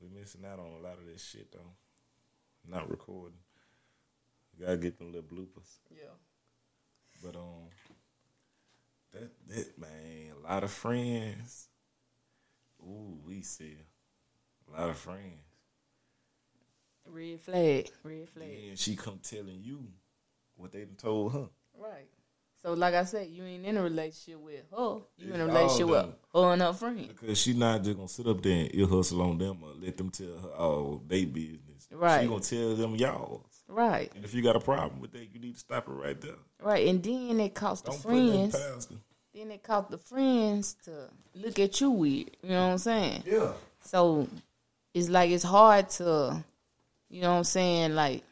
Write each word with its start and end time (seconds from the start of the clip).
We 0.00 0.08
missing 0.08 0.44
out 0.50 0.58
on 0.58 0.80
a 0.80 0.82
lot 0.82 0.98
of 0.98 1.06
this 1.06 1.24
shit 1.24 1.52
though. 1.52 1.74
Not 2.66 2.90
recording. 2.90 3.38
You 4.56 4.66
gotta 4.66 4.78
get 4.78 4.98
them 4.98 5.12
little 5.12 5.28
bloopers. 5.28 5.78
Yeah. 5.90 6.14
But 7.22 7.36
um, 7.36 7.68
that 9.12 9.30
that 9.48 9.78
man, 9.78 10.32
a 10.38 10.52
lot 10.52 10.64
of 10.64 10.70
friends. 10.70 11.68
Ooh, 12.82 13.18
we 13.26 13.42
see 13.42 13.76
a 14.68 14.80
lot 14.80 14.90
of 14.90 14.96
friends. 14.96 15.44
Red 17.06 17.40
flag. 17.40 17.90
Red 18.02 18.28
flag. 18.28 18.48
And 18.68 18.78
she 18.78 18.96
come 18.96 19.18
telling 19.22 19.60
you 19.62 19.84
what 20.56 20.72
they 20.72 20.84
done 20.84 20.96
told 20.96 21.32
her. 21.32 21.48
Right. 21.76 22.08
So 22.62 22.74
like 22.74 22.94
I 22.94 23.04
said, 23.04 23.28
you 23.28 23.42
ain't 23.44 23.64
in 23.64 23.76
a 23.78 23.82
relationship 23.82 24.40
with 24.40 24.64
her. 24.70 24.98
You 25.16 25.32
in 25.32 25.40
a 25.40 25.46
relationship 25.46 25.86
with 25.88 26.06
her 26.34 26.52
and 26.52 26.60
her 26.60 26.72
friend. 26.74 27.08
Because 27.08 27.40
she 27.40 27.54
not 27.54 27.82
just 27.82 27.96
gonna 27.96 28.08
sit 28.08 28.26
up 28.26 28.42
there 28.42 28.64
and 28.64 28.74
ear 28.74 28.86
hustle 28.86 29.22
on 29.22 29.38
them 29.38 29.62
or 29.62 29.70
let 29.80 29.96
them 29.96 30.10
tell 30.10 30.38
her 30.38 30.50
all 30.50 31.02
they 31.06 31.24
business. 31.24 31.88
Right. 31.90 32.22
She 32.22 32.28
gonna 32.28 32.40
tell 32.40 32.74
them 32.76 32.96
y'all. 32.96 33.46
Right. 33.66 34.12
And 34.14 34.24
if 34.24 34.34
you 34.34 34.42
got 34.42 34.56
a 34.56 34.60
problem 34.60 35.00
with 35.00 35.12
that, 35.12 35.32
you 35.32 35.40
need 35.40 35.54
to 35.54 35.60
stop 35.60 35.88
it 35.88 35.92
right 35.92 36.20
there. 36.20 36.34
Right. 36.60 36.86
And 36.88 37.02
then 37.02 37.40
it 37.40 37.54
cost 37.54 37.84
the 37.84 37.92
Don't 37.92 38.02
put 38.02 38.12
nothing 38.12 38.50
friends. 38.50 38.88
Then 39.32 39.50
it 39.52 39.62
caused 39.62 39.90
the 39.90 39.98
friends 39.98 40.74
to 40.84 41.08
look 41.34 41.58
at 41.58 41.80
you 41.80 41.90
weird. 41.90 42.36
You 42.42 42.50
know 42.50 42.66
what 42.66 42.72
I'm 42.72 42.78
saying? 42.78 43.22
Yeah. 43.24 43.52
So 43.80 44.28
it's 44.92 45.08
like 45.08 45.30
it's 45.30 45.44
hard 45.44 45.88
to, 45.90 46.44
you 47.08 47.22
know 47.22 47.30
what 47.30 47.38
I'm 47.38 47.44
saying, 47.44 47.94
like 47.94 48.24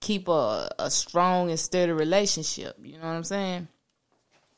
keep 0.00 0.28
a, 0.28 0.70
a 0.78 0.90
strong 0.90 1.50
and 1.50 1.58
steady 1.58 1.92
relationship. 1.92 2.76
You 2.82 2.94
know 2.94 3.04
what 3.06 3.14
I'm 3.14 3.24
saying? 3.24 3.68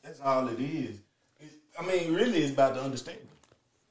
That's 0.03 0.19
all 0.21 0.47
it 0.47 0.59
is. 0.59 0.99
It- 1.39 1.49
I 1.79 1.85
mean, 1.85 2.13
really, 2.13 2.39
it's 2.43 2.51
about 2.51 2.75
the 2.75 2.81
understanding. 2.81 3.27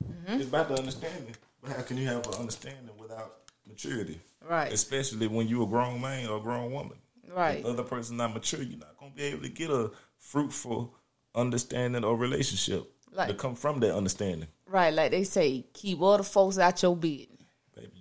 Mm-hmm. 0.04 0.34
It's 0.40 0.48
about 0.48 0.68
the 0.68 0.74
understanding. 0.78 1.34
But 1.62 1.72
how 1.76 1.82
can 1.82 1.96
you 1.96 2.06
have 2.06 2.26
an 2.26 2.34
understanding 2.34 2.90
without 2.98 3.34
maturity? 3.66 4.20
Right. 4.48 4.72
Especially 4.72 5.26
when 5.26 5.48
you're 5.48 5.64
a 5.64 5.66
grown 5.66 6.00
man 6.00 6.28
or 6.28 6.38
a 6.38 6.40
grown 6.40 6.70
woman. 6.72 6.98
Right. 7.34 7.58
If 7.58 7.64
the 7.64 7.70
other 7.70 7.82
person 7.82 8.16
not 8.18 8.32
mature, 8.34 8.62
you're 8.62 8.78
not 8.78 8.96
gonna 8.98 9.10
be 9.14 9.22
able 9.24 9.42
to 9.42 9.48
get 9.48 9.70
a 9.70 9.90
fruitful 10.18 10.94
understanding 11.34 12.04
or 12.04 12.16
relationship 12.16 12.90
Like- 13.12 13.28
to 13.28 13.34
come 13.34 13.54
from 13.54 13.80
that 13.80 13.94
understanding. 13.94 14.48
Right. 14.66 14.92
Like 14.92 15.10
they 15.10 15.24
say, 15.24 15.64
keep 15.72 16.00
other 16.02 16.22
folks 16.22 16.58
out 16.58 16.82
your 16.82 16.94
business. 16.96 17.37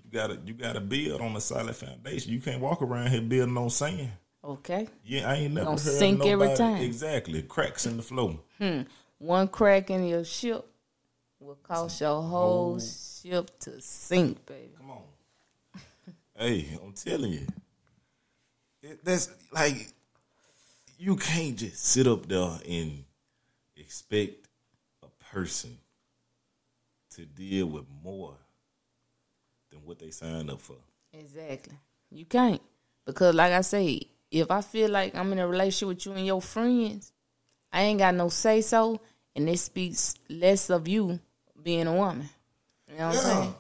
You 0.07 0.13
gotta 0.19 0.39
you 0.45 0.53
gotta 0.53 0.79
build 0.79 1.19
on 1.19 1.35
a 1.35 1.41
solid 1.41 1.75
foundation. 1.75 2.31
You 2.31 2.39
can't 2.39 2.61
walk 2.61 2.81
around 2.81 3.09
here 3.09 3.21
building 3.21 3.57
on 3.57 3.69
sand. 3.69 4.11
Okay. 4.41 4.87
Yeah, 5.03 5.29
I 5.29 5.35
ain't 5.35 5.53
never 5.53 5.65
Gonna 5.65 5.81
heard 5.81 5.99
sink 5.99 6.25
every 6.25 6.55
time. 6.55 6.81
Exactly, 6.81 7.41
cracks 7.41 7.85
in 7.85 7.97
the 7.97 8.03
floor. 8.03 8.39
Hmm. 8.57 8.83
One 9.17 9.49
crack 9.49 9.89
in 9.89 10.07
your 10.07 10.23
ship 10.23 10.65
will 11.41 11.55
cause 11.55 11.99
your 11.99 12.21
whole 12.21 12.79
ship 12.79 13.51
to 13.59 13.81
sink, 13.81 14.45
baby. 14.45 14.69
Come 14.77 14.91
on. 14.91 15.01
hey, 16.37 16.79
I'm 16.81 16.93
telling 16.93 17.33
you. 17.33 17.47
It, 18.83 19.03
that's 19.03 19.29
like 19.51 19.89
you 20.97 21.17
can't 21.17 21.57
just 21.57 21.85
sit 21.85 22.07
up 22.07 22.27
there 22.27 22.59
and 22.65 23.03
expect 23.75 24.47
a 25.03 25.07
person 25.33 25.77
to 27.15 27.25
deal 27.25 27.65
with 27.65 27.83
more 28.01 28.35
than 29.77 29.87
what 29.87 29.99
they 29.99 30.11
signed 30.11 30.49
up 30.49 30.61
for. 30.61 30.75
Exactly. 31.13 31.75
You 32.11 32.25
can't. 32.25 32.61
Because 33.05 33.35
like 33.35 33.53
I 33.53 33.61
say, 33.61 34.01
if 34.31 34.51
I 34.51 34.61
feel 34.61 34.89
like 34.89 35.15
I'm 35.15 35.31
in 35.31 35.39
a 35.39 35.47
relationship 35.47 35.87
with 35.87 36.05
you 36.05 36.11
and 36.13 36.25
your 36.25 36.41
friends, 36.41 37.11
I 37.71 37.83
ain't 37.83 37.99
got 37.99 38.15
no 38.15 38.29
say 38.29 38.61
so, 38.61 38.99
and 39.35 39.47
it 39.49 39.59
speaks 39.59 40.15
less 40.29 40.69
of 40.69 40.87
you 40.87 41.19
being 41.61 41.87
a 41.87 41.93
woman. 41.93 42.29
You 42.89 42.97
know 42.97 43.07
what 43.07 43.17
I'm 43.17 43.23
saying? 43.23 43.55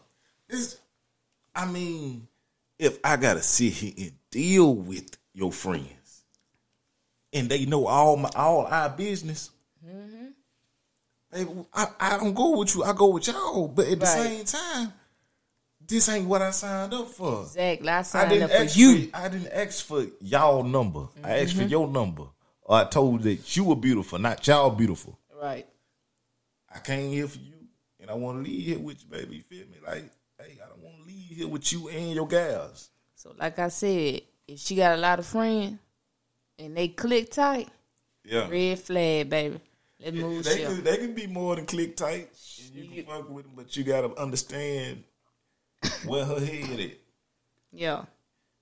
It's 0.49 0.77
I 1.55 1.65
mean, 1.65 2.27
if 2.77 2.99
I 3.03 3.17
gotta 3.17 3.41
sit 3.41 3.73
here 3.73 3.93
and 3.97 4.11
deal 4.29 4.73
with 4.75 5.17
your 5.33 5.51
friends 5.51 6.23
and 7.33 7.49
they 7.49 7.65
know 7.65 7.87
all 7.87 8.17
my 8.17 8.29
all 8.35 8.65
our 8.65 8.89
business, 8.89 9.51
mm-hmm. 9.85 10.27
baby, 11.31 11.65
I, 11.73 11.87
I 11.99 12.17
don't 12.17 12.33
go 12.33 12.57
with 12.57 12.75
you. 12.75 12.83
I 12.83 12.93
go 12.93 13.07
with 13.07 13.27
y'all. 13.27 13.67
But 13.67 13.87
at 13.87 13.99
the 13.99 14.05
same 14.05 14.45
time, 14.45 14.93
this 15.87 16.09
ain't 16.09 16.27
what 16.27 16.41
I 16.41 16.51
signed 16.51 16.93
up 16.93 17.07
for. 17.09 17.43
Exactly. 17.43 17.89
I 17.89 17.99
I 17.99 18.29
didn't 18.29 18.43
up 18.43 18.51
for 18.51 18.57
ask 18.57 18.77
you. 18.77 18.95
Mm-hmm. 18.95 19.09
For, 19.09 19.17
I 19.17 19.29
didn't 19.29 19.51
ask 19.51 19.85
for 19.85 20.05
y'all 20.21 20.63
number. 20.63 21.07
I 21.23 21.39
asked 21.39 21.55
for 21.55 21.63
your 21.63 21.87
number. 21.87 22.23
Or 22.61 22.75
I 22.75 22.83
told 22.83 23.23
that 23.23 23.55
you 23.55 23.63
were 23.63 23.75
beautiful, 23.75 24.19
not 24.19 24.45
y'all 24.45 24.69
beautiful. 24.69 25.17
Right. 25.41 25.65
I 26.73 26.79
came 26.79 27.11
here 27.11 27.27
for 27.27 27.39
you, 27.39 27.53
and 28.01 28.09
I 28.09 28.13
want 28.13 28.37
to 28.37 28.49
leave 28.49 28.65
here 28.65 28.79
with 28.79 29.01
you, 29.03 29.09
baby. 29.09 29.37
You 29.37 29.43
feel 29.43 29.65
me? 29.67 29.77
Like, 29.85 30.03
hey, 30.37 30.57
I 30.63 30.67
don't 30.67 30.83
want 30.83 30.97
to 30.99 31.07
leave 31.07 31.37
here 31.37 31.47
with 31.47 31.71
you 31.71 31.87
and 31.87 32.11
your 32.11 32.27
gals. 32.27 32.89
So 33.15 33.33
like 33.37 33.57
I 33.57 33.69
said, 33.69 34.21
if 34.47 34.59
she 34.59 34.75
got 34.75 34.97
a 34.97 35.01
lot 35.01 35.19
of 35.19 35.25
friends 35.25 35.79
and 36.59 36.75
they 36.75 36.89
click 36.89 37.31
tight, 37.31 37.69
Yeah, 38.23 38.49
red 38.49 38.79
flag, 38.79 39.29
baby. 39.29 39.59
Let's 39.99 40.15
move 40.15 40.43
they 40.43 40.57
can, 40.57 40.83
they 40.83 40.97
can 40.97 41.13
be 41.13 41.27
more 41.27 41.55
than 41.55 41.65
click 41.65 41.95
tight. 41.95 42.29
And 42.65 42.75
you 42.75 43.03
can 43.03 43.05
fuck 43.05 43.29
with 43.29 43.45
them, 43.45 43.53
but 43.55 43.75
you 43.75 43.83
gotta 43.83 44.13
understand 44.19 45.03
where 46.05 46.25
her 46.25 46.39
head 46.39 46.79
at. 46.79 46.91
Yeah. 47.71 48.05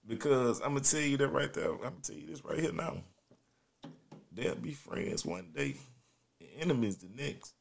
Because 0.08 0.60
I'm 0.62 0.70
gonna 0.70 0.82
tell 0.82 1.00
you 1.02 1.18
that 1.18 1.28
right 1.30 1.54
there. 1.54 1.72
I'm 1.72 1.80
gonna 1.80 1.96
tell 2.04 2.16
you 2.16 2.28
this 2.28 2.44
right 2.46 2.60
here 2.60 2.72
now. 2.74 2.98
They'll 4.32 4.56
be 4.56 4.74
friends 4.74 5.26
one 5.26 5.52
day, 5.56 5.76
and 6.42 6.50
enemies 6.62 6.98
the 6.98 7.08
next. 7.16 7.54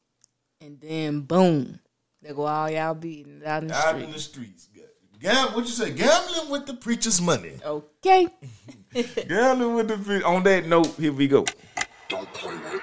And 0.61 0.81
then 0.81 1.21
boom. 1.21 1.79
They 2.21 2.33
go 2.33 2.47
all 2.47 2.69
y'all 2.71 2.95
beating 2.95 3.43
out 3.45 3.63
in 3.63 3.69
the 3.69 3.75
Out 3.75 3.89
street. 3.91 4.05
in 4.05 4.11
the 4.13 4.19
streets, 4.19 4.69
Gam- 5.21 5.55
what 5.55 5.65
you 5.65 5.71
say? 5.71 5.91
Gambling 5.93 6.51
with 6.51 6.67
the 6.67 6.75
preacher's 6.75 7.21
money. 7.21 7.53
Okay. 7.65 8.29
Gambling 9.29 9.75
with 9.75 9.89
the 9.89 9.97
pre- 9.97 10.23
on 10.23 10.43
that 10.43 10.67
note. 10.67 10.89
Here 10.99 11.13
we 11.13 11.29
go. 11.29 11.45
Don't 12.09 12.31
play 12.35 12.55
with 12.55 12.73
the 12.73 12.79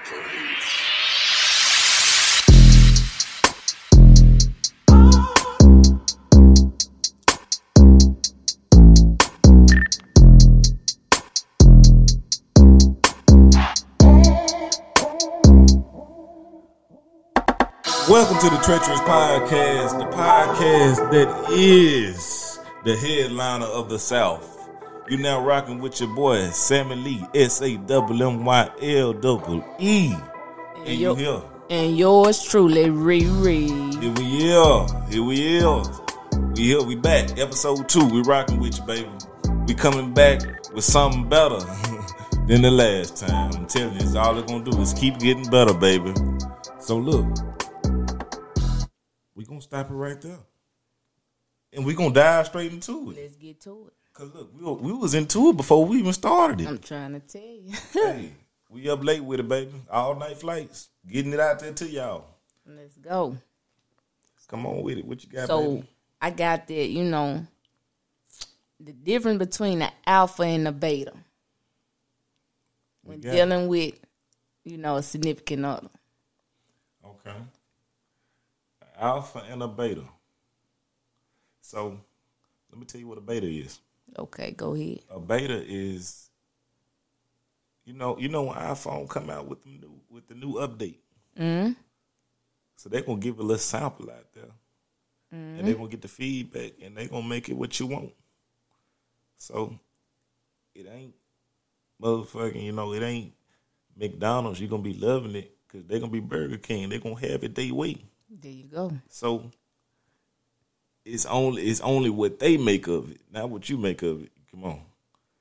Welcome 18.22 18.38
to 18.50 18.56
the 18.56 18.62
Treacherous 18.62 19.00
Podcast, 19.00 19.98
the 19.98 20.04
podcast 20.16 21.10
that 21.10 21.50
is 21.50 22.60
the 22.84 22.94
headliner 22.96 23.66
of 23.66 23.88
the 23.88 23.98
South. 23.98 24.70
You're 25.08 25.18
now 25.18 25.44
rocking 25.44 25.80
with 25.80 26.00
your 26.00 26.14
boy 26.14 26.38
Sammy 26.50 26.94
Lee, 26.94 27.26
S 27.34 27.60
A 27.62 27.76
W 27.78 28.28
M 28.28 28.44
Y 28.44 28.70
L 28.80 29.12
double 29.12 29.64
E, 29.80 30.14
and 30.76 30.88
you 30.88 30.94
yo- 30.94 31.14
here. 31.16 31.42
And 31.68 31.98
yours 31.98 32.44
truly, 32.44 32.84
Riri. 32.84 34.00
Here 34.00 34.12
we 34.12 34.52
are. 34.54 35.08
Here 35.10 35.24
we 35.24 35.60
are. 35.60 35.82
We 36.54 36.62
here. 36.62 36.80
We 36.80 36.94
back. 36.94 37.36
Episode 37.40 37.88
two. 37.88 38.06
We 38.06 38.22
rocking 38.22 38.60
with 38.60 38.78
you, 38.78 38.84
baby. 38.84 39.10
We 39.66 39.74
coming 39.74 40.14
back 40.14 40.42
with 40.72 40.84
something 40.84 41.28
better 41.28 41.58
than 42.46 42.62
the 42.62 42.70
last 42.70 43.16
time. 43.16 43.52
I'm 43.52 43.66
telling 43.66 43.94
you, 43.94 44.00
it's 44.00 44.14
all 44.14 44.38
it's 44.38 44.48
gonna 44.48 44.62
do 44.62 44.80
is 44.80 44.94
keep 44.94 45.18
getting 45.18 45.50
better, 45.50 45.74
baby. 45.74 46.14
So 46.78 46.98
look, 46.98 47.26
we 49.42 49.46
gonna 49.48 49.60
stop 49.60 49.90
it 49.90 49.94
right 49.94 50.20
there, 50.20 50.38
and 51.72 51.84
we 51.84 51.94
gonna 51.94 52.14
dive 52.14 52.46
straight 52.46 52.72
into 52.72 53.10
it. 53.10 53.16
Let's 53.16 53.34
get 53.36 53.60
to 53.62 53.88
it. 53.88 53.92
Cause 54.12 54.32
look, 54.34 54.52
we, 54.54 54.64
were- 54.64 54.74
we 54.74 54.92
was 54.92 55.14
into 55.14 55.48
it 55.50 55.56
before 55.56 55.84
we 55.84 55.98
even 55.98 56.12
started 56.12 56.60
it. 56.60 56.68
I'm 56.68 56.78
trying 56.78 57.12
to 57.14 57.20
tell 57.20 57.42
you. 57.42 57.72
hey, 57.92 58.32
we 58.70 58.88
up 58.88 59.02
late 59.02 59.24
with 59.24 59.40
it, 59.40 59.48
baby. 59.48 59.72
All 59.90 60.14
night 60.14 60.38
flights, 60.38 60.90
getting 61.08 61.32
it 61.32 61.40
out 61.40 61.58
there 61.58 61.72
to 61.72 61.88
y'all. 61.88 62.26
Let's 62.66 62.96
go. 62.98 63.36
Come 64.48 64.66
on 64.66 64.82
with 64.82 64.98
it. 64.98 65.04
What 65.06 65.24
you 65.24 65.30
got, 65.30 65.40
baby? 65.40 65.46
So 65.48 65.70
baby? 65.76 65.88
I 66.20 66.30
got 66.30 66.68
that, 66.68 66.88
you 66.88 67.04
know, 67.04 67.44
the 68.78 68.92
difference 68.92 69.38
between 69.38 69.80
the 69.80 69.90
alpha 70.06 70.42
and 70.44 70.66
the 70.66 70.72
beta 70.72 71.14
when 73.02 73.20
got 73.20 73.30
it. 73.30 73.32
dealing 73.36 73.66
with, 73.68 73.94
you 74.62 74.76
know, 74.76 74.96
a 74.96 75.02
significant 75.02 75.64
other. 75.64 75.88
Okay. 77.04 77.36
Alpha 79.02 79.42
and 79.50 79.62
a 79.62 79.68
beta. 79.68 80.04
So 81.60 81.98
let 82.70 82.78
me 82.78 82.86
tell 82.86 83.00
you 83.00 83.08
what 83.08 83.18
a 83.18 83.22
beta 83.22 83.46
is. 83.46 83.80
Okay, 84.16 84.52
go 84.52 84.74
ahead. 84.74 85.00
A 85.10 85.18
beta 85.18 85.62
is 85.66 86.30
you 87.84 87.94
know, 87.94 88.16
you 88.16 88.28
know 88.28 88.44
when 88.44 88.56
iPhone 88.56 89.08
come 89.08 89.28
out 89.28 89.48
with 89.48 89.62
the 89.64 89.70
new 89.70 90.00
with 90.08 90.28
the 90.28 90.34
new 90.34 90.54
update. 90.54 90.98
Mm-hmm. 91.38 91.72
So 92.76 92.88
they're 92.88 93.02
gonna 93.02 93.18
give 93.18 93.38
a 93.40 93.42
little 93.42 93.58
sample 93.58 94.08
out 94.10 94.32
there. 94.34 94.44
And 95.32 95.66
they're 95.66 95.74
gonna 95.74 95.88
get 95.88 96.02
the 96.02 96.08
feedback 96.08 96.72
and 96.82 96.96
they're 96.96 97.08
gonna 97.08 97.26
make 97.26 97.48
it 97.48 97.56
what 97.56 97.80
you 97.80 97.86
want. 97.86 98.12
So 99.38 99.78
it 100.74 100.86
ain't 100.92 101.14
motherfucking, 102.00 102.62
you 102.62 102.72
know, 102.72 102.92
it 102.92 103.02
ain't 103.02 103.32
McDonald's. 103.96 104.60
You're 104.60 104.68
gonna 104.68 104.82
be 104.82 104.94
loving 104.94 105.34
it 105.34 105.56
because 105.66 105.86
they're 105.86 106.00
gonna 106.00 106.12
be 106.12 106.20
Burger 106.20 106.58
King. 106.58 106.90
They're 106.90 106.98
gonna 106.98 107.18
have 107.18 107.42
it 107.44 107.54
their 107.54 107.72
way. 107.72 108.04
There 108.40 108.50
you 108.50 108.64
go. 108.64 108.92
So 109.08 109.50
it's 111.04 111.26
only 111.26 111.62
it's 111.62 111.80
only 111.80 112.10
what 112.10 112.38
they 112.38 112.56
make 112.56 112.86
of 112.86 113.10
it, 113.10 113.20
not 113.30 113.50
what 113.50 113.68
you 113.68 113.76
make 113.76 114.02
of 114.02 114.22
it. 114.22 114.32
Come 114.50 114.64
on, 114.64 114.80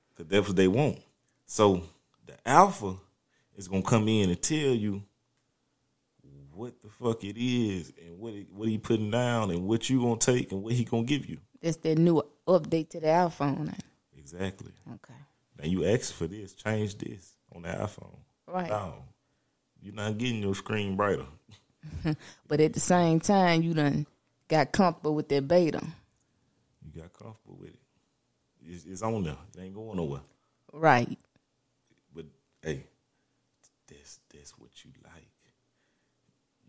because 0.09 0.29
that's 0.29 0.47
what 0.47 0.55
they 0.57 0.67
want. 0.67 0.99
So 1.45 1.83
the 2.25 2.35
alpha 2.45 2.95
is 3.55 3.67
gonna 3.67 3.81
come 3.81 4.07
in 4.07 4.29
and 4.29 4.41
tell 4.41 4.57
you 4.57 5.03
what 6.53 6.81
the 6.81 6.89
fuck 6.89 7.23
it 7.23 7.37
is 7.37 7.93
and 8.05 8.19
what 8.19 8.33
he, 8.33 8.45
what 8.51 8.67
he 8.67 8.77
putting 8.77 9.09
down 9.09 9.51
and 9.51 9.65
what 9.67 9.89
you 9.89 10.01
gonna 10.01 10.17
take 10.17 10.51
and 10.51 10.61
what 10.61 10.73
he 10.73 10.83
gonna 10.83 11.03
give 11.03 11.25
you. 11.25 11.37
That's 11.61 11.77
that 11.77 11.97
new 11.97 12.21
update 12.47 12.89
to 12.89 12.99
the 12.99 13.07
iPhone. 13.07 13.73
Exactly. 14.17 14.71
Okay. 14.95 15.19
Now 15.59 15.65
you 15.65 15.85
ask 15.85 16.13
for 16.13 16.27
this, 16.27 16.53
change 16.53 16.97
this 16.97 17.35
on 17.55 17.63
the 17.63 17.69
iPhone. 17.69 18.17
Right. 18.47 18.69
No, 18.69 18.93
you're 19.81 19.93
not 19.93 20.17
getting 20.17 20.41
your 20.41 20.55
screen 20.55 20.95
brighter. 20.95 21.25
But 22.47 22.59
at 22.59 22.73
the 22.73 22.79
same 22.79 23.19
time, 23.19 23.61
you 23.63 23.73
done 23.73 24.05
got 24.47 24.71
comfortable 24.71 25.15
with 25.15 25.29
that 25.29 25.47
beta. 25.47 25.81
You 26.83 27.01
got 27.01 27.13
comfortable 27.13 27.57
with 27.59 27.69
it. 27.69 27.79
It's, 28.63 28.85
it's 28.85 29.01
on 29.01 29.23
there. 29.23 29.37
It 29.57 29.61
ain't 29.61 29.73
going 29.75 29.97
nowhere. 29.97 30.21
Right. 30.73 31.17
But 32.13 32.25
hey, 32.61 32.83
that's 33.87 34.19
that's 34.33 34.51
what 34.57 34.69
you 34.83 34.91
like. 35.03 35.27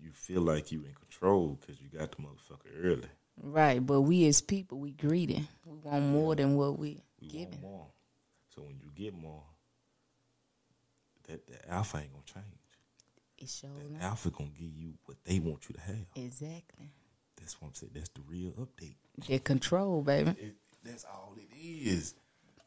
You 0.01 0.11
feel 0.13 0.41
like 0.43 0.73
you 0.73 0.81
in 0.85 0.95
control 0.95 1.59
because 1.61 1.81
you 1.81 1.89
got 1.89 2.11
the 2.11 2.23
motherfucker 2.23 2.83
early. 2.83 3.09
Right. 3.41 3.85
But 3.85 4.01
we 4.03 4.27
as 4.27 4.41
people, 4.41 4.79
we 4.79 4.93
greedy. 4.93 5.47
We 5.67 5.77
want 5.79 6.05
more 6.05 6.35
than 6.35 6.57
what 6.57 6.79
we 6.79 7.03
We 7.21 7.29
giving. 7.29 7.61
more. 7.61 7.87
So 8.55 8.63
when 8.63 8.77
you 8.81 8.91
get 8.95 9.15
more, 9.15 9.43
that 11.29 11.47
the 11.47 11.71
alpha 11.73 11.99
ain't 11.99 12.13
gonna 12.13 12.25
change. 12.25 12.59
It 13.43 13.49
shows 13.49 13.71
The 13.91 14.05
alpha 14.05 14.31
gonna 14.31 14.51
give 14.57 14.71
you 14.73 14.93
what 15.05 15.17
they 15.25 15.41
want 15.41 15.69
you 15.69 15.75
to 15.75 15.81
have. 15.81 16.07
Exactly. 16.15 16.93
That's 17.37 17.61
what 17.61 17.69
I'm 17.69 17.75
saying. 17.75 17.91
That's 17.93 18.11
the 18.11 18.21
real 18.29 18.53
update. 18.53 18.95
That 19.29 19.43
control, 19.43 20.03
baby. 20.03 20.31
It, 20.31 20.55
that's 20.85 21.05
all 21.05 21.35
it 21.37 21.53
is. 21.57 22.15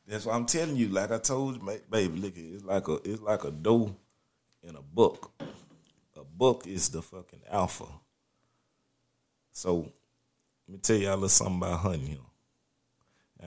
That's 0.05 0.25
what 0.25 0.35
I'm 0.35 0.45
telling 0.45 0.75
you. 0.75 0.89
Like 0.89 1.11
I 1.11 1.17
told 1.19 1.55
you, 1.55 1.79
baby, 1.89 2.19
look, 2.19 2.33
it's 2.35 2.65
like 2.65 2.89
a 2.89 2.95
it's 3.05 3.21
like 3.21 3.45
a 3.45 3.51
doe 3.51 3.95
in 4.63 4.75
a 4.75 4.81
book. 4.81 5.31
A 6.17 6.23
book 6.25 6.67
is 6.67 6.89
the 6.89 7.01
fucking 7.01 7.41
alpha. 7.49 7.85
So 9.53 9.77
let 10.67 10.73
me 10.73 10.77
tell 10.79 10.97
y'all 10.97 11.13
a 11.13 11.15
little 11.15 11.29
something 11.29 11.57
about 11.57 11.79
hunting 11.79 12.07
here. 12.07 12.17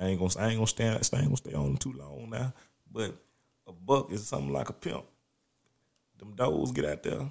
I 0.00 0.06
ain't 0.06 0.18
gonna 0.18 0.32
I 0.38 0.48
ain't 0.48 0.56
gonna 0.56 0.66
stand 0.66 0.94
I 1.12 1.16
ain't 1.18 1.26
gonna 1.26 1.36
stay 1.36 1.52
on 1.52 1.76
too 1.76 1.92
long 1.92 2.30
now. 2.30 2.54
But 2.90 3.14
a 3.66 3.72
buck 3.72 4.10
is 4.12 4.26
something 4.26 4.52
like 4.52 4.70
a 4.70 4.72
pimp. 4.72 5.04
Them 6.18 6.34
does 6.34 6.72
get 6.72 6.84
out 6.84 7.02
there 7.02 7.30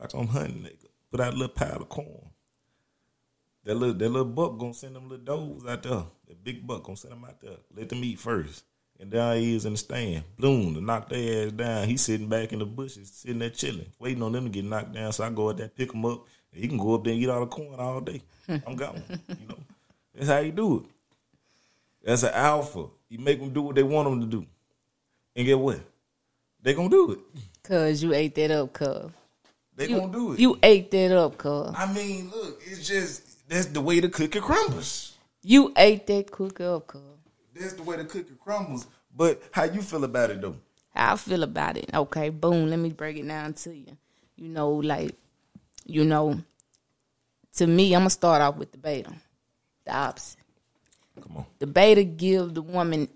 like 0.00 0.14
I'm 0.14 0.26
hunting, 0.26 0.62
nigga. 0.62 0.86
Put 1.10 1.20
out 1.20 1.34
a 1.34 1.36
little 1.36 1.54
pile 1.54 1.82
of 1.82 1.88
corn. 1.88 2.30
That 3.64 3.74
little 3.74 3.94
that 3.94 4.08
little 4.08 4.24
buck 4.24 4.58
gonna 4.58 4.74
send 4.74 4.96
them 4.96 5.08
little 5.08 5.24
does 5.24 5.66
out 5.68 5.82
there. 5.82 6.04
That 6.28 6.44
big 6.44 6.66
buck 6.66 6.84
gonna 6.84 6.96
send 6.96 7.12
them 7.12 7.24
out 7.24 7.40
there. 7.40 7.56
Let 7.74 7.88
them 7.88 8.04
eat 8.04 8.18
first. 8.18 8.64
And 8.98 9.10
down 9.10 9.36
he 9.36 9.54
is 9.54 9.66
in 9.66 9.72
the 9.72 9.78
stand. 9.78 10.24
Bloom 10.38 10.74
to 10.74 10.80
knock 10.80 11.08
their 11.08 11.46
ass 11.46 11.52
down. 11.52 11.88
He 11.88 11.96
sitting 11.96 12.28
back 12.28 12.52
in 12.52 12.60
the 12.60 12.64
bushes, 12.64 13.10
sitting 13.12 13.38
there 13.38 13.50
chilling, 13.50 13.90
waiting 13.98 14.22
on 14.22 14.32
them 14.32 14.44
to 14.44 14.50
get 14.50 14.64
knocked 14.64 14.92
down. 14.92 15.12
So 15.12 15.24
I 15.24 15.30
go 15.30 15.50
out 15.50 15.58
there, 15.58 15.68
pick 15.68 15.92
him 15.92 16.04
up. 16.04 16.24
And 16.52 16.62
he 16.62 16.68
can 16.68 16.78
go 16.78 16.94
up 16.94 17.04
there 17.04 17.12
and 17.12 17.22
eat 17.22 17.28
all 17.28 17.40
the 17.40 17.46
corn 17.46 17.78
all 17.78 18.00
day. 18.00 18.22
I'm 18.48 18.76
gone. 18.76 19.02
You 19.28 19.48
know, 19.48 19.58
that's 20.14 20.28
how 20.28 20.38
you 20.38 20.52
do 20.52 20.78
it. 20.78 20.84
That's 22.04 22.22
an 22.22 22.32
alpha. 22.32 22.86
You 23.08 23.18
make 23.18 23.40
them 23.40 23.52
do 23.52 23.62
what 23.62 23.74
they 23.74 23.82
want 23.82 24.08
them 24.08 24.20
to 24.20 24.26
do, 24.26 24.46
and 25.34 25.44
get 25.44 25.58
what? 25.58 25.80
They 26.62 26.72
gonna 26.72 26.88
do 26.88 27.12
it. 27.12 27.42
Cause 27.66 28.02
you 28.02 28.14
ate 28.14 28.34
that 28.36 28.50
up, 28.52 28.72
cuz. 28.72 29.10
They 29.74 29.88
You, 29.88 30.00
gonna 30.00 30.12
do 30.12 30.32
it. 30.32 30.38
you 30.38 30.58
ate 30.62 30.90
that 30.92 31.10
up, 31.12 31.36
cuz. 31.36 31.72
I 31.76 31.92
mean, 31.92 32.30
look, 32.30 32.62
it's 32.64 32.86
just 32.86 33.48
that's 33.48 33.66
the 33.66 33.80
way 33.80 34.00
the 34.00 34.08
cookie 34.08 34.40
crumbles. 34.40 35.16
You 35.42 35.72
ate 35.76 36.06
that 36.06 36.30
cookie 36.30 36.64
up, 36.64 36.86
cuz. 36.86 37.00
That's 37.54 37.72
the 37.72 37.82
way 37.82 37.96
the 37.96 38.04
cookie 38.04 38.34
crumbles. 38.38 38.86
But 39.14 39.42
how 39.50 39.64
you 39.64 39.82
feel 39.82 40.04
about 40.04 40.30
it 40.30 40.40
though? 40.40 40.56
How 40.94 41.14
I 41.14 41.16
feel 41.16 41.42
about 41.42 41.76
it. 41.76 41.90
Okay, 41.92 42.28
boom, 42.28 42.70
let 42.70 42.78
me 42.78 42.90
break 42.90 43.16
it 43.16 43.26
down 43.26 43.52
to 43.54 43.74
you. 43.74 43.96
You 44.36 44.48
know, 44.48 44.70
like, 44.70 45.14
you 45.86 46.04
know, 46.04 46.40
to 47.56 47.66
me, 47.66 47.94
I'm 47.94 48.00
gonna 48.00 48.10
start 48.10 48.42
off 48.42 48.56
with 48.56 48.70
the 48.72 48.78
beta. 48.78 49.12
The 49.84 49.94
opposite. 49.94 50.38
Come 51.20 51.38
on. 51.38 51.46
The 51.58 51.66
beta 51.66 52.04
give 52.04 52.54
the 52.54 52.62
woman 52.62 53.08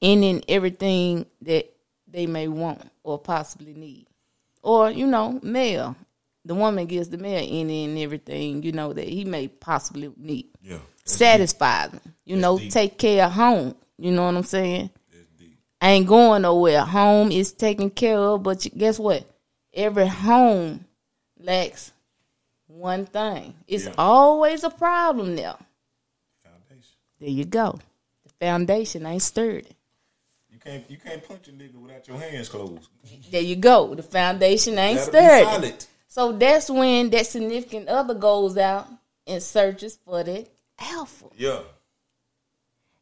any 0.00 0.30
and 0.30 0.44
everything 0.48 1.26
that 1.42 1.74
they 2.10 2.26
may 2.26 2.48
want 2.48 2.82
or 3.02 3.18
possibly 3.18 3.74
need. 3.74 4.06
Or, 4.62 4.90
you 4.90 5.06
know, 5.06 5.38
male. 5.42 5.96
The 6.44 6.54
woman 6.54 6.86
gives 6.86 7.08
the 7.10 7.18
male 7.18 7.46
any 7.46 7.84
and 7.84 7.98
everything, 7.98 8.62
you 8.62 8.72
know, 8.72 8.92
that 8.92 9.06
he 9.06 9.24
may 9.24 9.48
possibly 9.48 10.10
need. 10.16 10.48
Yeah. 10.62 10.78
Satisfy 11.04 11.88
them. 11.88 12.00
You 12.24 12.36
know, 12.36 12.58
deep. 12.58 12.72
take 12.72 12.98
care 12.98 13.26
of 13.26 13.32
home. 13.32 13.74
You 13.98 14.12
know 14.12 14.24
what 14.24 14.34
I'm 14.36 14.44
saying? 14.44 14.90
I 15.80 15.90
ain't 15.90 16.06
going 16.08 16.42
nowhere. 16.42 16.80
Home 16.84 17.30
is 17.30 17.52
taken 17.52 17.90
care 17.90 18.18
of, 18.18 18.42
but 18.42 18.64
you- 18.64 18.70
guess 18.72 18.98
what? 18.98 19.24
Every 19.72 20.06
home 20.08 20.84
lacks 21.38 21.92
one 22.66 23.06
thing. 23.06 23.54
It's 23.66 23.84
Yeah. 23.86 23.94
always 23.96 24.64
a 24.64 24.70
problem 24.70 25.36
there. 25.36 25.54
Foundation. 26.42 26.96
There 27.20 27.28
you 27.28 27.44
go. 27.44 27.78
The 28.24 28.32
foundation 28.44 29.06
ain't 29.06 29.22
sturdy. 29.22 29.68
You 30.68 30.74
can't 30.74 30.90
you 30.90 30.96
can't 30.98 31.26
punch 31.26 31.48
a 31.48 31.52
nigga 31.52 31.76
without 31.76 32.06
your 32.06 32.18
hands 32.18 32.48
closed. 32.50 32.88
There 33.30 33.40
you 33.40 33.56
go. 33.56 33.94
The 33.94 34.02
foundation 34.02 34.78
ain't 34.78 35.00
sturdy. 35.00 35.72
So 36.08 36.32
that's 36.32 36.68
when 36.68 37.08
that 37.10 37.26
significant 37.26 37.88
other 37.88 38.12
goes 38.14 38.58
out 38.58 38.86
and 39.26 39.42
searches 39.42 39.96
for 40.04 40.22
that 40.22 40.46
alpha. 40.78 41.26
Yeah. 41.36 41.60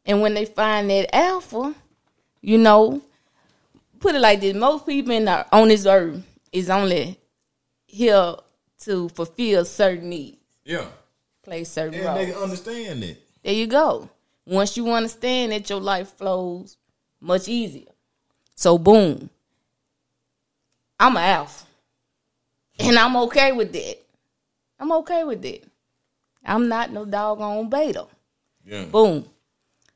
And 0.05 0.21
when 0.21 0.33
they 0.33 0.45
find 0.45 0.89
that 0.89 1.13
alpha, 1.13 1.75
you 2.41 2.57
know, 2.57 3.01
put 3.99 4.15
it 4.15 4.21
like 4.21 4.39
this: 4.39 4.55
most 4.55 4.85
people 4.85 5.11
in 5.11 5.25
the, 5.25 5.45
on 5.53 5.67
this 5.67 5.85
earth 5.85 6.23
is 6.53 6.69
only 6.69 7.19
here 7.85 8.35
to 8.79 9.09
fulfill 9.09 9.65
certain 9.65 10.09
needs, 10.09 10.37
Yeah. 10.63 10.85
play 11.43 11.65
certain 11.65 11.95
And 11.95 12.05
roles. 12.05 12.17
they 12.17 12.31
can 12.31 12.41
understand 12.41 13.03
it. 13.03 13.21
There 13.43 13.53
you 13.53 13.67
go. 13.67 14.09
Once 14.45 14.77
you 14.77 14.89
understand 14.89 15.51
that 15.51 15.69
your 15.69 15.81
life 15.81 16.13
flows 16.17 16.77
much 17.19 17.47
easier. 17.47 17.91
So 18.55 18.77
boom. 18.77 19.29
I'm 20.99 21.15
an 21.15 21.23
alpha. 21.23 21.65
And 22.79 22.97
I'm 22.97 23.15
okay 23.17 23.51
with 23.51 23.71
that. 23.73 23.97
I'm 24.79 24.91
okay 24.93 25.23
with 25.23 25.41
that. 25.41 25.63
I'm 26.45 26.67
not 26.67 26.91
no 26.91 27.05
doggone 27.05 27.69
beta. 27.69 28.07
Yeah. 28.65 28.85
Boom. 28.85 29.25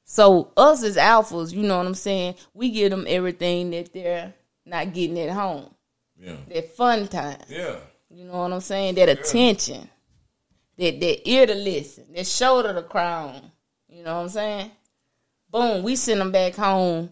So 0.03 0.51
us 0.57 0.83
as 0.83 0.97
alphas, 0.97 1.53
you 1.53 1.63
know 1.63 1.77
what 1.77 1.85
I'm 1.85 1.95
saying? 1.95 2.35
We 2.53 2.71
give 2.71 2.91
them 2.91 3.05
everything 3.07 3.71
that 3.71 3.93
they're 3.93 4.33
not 4.65 4.93
getting 4.93 5.19
at 5.19 5.29
home. 5.29 5.73
Yeah. 6.19 6.35
That 6.49 6.75
fun 6.75 7.07
time. 7.07 7.37
Yeah. 7.47 7.77
You 8.09 8.25
know 8.25 8.41
what 8.41 8.51
I'm 8.51 8.59
saying? 8.59 8.95
That 8.95 9.09
attention. 9.09 9.89
That 10.77 10.99
that 10.99 11.29
ear 11.29 11.47
to 11.47 11.55
listen. 11.55 12.05
That 12.13 12.27
shoulder 12.27 12.73
to 12.73 12.83
crown. 12.83 13.51
You 13.87 14.03
know 14.03 14.17
what 14.17 14.23
I'm 14.23 14.29
saying? 14.29 14.71
Boom, 15.49 15.83
we 15.83 15.95
send 15.95 16.21
them 16.21 16.31
back 16.31 16.55
home 16.55 17.11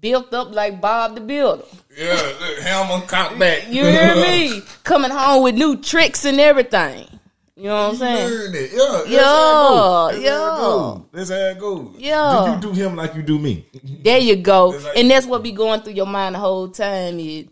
built 0.00 0.32
up 0.34 0.54
like 0.54 0.80
Bob 0.80 1.14
the 1.14 1.20
Builder. 1.20 1.64
Yeah. 1.96 2.12
Look, 2.40 2.58
hammer 2.60 3.00
cock 3.06 3.38
back. 3.38 3.68
You 3.68 3.84
hear 3.86 4.14
me? 4.16 4.62
Coming 4.84 5.10
home 5.10 5.42
with 5.42 5.54
new 5.54 5.76
tricks 5.76 6.24
and 6.24 6.40
everything. 6.40 7.08
You 7.56 7.64
know 7.64 7.84
what 7.88 7.90
I'm 7.92 7.96
saying? 7.96 8.54
It. 8.54 8.70
Yeah. 8.72 8.92
That's 8.92 9.08
Yo, 9.10 9.22
how 9.22 10.08
it 10.08 10.12
goes. 10.12 10.22
That's 10.22 10.24
yo. 10.24 11.06
That's 11.12 11.30
how 11.30 11.36
it 11.36 11.58
goes. 11.58 11.96
Do 11.96 12.68
you 12.68 12.74
do 12.74 12.80
him 12.82 12.96
like 12.96 13.14
you 13.14 13.22
do 13.22 13.38
me? 13.38 13.66
There 14.02 14.18
you 14.18 14.36
go. 14.36 14.68
Like- 14.68 14.96
and 14.98 15.10
that's 15.10 15.26
what 15.26 15.42
be 15.42 15.52
going 15.52 15.80
through 15.80 15.94
your 15.94 16.06
mind 16.06 16.34
the 16.34 16.38
whole 16.38 16.68
time 16.68 17.18
is 17.18 17.46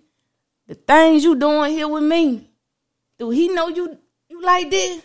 the 0.67 0.75
things 0.75 1.25
you 1.25 1.35
doing 1.37 1.73
here 1.73 1.89
with 1.89 2.03
me. 2.03 2.49
Do 3.19 3.31
he 3.31 3.49
know 3.49 3.69
you 3.69 3.97
you 4.29 4.43
like 4.43 4.71
this? 4.71 5.03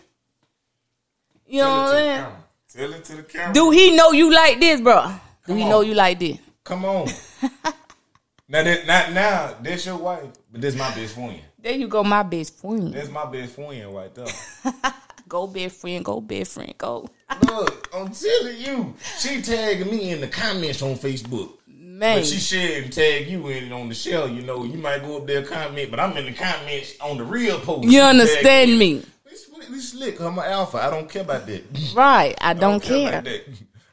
You 1.46 1.62
know 1.62 1.68
what 1.70 1.78
I'm 1.78 1.92
saying? 1.92 2.26
Tell 2.72 2.92
it 2.92 3.04
to 3.04 3.16
the 3.16 3.22
camera. 3.24 3.54
Do 3.54 3.70
he 3.70 3.96
know 3.96 4.12
you 4.12 4.32
like 4.32 4.60
this, 4.60 4.80
bro? 4.80 5.02
Do 5.06 5.12
Come 5.46 5.56
he 5.56 5.62
on. 5.64 5.70
know 5.70 5.80
you 5.80 5.94
like 5.94 6.18
this? 6.18 6.38
Come 6.64 6.84
on. 6.84 7.08
now 8.48 8.62
that 8.62 8.86
not 8.86 9.12
now, 9.12 9.54
that's 9.62 9.86
your 9.86 9.96
wife, 9.96 10.28
but 10.52 10.60
this 10.60 10.76
my 10.76 10.94
best 10.94 11.14
friend. 11.14 11.40
There 11.58 11.72
you 11.74 11.88
go, 11.88 12.02
my 12.04 12.22
best 12.22 12.58
friend. 12.58 12.92
That's 12.92 13.10
my 13.10 13.26
best 13.26 13.54
friend 13.54 13.94
right 13.94 14.14
there. 14.14 14.26
Go 15.30 15.46
best 15.46 15.80
friend, 15.80 16.04
go 16.04 16.20
best 16.20 16.54
friend, 16.54 16.74
go. 16.76 17.08
Look, 17.46 17.88
I'm 17.94 18.10
telling 18.10 18.56
you, 18.56 18.94
she 19.20 19.40
tagged 19.40 19.88
me 19.88 20.10
in 20.10 20.20
the 20.20 20.26
comments 20.26 20.82
on 20.82 20.96
Facebook. 20.96 21.52
Man, 21.68 22.18
But 22.18 22.26
she 22.26 22.38
shared 22.38 22.84
and 22.84 22.92
tag 22.92 23.28
you 23.28 23.46
in 23.46 23.70
on 23.72 23.88
the 23.88 23.94
shell. 23.94 24.28
You 24.28 24.42
know, 24.42 24.64
you 24.64 24.76
might 24.76 25.02
go 25.02 25.18
up 25.18 25.28
there 25.28 25.44
comment, 25.44 25.88
but 25.88 26.00
I'm 26.00 26.16
in 26.16 26.24
the 26.24 26.32
comments 26.32 26.94
on 27.00 27.16
the 27.18 27.22
real 27.22 27.60
post. 27.60 27.86
you 27.86 28.00
understand 28.00 28.76
me. 28.76 29.04
It's 29.26 29.90
slick. 29.90 30.18
I'm 30.18 30.36
an 30.36 30.46
alpha. 30.46 30.78
I 30.78 30.90
don't 30.90 31.08
care 31.08 31.22
about 31.22 31.46
that. 31.46 31.62
Right. 31.94 32.34
I 32.40 32.52
don't 32.52 32.82
care. 32.82 33.10
about 33.10 33.24
that. 33.24 33.44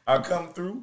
I 0.08 0.18
come 0.18 0.48
through. 0.48 0.82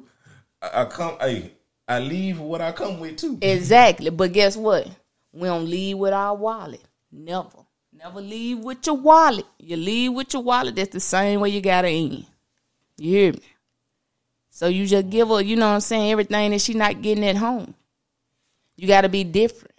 I, 0.62 0.82
I 0.82 0.84
come. 0.86 1.18
Hey, 1.20 1.52
I 1.88 2.00
leave 2.00 2.40
what 2.40 2.60
I 2.60 2.72
come 2.72 2.98
with 2.98 3.16
too. 3.16 3.38
Exactly. 3.40 4.10
But 4.10 4.32
guess 4.32 4.56
what? 4.56 4.88
We 5.32 5.48
don't 5.48 5.68
leave 5.68 5.98
with 5.98 6.12
our 6.12 6.34
wallet. 6.34 6.82
Never. 7.12 7.64
Never 7.92 8.20
leave 8.20 8.58
with 8.58 8.86
your 8.86 8.96
wallet. 8.96 9.46
You 9.58 9.76
leave 9.76 10.12
with 10.12 10.32
your 10.32 10.42
wallet. 10.42 10.76
That's 10.76 10.92
the 10.92 11.00
same 11.00 11.40
way 11.40 11.50
you 11.50 11.60
gotta 11.60 11.88
end. 11.88 12.26
You 12.98 13.10
hear 13.10 13.32
me? 13.32 13.40
So 14.50 14.68
you 14.68 14.86
just 14.86 15.10
give 15.10 15.28
her, 15.28 15.42
you 15.42 15.54
know 15.54 15.68
what 15.68 15.74
I'm 15.74 15.80
saying, 15.80 16.10
everything 16.10 16.50
that 16.52 16.62
she 16.62 16.72
not 16.72 17.02
getting 17.02 17.26
at 17.26 17.36
home. 17.36 17.74
You 18.76 18.88
got 18.88 19.02
to 19.02 19.08
be 19.10 19.22
different. 19.22 19.74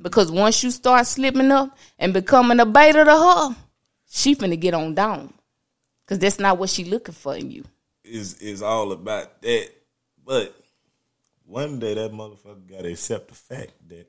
Because 0.00 0.30
once 0.30 0.62
you 0.62 0.70
start 0.70 1.06
slipping 1.06 1.50
up 1.50 1.76
and 1.98 2.14
becoming 2.14 2.60
a 2.60 2.64
beta 2.64 3.04
to 3.04 3.10
her, 3.10 3.56
she 4.08 4.34
finna 4.34 4.58
get 4.58 4.72
on 4.72 4.94
down. 4.94 5.32
Because 6.04 6.18
that's 6.18 6.38
not 6.38 6.56
what 6.56 6.70
she 6.70 6.84
looking 6.84 7.14
for 7.14 7.36
in 7.36 7.50
you. 7.50 7.64
is 8.02 8.38
is 8.38 8.62
all 8.62 8.92
about 8.92 9.42
that. 9.42 9.68
But 10.24 10.54
one 11.46 11.78
day 11.78 11.94
that 11.94 12.12
motherfucker 12.12 12.68
gotta 12.68 12.90
accept 12.90 13.28
the 13.28 13.34
fact 13.34 13.72
that 13.88 14.06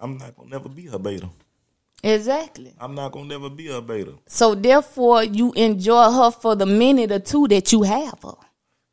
I'm 0.00 0.18
not 0.18 0.36
gonna 0.36 0.50
never 0.50 0.68
be 0.68 0.86
her 0.86 0.98
beta. 0.98 1.28
Exactly. 2.02 2.72
I'm 2.78 2.94
not 2.94 3.12
gonna 3.12 3.28
never 3.28 3.50
be 3.50 3.66
her 3.68 3.80
beta. 3.80 4.14
So 4.26 4.54
therefore, 4.54 5.24
you 5.24 5.52
enjoy 5.54 6.10
her 6.10 6.30
for 6.30 6.54
the 6.54 6.66
minute 6.66 7.10
or 7.10 7.18
two 7.18 7.48
that 7.48 7.72
you 7.72 7.82
have 7.82 8.22
her. 8.22 8.36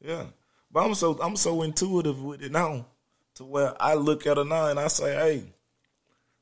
Yeah. 0.01 0.25
But 0.71 0.85
I'm 0.85 0.95
so 0.95 1.19
I'm 1.21 1.35
so 1.35 1.61
intuitive 1.61 2.21
with 2.21 2.41
it 2.41 2.51
now 2.51 2.85
to 3.35 3.43
where 3.43 3.73
I 3.81 3.93
look 3.93 4.25
at 4.27 4.37
her 4.37 4.45
now 4.45 4.67
and 4.67 4.79
I 4.79 4.87
say, 4.87 5.13
Hey, 5.13 5.43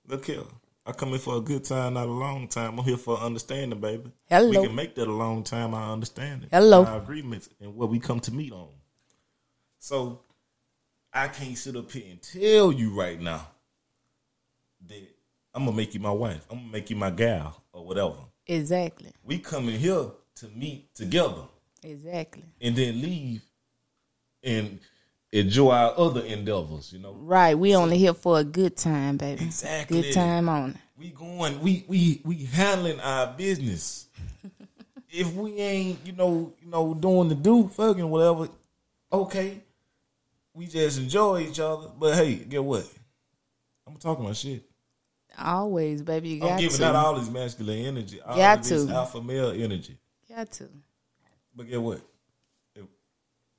look 0.07 0.25
here. 0.25 0.43
I 0.85 0.91
come 0.91 1.09
here 1.09 1.19
for 1.19 1.37
a 1.37 1.41
good 1.41 1.63
time, 1.63 1.93
not 1.93 2.07
a 2.07 2.11
long 2.11 2.47
time. 2.49 2.77
I'm 2.77 2.83
here 2.83 2.97
for 2.97 3.17
understanding, 3.17 3.79
baby. 3.79 4.11
Hello. 4.29 4.49
We 4.61 4.67
can 4.67 4.75
make 4.75 4.95
that 4.95 5.07
a 5.07 5.11
long 5.11 5.43
time, 5.43 5.73
I 5.73 5.91
understand 5.91 6.43
it. 6.43 6.49
Hello. 6.51 6.83
Our 6.83 6.97
agreements 6.97 7.49
and 7.61 7.75
what 7.75 7.89
we 7.89 7.99
come 7.99 8.19
to 8.21 8.33
meet 8.33 8.51
on. 8.51 8.67
So 9.79 10.21
I 11.13 11.27
can't 11.27 11.58
sit 11.58 11.75
up 11.75 11.91
here 11.91 12.05
and 12.10 12.22
tell 12.22 12.72
you 12.72 12.89
right 12.91 13.22
now 13.22 13.48
that 14.88 15.08
I'm 15.53 15.65
gonna 15.65 15.77
make 15.77 15.93
you 15.93 16.00
my 16.00 16.12
wife. 16.12 16.46
I'm 16.50 16.58
gonna 16.58 16.72
make 16.72 16.89
you 16.89 16.96
my 16.96 17.12
gal 17.12 17.62
or 17.72 17.86
whatever. 17.86 18.15
Exactly. 18.48 19.12
We 19.24 19.38
come 19.38 19.70
in 19.70 19.79
here 19.79 20.08
to 20.38 20.48
meet 20.50 20.93
together 20.96 21.43
Exactly. 21.84 22.43
and 22.60 22.75
then 22.75 23.01
leave 23.01 23.43
and 24.41 24.79
enjoy 25.32 25.72
our 25.72 25.93
other 25.98 26.22
endeavors, 26.22 26.91
you 26.91 27.00
know. 27.00 27.13
Right. 27.13 27.58
We 27.58 27.75
only 27.75 27.98
here 27.98 28.13
for 28.13 28.39
a 28.39 28.43
good 28.43 28.75
time, 28.75 29.17
baby. 29.17 29.46
Exactly. 29.46 30.01
Good 30.01 30.13
time 30.13 30.50
on 30.50 30.72
it. 30.72 30.77
We 30.98 31.10
going 31.10 31.60
we 31.62 31.86
we 31.88 32.22
we 32.25 32.46
handling 32.46 33.00
our 33.00 33.27
business. 33.27 34.08
if 35.12 35.32
we 35.34 35.58
ain't, 35.58 36.00
you 36.05 36.13
know, 36.13 36.53
you 36.60 36.70
know, 36.70 36.93
doing 36.96 37.29
the 37.29 37.36
do 37.36 37.67
fucking 37.67 38.10
whatever, 38.10 38.50
okay. 39.12 39.62
We 40.53 40.67
just 40.67 41.00
enjoy 41.00 41.41
each 41.41 41.60
other. 41.60 41.88
But 41.98 42.15
hey, 42.15 42.36
get 42.36 42.63
what? 42.63 42.88
I'm 43.88 43.95
talking 43.98 44.24
my 44.24 44.33
shit. 44.33 44.63
Always, 45.38 46.01
baby. 46.03 46.29
You 46.29 46.41
I'm 46.43 46.50
got 46.50 46.60
giving 46.60 46.77
to. 46.77 46.86
out 46.86 46.95
all 46.95 47.15
this 47.19 47.29
masculine 47.29 47.86
energy. 47.86 48.22
All 48.22 48.36
Got 48.36 48.63
this 48.63 48.86
to. 48.86 48.91
alpha 48.93 49.22
male 49.22 49.50
energy. 49.51 49.98
got 50.29 50.51
to. 50.53 50.69
But 51.55 51.67
get 51.69 51.81
what? 51.81 52.01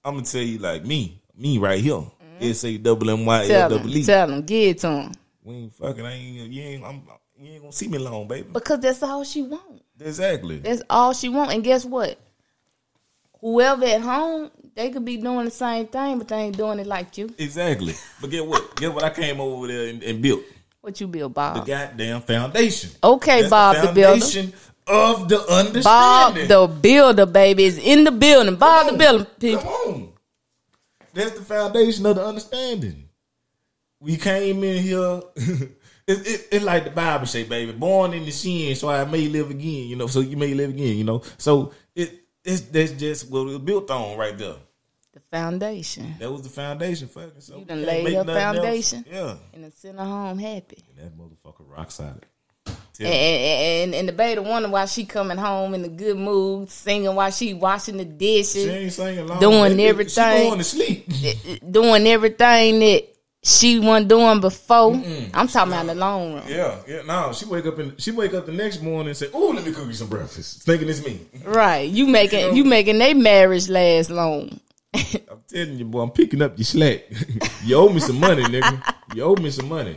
I'm 0.05 0.15
gonna 0.17 0.23
tell 0.27 0.43
you 0.43 0.59
like 0.59 0.85
me, 0.85 1.21
me 1.37 1.59
right 1.59 1.81
here. 1.81 1.95
Mm-hmm. 1.95 2.43
S 2.43 2.65
A 2.65 2.77
double 2.77 3.09
M 3.11 3.25
Y 3.25 3.49
L 3.49 3.69
double. 3.71 3.97
E. 3.97 4.05
Tell 4.05 4.27
them. 4.29 4.43
Give 4.43 4.71
it 4.71 4.79
to 4.81 4.87
them. 4.89 5.13
We 5.43 5.55
ain't 5.55 5.75
fucking. 5.75 6.05
I 6.05 6.13
ain't. 6.13 6.53
You 6.53 6.63
ain't. 6.63 6.85
I'm, 6.85 7.03
you 7.39 7.53
ain't 7.53 7.63
gonna 7.63 7.73
see 7.73 7.89
me 7.89 7.99
long, 7.99 8.29
baby. 8.29 8.49
Because 8.53 8.81
that's 8.81 9.03
all 9.03 9.25
she 9.25 9.43
want. 9.43 9.83
Exactly. 9.99 10.59
That's 10.59 10.83
all 10.91 11.13
she 11.15 11.29
want. 11.29 11.53
And 11.53 11.65
guess 11.65 11.85
what? 11.85 12.19
Whoever 13.41 13.85
at 13.87 14.01
home, 14.03 14.51
they 14.75 14.91
could 14.91 15.05
be 15.05 15.17
doing 15.17 15.45
the 15.45 15.51
same 15.51 15.87
thing, 15.87 16.19
but 16.19 16.29
they 16.29 16.37
ain't 16.37 16.57
doing 16.57 16.79
it 16.79 16.87
like 16.87 17.17
you. 17.17 17.33
Exactly. 17.39 17.95
But 18.21 18.31
get 18.31 18.47
what? 18.47 18.77
get 18.77 18.93
what? 18.93 19.05
I 19.05 19.11
came 19.11 19.41
over 19.41 19.67
there 19.67 19.89
and, 19.89 20.03
and 20.03 20.21
built 20.21 20.43
What 20.81 21.01
you 21.01 21.07
build, 21.07 21.35
Bob? 21.35 21.57
the 21.65 21.73
goddamn 21.73 22.23
foundation. 22.23 22.91
Okay, 23.03 23.43
That's 23.43 23.51
Bob 23.51 23.77
the 23.77 23.93
builder. 23.93 24.53
of 24.87 25.29
the 25.29 25.41
understanding. 25.49 25.83
Bob 25.83 26.35
the 26.35 26.75
builder, 26.81 27.27
baby, 27.27 27.65
is 27.65 27.79
in 27.79 28.05
the 28.05 28.13
building. 28.13 28.57
Bob 28.57 28.99
the 28.99 29.09
on. 29.09 29.27
Come 29.59 29.67
on. 29.69 30.13
That's 31.13 31.39
the 31.39 31.45
foundation 31.45 32.05
of 32.07 32.17
the 32.17 32.25
understanding. 32.27 33.09
We 34.01 34.17
came 34.17 34.65
in 34.65 34.83
here. 34.83 35.23
It's 36.07 36.21
it, 36.29 36.49
it 36.57 36.63
like 36.63 36.85
the 36.85 36.91
Bible 36.91 37.25
say, 37.25 37.45
baby, 37.45 37.73
born 37.73 38.13
in 38.13 38.27
the 38.27 38.31
sin, 38.31 38.75
so 38.75 38.91
I 38.91 39.07
may 39.07 39.27
live 39.27 39.49
again. 39.49 39.89
You 39.89 39.97
know, 39.97 40.07
so 40.07 40.21
you 40.21 40.37
may 40.37 40.53
live 40.53 40.69
again. 40.69 40.99
You 40.99 41.05
know, 41.05 41.23
so 41.39 41.73
it's 42.45 42.61
that's 42.63 42.93
just 42.93 43.31
what 43.31 43.41
it 43.43 43.45
was 43.45 43.59
built 43.59 43.91
on 43.91 44.17
right 44.19 44.37
there. 44.37 44.57
The 45.13 45.21
foundation. 45.31 46.15
That 46.19 46.31
was 46.33 46.43
the 46.43 46.49
foundation, 46.49 47.07
fucking. 47.09 47.41
So 47.41 47.59
You 47.59 47.65
done 47.65 47.79
can't 47.79 47.87
laid 47.89 48.05
make 48.05 48.15
her 48.15 48.25
nothing 48.25 48.43
else. 48.43 48.57
foundation? 48.57 49.05
Yeah, 49.11 49.37
And 49.53 49.65
the 49.65 49.71
center 49.71 50.03
home 50.05 50.39
happy. 50.39 50.79
and 50.89 50.99
that 51.07 51.17
motherfucker 51.17 51.69
rock 51.69 51.91
solid. 51.91 52.27
And, 52.67 52.77
Tell 52.95 53.07
and, 53.13 53.95
and 53.95 54.09
the 54.09 54.13
baby 54.13 54.41
wonder 54.41 54.69
why 54.69 54.85
she 54.87 55.05
coming 55.05 55.37
home 55.37 55.75
in 55.75 55.85
a 55.85 55.89
good 55.89 56.17
mood, 56.17 56.71
singing 56.71 57.13
while 57.15 57.31
she 57.33 57.53
washing 57.55 57.97
the 57.97 58.05
She 58.05 58.09
dishes, 58.11 58.67
ain't 58.69 58.93
singing 58.93 59.27
long. 59.27 59.41
Doing 59.41 59.81
everything. 59.81 60.37
She 60.39 60.45
going 60.45 60.59
to 60.59 60.65
sleep. 60.65 61.09
doing 61.71 62.07
everything 62.07 62.79
that 62.81 63.14
she 63.45 63.79
wasn't 63.79 64.09
doing 64.09 64.41
before. 64.41 64.95
I'm 65.35 65.49
talking 65.49 65.73
about 65.73 65.83
in 65.83 65.87
the 65.89 65.95
long 65.95 66.35
run. 66.35 66.49
Yeah, 66.49 66.81
yeah. 66.89 67.03
No, 67.03 67.33
she 67.33 67.45
wake 67.45 67.67
up 67.67 67.79
and 67.79 68.01
she 68.01 68.11
wake 68.11 68.33
up 68.33 68.47
the 68.47 68.53
next 68.53 68.81
morning 68.81 69.09
and 69.09 69.17
say, 69.17 69.29
"Oh, 69.35 69.51
let 69.55 69.65
me 69.65 69.73
cook 69.73 69.87
you 69.87 69.93
some 69.93 70.09
breakfast," 70.09 70.63
thinking 70.63 70.89
it's 70.89 71.05
me. 71.05 71.21
Right. 71.45 71.89
You 71.89 72.07
making 72.19 72.57
you 72.57 72.65
making 72.65 72.99
their 72.99 73.15
marriage 73.15 73.69
last 73.69 74.11
long. 74.11 74.61
I'm 74.95 75.43
telling 75.47 75.79
you, 75.79 75.85
boy, 75.85 76.03
I'm 76.03 76.11
picking 76.11 76.41
up 76.41 76.57
your 76.57 76.65
slack. 76.65 77.05
you 77.65 77.77
owe 77.77 77.91
me 77.91 78.01
some 78.01 78.19
money, 78.19 78.45
nigga. 78.45 78.95
You 79.15 79.25
owe 79.25 79.37
me 79.37 79.51
some 79.51 79.69
money. 79.69 79.97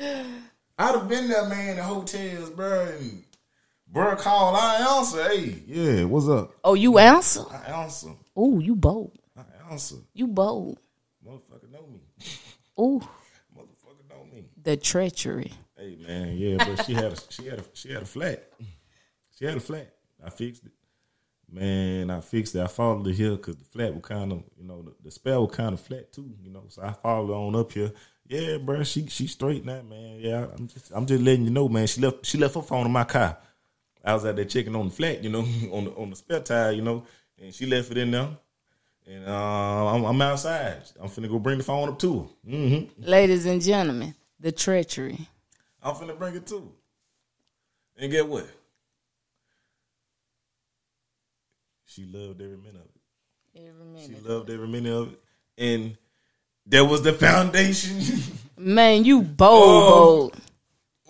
I'd 0.00 0.94
have 0.94 1.08
been 1.08 1.28
there, 1.28 1.44
man, 1.46 1.76
in 1.76 1.84
hotels, 1.84 2.50
bro, 2.50 2.86
and 2.86 3.22
bro 3.86 4.16
call, 4.16 4.56
I 4.56 4.98
answer. 4.98 5.28
Hey, 5.28 5.62
yeah, 5.66 6.04
what's 6.04 6.28
up? 6.28 6.54
Oh, 6.64 6.74
you 6.74 6.98
answer? 6.98 7.42
I 7.52 7.82
answer. 7.82 8.08
Oh, 8.34 8.58
you 8.58 8.74
bold. 8.74 9.16
I 9.36 9.42
answer. 9.70 9.96
You 10.14 10.26
bold. 10.26 10.78
Motherfucker 11.24 11.70
know 11.70 11.86
me. 11.92 12.00
Oh, 12.82 13.06
Motherfucker 13.54 14.08
know 14.08 14.24
me. 14.32 14.46
the 14.62 14.76
treachery. 14.78 15.52
Hey 15.76 15.98
man, 16.06 16.34
yeah, 16.38 16.56
but 16.56 16.86
she 16.86 16.94
had 16.94 17.12
a 17.12 17.16
she 17.30 17.44
had 17.46 17.58
a 17.58 17.64
she 17.74 17.92
had 17.92 18.02
a 18.02 18.06
flat. 18.06 18.50
She 19.36 19.44
had 19.44 19.56
a 19.58 19.60
flat. 19.60 19.92
I 20.24 20.30
fixed 20.30 20.64
it. 20.64 20.72
Man, 21.52 22.10
I 22.10 22.20
fixed 22.20 22.54
it. 22.54 22.62
I 22.62 22.68
followed 22.68 23.06
it 23.08 23.14
here 23.14 23.32
because 23.32 23.56
the 23.56 23.64
flat 23.64 23.92
was 23.92 24.04
kind 24.04 24.32
of, 24.32 24.44
you 24.56 24.64
know, 24.64 24.82
the, 24.82 24.94
the 25.02 25.10
spell 25.10 25.46
was 25.46 25.54
kind 25.56 25.74
of 25.74 25.80
flat 25.80 26.10
too, 26.12 26.30
you 26.42 26.50
know. 26.50 26.64
So 26.68 26.80
I 26.82 26.92
followed 26.92 27.32
on 27.34 27.56
up 27.56 27.72
here. 27.72 27.92
Yeah, 28.26 28.56
bro, 28.58 28.82
she 28.84 29.06
she 29.08 29.26
straight 29.26 29.64
now, 29.64 29.82
man. 29.82 30.18
Yeah, 30.20 30.46
I'm 30.56 30.66
just 30.68 30.90
I'm 30.94 31.04
just 31.04 31.22
letting 31.22 31.44
you 31.44 31.50
know, 31.50 31.68
man. 31.68 31.86
She 31.86 32.00
left 32.00 32.24
she 32.24 32.38
left 32.38 32.54
her 32.54 32.62
phone 32.62 32.86
in 32.86 32.92
my 32.92 33.04
car. 33.04 33.36
I 34.02 34.14
was 34.14 34.24
out 34.24 34.36
there 34.36 34.46
checking 34.46 34.74
on 34.74 34.88
the 34.88 34.94
flat, 34.94 35.22
you 35.22 35.28
know, 35.28 35.40
on 35.72 35.84
the 35.84 35.90
on 35.92 36.08
the 36.10 36.16
spare 36.16 36.40
tire, 36.40 36.72
you 36.72 36.82
know, 36.82 37.04
and 37.38 37.52
she 37.54 37.66
left 37.66 37.90
it 37.90 37.98
in 37.98 38.12
there. 38.12 38.30
And 39.10 39.26
uh, 39.26 39.86
I'm, 39.94 40.04
I'm 40.04 40.22
outside. 40.22 40.82
I'm 41.00 41.08
finna 41.08 41.28
go 41.28 41.40
bring 41.40 41.58
the 41.58 41.64
phone 41.64 41.88
up 41.88 41.98
to 41.98 42.20
her. 42.20 42.56
hmm 42.56 42.84
Ladies 42.98 43.44
and 43.44 43.60
gentlemen, 43.60 44.14
the 44.38 44.52
treachery. 44.52 45.18
I'm 45.82 45.96
finna 45.96 46.16
bring 46.16 46.36
it 46.36 46.46
to 46.48 46.58
her. 46.58 46.64
And 48.04 48.12
get 48.12 48.28
what? 48.28 48.46
She 51.86 52.04
loved 52.04 52.40
every 52.40 52.56
minute 52.56 52.76
of 52.76 52.82
it. 53.56 53.68
Every 53.68 53.84
minute. 53.84 54.06
She 54.22 54.28
loved 54.28 54.48
every 54.48 54.68
minute 54.68 54.92
of 54.92 55.12
it. 55.12 55.18
And 55.58 55.96
there 56.64 56.84
was 56.84 57.02
the 57.02 57.12
foundation. 57.12 58.00
Man, 58.56 59.04
you 59.04 59.22
bold, 59.22 59.62
Oh. 59.64 59.90
bold. 60.30 60.36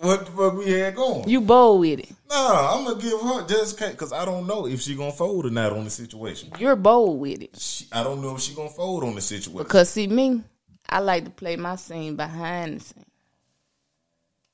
What 0.01 0.25
the 0.25 0.31
fuck 0.31 0.57
we 0.57 0.71
had 0.71 0.95
going? 0.95 1.29
You 1.29 1.41
bold 1.41 1.81
with 1.81 1.99
it. 1.99 2.09
nah, 2.29 2.73
I'm 2.75 2.85
gonna 2.85 2.99
give 2.99 3.21
her 3.21 3.45
just 3.47 3.77
because 3.79 4.11
I 4.11 4.25
don't 4.25 4.47
know 4.47 4.65
if 4.65 4.81
she 4.81 4.95
gonna 4.95 5.11
fold 5.11 5.45
or 5.45 5.51
not 5.51 5.73
on 5.73 5.83
the 5.83 5.89
situation. 5.89 6.51
You're 6.57 6.75
bold 6.75 7.19
with 7.19 7.41
it. 7.41 7.55
She, 7.57 7.85
I 7.91 8.03
don't 8.03 8.21
know 8.21 8.35
if 8.35 8.41
she 8.41 8.55
gonna 8.55 8.69
fold 8.69 9.03
on 9.03 9.13
the 9.13 9.21
situation. 9.21 9.57
Because 9.57 9.89
see 9.91 10.07
me, 10.07 10.41
I 10.89 10.99
like 10.99 11.25
to 11.25 11.29
play 11.29 11.55
my 11.55 11.75
scene 11.75 12.15
behind 12.15 12.79
the 12.79 12.83
scene. 12.83 13.05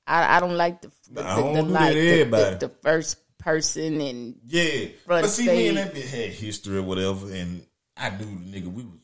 I 0.06 0.38
I 0.38 0.40
don't 0.42 0.58
like 0.58 0.82
the 0.82 0.92
the, 1.12 1.24
I 1.24 1.36
the, 1.36 1.42
don't 1.42 1.54
the, 1.54 1.62
do 1.62 1.68
like 1.70 1.94
to 1.94 2.26
the, 2.26 2.58
the, 2.68 2.70
first 2.82 3.18
person 3.38 4.02
and 4.02 4.36
Yeah, 4.46 4.90
but 5.08 5.26
see, 5.28 5.48
me 5.48 5.68
and 5.70 5.78
stage. 5.78 5.94
that 5.94 5.96
bitch 5.96 6.10
had 6.10 6.30
history 6.32 6.78
or 6.78 6.84
whatever, 6.84 7.32
and 7.32 7.66
I 7.96 8.10
knew 8.10 8.26
the 8.26 8.62
nigga. 8.62 8.68
We 8.68 8.84
was, 8.84 9.00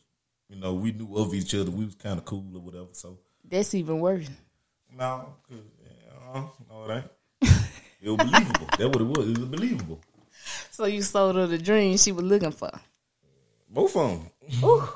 you 0.49 0.57
know, 0.57 0.73
we 0.73 0.91
knew 0.91 1.15
of 1.15 1.33
each 1.33 1.55
other. 1.55 1.71
We 1.71 1.85
was 1.85 1.95
kind 1.95 2.17
of 2.17 2.25
cool 2.25 2.45
or 2.53 2.59
whatever. 2.59 2.87
So 2.91 3.17
that's 3.49 3.73
even 3.73 3.99
worse. 3.99 4.29
no, 4.97 5.35
cause, 6.33 6.49
uh, 6.69 6.73
no, 6.73 6.91
it 6.91 6.95
ain't. 6.95 7.51
It 8.01 8.09
was 8.09 8.17
believable. 8.17 8.67
That 8.77 8.89
what 8.89 9.01
it 9.01 9.03
was. 9.17 9.29
It 9.29 9.37
was 9.37 9.47
believable. 9.49 10.01
So 10.71 10.85
you 10.85 11.01
sold 11.01 11.35
her 11.35 11.47
the 11.47 11.57
dream 11.57 11.97
she 11.97 12.11
was 12.11 12.25
looking 12.25 12.51
for. 12.51 12.71
Both 13.69 13.95
of 13.95 14.09
them. 14.11 14.29
Ooh, 14.63 14.87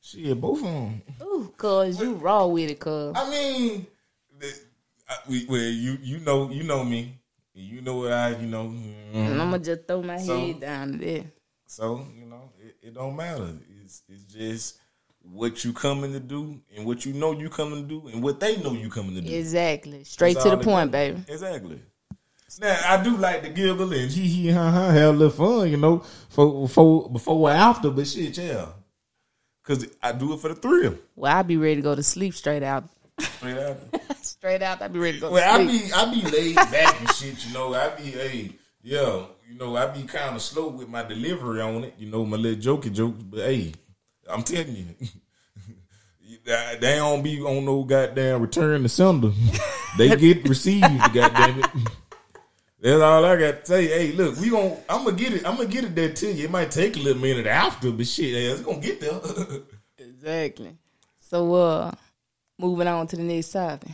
Shit, 0.00 0.40
both 0.40 0.58
of 0.58 0.64
them. 0.64 1.02
ooh, 1.22 1.52
cause 1.56 2.00
you 2.00 2.14
raw 2.14 2.46
with 2.46 2.70
it, 2.70 2.80
cuz. 2.80 3.12
I 3.16 3.30
mean, 3.30 3.86
the- 4.38 4.58
I, 5.08 5.14
we, 5.28 5.46
well, 5.46 5.60
you 5.60 5.96
you 6.02 6.18
know 6.18 6.50
you 6.50 6.64
know 6.64 6.84
me. 6.84 7.14
You 7.54 7.80
know 7.80 7.96
what 7.98 8.12
I 8.12 8.30
you 8.36 8.46
know. 8.46 8.64
mm, 8.66 9.14
And 9.14 9.40
I'ma 9.40 9.58
just 9.58 9.86
throw 9.86 10.02
my 10.02 10.18
So- 10.18 10.38
head 10.38 10.60
down 10.60 10.98
there. 10.98 11.24
So 11.66 12.06
you 12.18 12.26
know, 12.26 12.50
it, 12.60 12.76
it 12.82 12.94
don't 12.94 13.14
matter. 13.16 13.52
It's 13.84 14.02
it's 14.08 14.24
just 14.24 14.78
what 15.32 15.64
you 15.64 15.72
coming 15.72 16.12
to 16.12 16.20
do 16.20 16.60
and 16.76 16.86
what 16.86 17.04
you 17.04 17.12
know 17.12 17.32
you 17.32 17.48
coming 17.48 17.82
to 17.82 17.88
do 17.88 18.08
and 18.08 18.22
what 18.22 18.40
they 18.40 18.56
know 18.58 18.72
you 18.72 18.88
coming 18.90 19.14
to 19.14 19.20
do. 19.20 19.32
Exactly. 19.34 20.04
Straight 20.04 20.34
That's 20.34 20.44
to 20.44 20.50
the 20.50 20.58
point, 20.58 20.90
goes. 20.90 20.92
baby. 20.92 21.22
Exactly. 21.28 21.80
Now 22.60 22.80
I 22.86 23.02
do 23.02 23.16
like 23.16 23.42
to 23.42 23.50
giggle 23.50 23.92
and 23.92 24.10
hee 24.10 24.26
hee 24.26 24.50
ha 24.50 24.70
ha 24.70 24.90
have 24.90 25.14
a 25.14 25.16
little 25.18 25.30
fun, 25.30 25.70
you 25.70 25.76
know, 25.76 25.98
for 26.30 26.62
before 26.62 27.10
before 27.10 27.50
or 27.50 27.52
after, 27.52 27.90
but 27.90 28.06
shit, 28.06 28.36
yeah. 28.38 28.66
Cause 29.62 29.86
I 30.02 30.12
do 30.12 30.32
it 30.32 30.40
for 30.40 30.48
the 30.48 30.54
thrill. 30.54 30.96
Well, 31.14 31.36
I'd 31.36 31.46
be 31.46 31.58
ready 31.58 31.76
to 31.76 31.82
go 31.82 31.94
to 31.94 32.02
sleep 32.02 32.34
straight 32.34 32.62
out. 32.62 32.84
Straight 33.20 33.58
after. 33.58 34.14
straight 34.22 34.62
out, 34.62 34.80
I'd 34.80 34.92
be 34.92 34.98
ready 34.98 35.18
to 35.18 35.20
go 35.20 35.30
Well, 35.30 35.58
to 35.58 35.62
I 35.62 35.66
be 35.66 35.92
I 35.92 36.12
be 36.12 36.22
laid 36.22 36.56
back 36.56 36.98
and 37.00 37.10
shit, 37.12 37.46
you 37.46 37.52
know. 37.52 37.74
I 37.74 37.90
be 37.90 38.04
hey, 38.04 38.50
yeah, 38.82 39.24
you 39.48 39.56
know, 39.58 39.76
I 39.76 39.86
be 39.86 40.02
kind 40.04 40.34
of 40.34 40.40
slow 40.42 40.68
with 40.68 40.88
my 40.88 41.02
delivery 41.02 41.60
on 41.60 41.84
it, 41.84 41.94
you 41.98 42.08
know, 42.10 42.24
my 42.24 42.38
little 42.38 42.76
jokey 42.78 42.92
jokes. 42.92 43.22
But 43.22 43.40
hey, 43.40 43.72
I'm 44.28 44.42
telling 44.42 44.76
you, 44.76 44.84
they 46.44 46.78
they 46.80 46.96
don't 46.96 47.22
be 47.22 47.40
on 47.40 47.64
no 47.64 47.84
goddamn 47.84 48.42
return 48.42 48.82
to 48.82 48.88
sender. 48.88 49.30
they 49.96 50.14
get 50.16 50.48
received, 50.48 50.82
goddamn 51.12 51.60
it. 51.60 51.70
That's 52.80 53.02
all 53.02 53.24
I 53.24 53.36
got 53.36 53.64
to 53.64 53.66
say. 53.66 53.86
Hey, 53.88 54.12
look, 54.12 54.38
we 54.38 54.50
gon' 54.50 54.76
I'm 54.88 55.04
gonna 55.04 55.16
get 55.16 55.32
it. 55.32 55.46
I'm 55.46 55.56
gonna 55.56 55.68
get 55.68 55.84
it 55.84 55.96
there 55.96 56.12
to 56.12 56.32
you. 56.32 56.44
It 56.44 56.50
might 56.50 56.70
take 56.70 56.96
a 56.96 57.00
little 57.00 57.20
minute 57.20 57.46
after, 57.46 57.90
but 57.90 58.06
shit, 58.06 58.34
hey, 58.34 58.46
it's 58.46 58.60
gonna 58.62 58.78
get 58.80 59.00
there. 59.00 59.20
Exactly. 60.00 60.76
So, 61.18 61.54
uh, 61.54 61.92
moving 62.58 62.88
on 62.88 63.06
to 63.06 63.16
the 63.16 63.22
next 63.22 63.52
topic. 63.52 63.90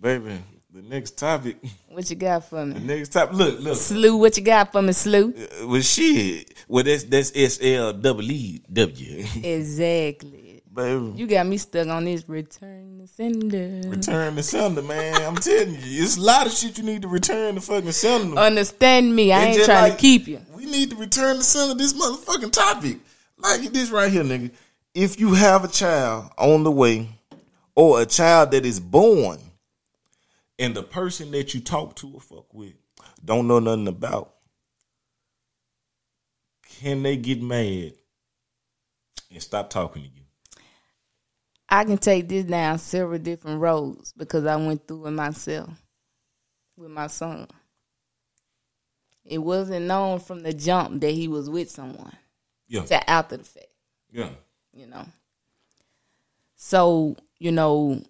Baby, 0.00 0.38
the 0.82 0.88
next 0.88 1.18
topic. 1.18 1.56
What 1.88 2.08
you 2.10 2.16
got 2.16 2.44
for 2.48 2.64
The 2.64 2.66
me? 2.66 2.80
next 2.80 3.08
topic. 3.10 3.34
Look, 3.36 3.60
look. 3.60 3.76
Slew, 3.76 4.16
what 4.16 4.36
you 4.36 4.44
got 4.44 4.70
for 4.72 4.80
me, 4.82 4.92
Slew? 4.92 5.34
Uh, 5.36 5.66
well, 5.66 5.80
shit. 5.80 6.54
Well, 6.68 6.84
that's 6.84 7.04
that's 7.04 7.32
S 7.34 7.58
L 7.60 7.92
W 7.92 8.32
E 8.32 8.62
W. 8.72 9.24
Exactly. 9.42 10.62
Baby, 10.72 11.12
You 11.16 11.26
got 11.26 11.46
me 11.46 11.56
stuck 11.56 11.88
on 11.88 12.04
this 12.04 12.28
return 12.28 12.98
to 13.00 13.06
sender. 13.08 13.80
return 13.88 14.36
the 14.36 14.42
sender, 14.44 14.82
man. 14.82 15.20
I'm 15.22 15.34
telling 15.34 15.70
you, 15.74 16.02
it's 16.04 16.16
a 16.16 16.20
lot 16.20 16.46
of 16.46 16.52
shit 16.52 16.78
you 16.78 16.84
need 16.84 17.02
to 17.02 17.08
return 17.08 17.56
the 17.56 17.60
fucking 17.60 17.90
sender. 17.90 18.38
Understand 18.38 19.14
me. 19.16 19.32
I 19.32 19.46
It's 19.46 19.56
ain't 19.58 19.64
trying 19.66 19.82
like- 19.82 19.92
to 19.94 19.98
keep 19.98 20.28
you. 20.28 20.40
We 20.54 20.66
need 20.66 20.90
to 20.90 20.96
return 20.96 21.38
the 21.38 21.42
sender 21.42 21.74
this 21.74 21.94
motherfucking 21.94 22.52
topic. 22.52 22.98
Like 23.38 23.62
this 23.72 23.90
right 23.90 24.12
here, 24.12 24.22
nigga. 24.22 24.52
If 24.94 25.18
you 25.18 25.34
have 25.34 25.64
a 25.64 25.68
child 25.68 26.30
on 26.38 26.62
the 26.62 26.70
way, 26.70 27.08
or 27.74 28.00
a 28.00 28.06
child 28.06 28.50
that 28.52 28.64
is 28.66 28.78
born, 28.78 29.38
and 30.58 30.74
the 30.74 30.82
person 30.82 31.30
that 31.32 31.54
you 31.54 31.60
talk 31.60 31.94
to 31.96 32.10
or 32.14 32.20
fuck 32.20 32.52
with 32.52 32.74
don't 33.24 33.46
know 33.46 33.58
nothing 33.58 33.88
about, 33.88 34.34
can 36.80 37.02
they 37.02 37.16
get 37.16 37.42
mad 37.42 37.92
and 39.30 39.42
stop 39.42 39.70
talking 39.70 40.02
to 40.02 40.08
you? 40.08 40.22
I 41.68 41.84
can 41.84 41.98
take 41.98 42.28
this 42.28 42.44
down 42.44 42.78
several 42.78 43.18
different 43.18 43.60
roads 43.60 44.12
because 44.12 44.46
I 44.46 44.56
went 44.56 44.86
through 44.88 45.06
it 45.06 45.10
myself 45.10 45.70
with 46.76 46.90
my 46.90 47.08
son. 47.08 47.46
It 49.24 49.38
wasn't 49.38 49.86
known 49.86 50.20
from 50.20 50.42
the 50.42 50.54
jump 50.54 51.00
that 51.02 51.10
he 51.10 51.28
was 51.28 51.50
with 51.50 51.70
someone 51.70 52.16
Yeah, 52.66 52.84
to 52.84 53.10
after 53.10 53.36
the 53.36 53.44
fact, 53.44 53.66
yeah, 54.10 54.30
you 54.72 54.86
know. 54.86 55.04
So, 56.56 57.16
you 57.38 57.52
know, 57.52 58.02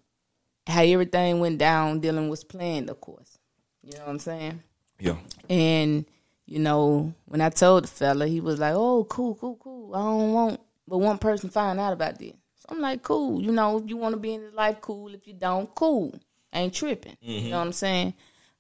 how 0.68 0.82
everything 0.82 1.40
went 1.40 1.58
down, 1.58 2.00
Dylan 2.00 2.28
was 2.28 2.44
planned, 2.44 2.90
of 2.90 3.00
course. 3.00 3.38
You 3.82 3.92
know 3.92 4.04
what 4.04 4.08
I'm 4.10 4.18
saying? 4.18 4.62
yeah. 5.00 5.16
And, 5.48 6.04
you 6.46 6.58
know, 6.58 7.14
when 7.26 7.40
I 7.40 7.50
told 7.50 7.84
the 7.84 7.88
fella, 7.88 8.26
he 8.26 8.40
was 8.40 8.58
like, 8.58 8.74
oh, 8.74 9.04
cool, 9.04 9.34
cool, 9.34 9.56
cool. 9.56 9.94
I 9.94 9.98
don't 9.98 10.32
want, 10.32 10.60
but 10.86 10.98
one 10.98 11.18
person 11.18 11.48
find 11.50 11.80
out 11.80 11.92
about 11.92 12.18
this. 12.18 12.34
So 12.56 12.66
I'm 12.68 12.80
like, 12.80 13.02
cool. 13.02 13.40
You 13.40 13.52
know, 13.52 13.78
if 13.78 13.88
you 13.88 13.96
want 13.96 14.14
to 14.14 14.20
be 14.20 14.34
in 14.34 14.42
his 14.42 14.52
life, 14.52 14.80
cool. 14.80 15.14
If 15.14 15.26
you 15.26 15.34
don't, 15.34 15.74
cool. 15.74 16.14
Ain't 16.52 16.74
tripping. 16.74 17.16
You 17.20 17.40
mm-hmm. 17.40 17.50
know 17.50 17.58
what 17.58 17.66
I'm 17.66 17.72
saying? 17.72 18.14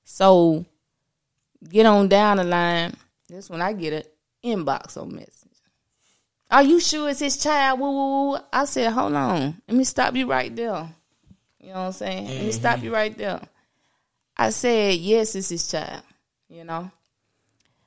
So 0.04 0.64
get 1.68 1.86
on 1.86 2.08
down 2.08 2.38
the 2.38 2.44
line. 2.44 2.94
That's 3.28 3.50
when 3.50 3.60
I 3.60 3.72
get 3.72 3.92
an 3.92 4.02
inbox 4.44 4.96
on 5.00 5.14
message. 5.14 5.34
Are 6.50 6.62
you 6.62 6.80
sure 6.80 7.10
it's 7.10 7.20
his 7.20 7.36
child? 7.36 7.80
Woo, 7.80 7.90
woo, 7.90 8.30
woo. 8.30 8.38
I 8.50 8.64
said, 8.64 8.92
hold 8.92 9.12
on. 9.14 9.60
Let 9.68 9.76
me 9.76 9.84
stop 9.84 10.14
you 10.14 10.30
right 10.30 10.54
there. 10.54 10.88
You 11.60 11.68
know 11.68 11.74
what 11.74 11.86
I'm 11.86 11.92
saying? 11.92 12.28
Let 12.28 12.44
me 12.44 12.52
stop 12.52 12.78
you 12.78 12.84
mm-hmm. 12.84 12.94
right 12.94 13.18
there. 13.18 13.40
I 14.36 14.50
said, 14.50 14.94
yes, 14.96 15.34
it's 15.34 15.48
his 15.48 15.68
child. 15.68 16.02
You 16.48 16.64
know? 16.64 16.90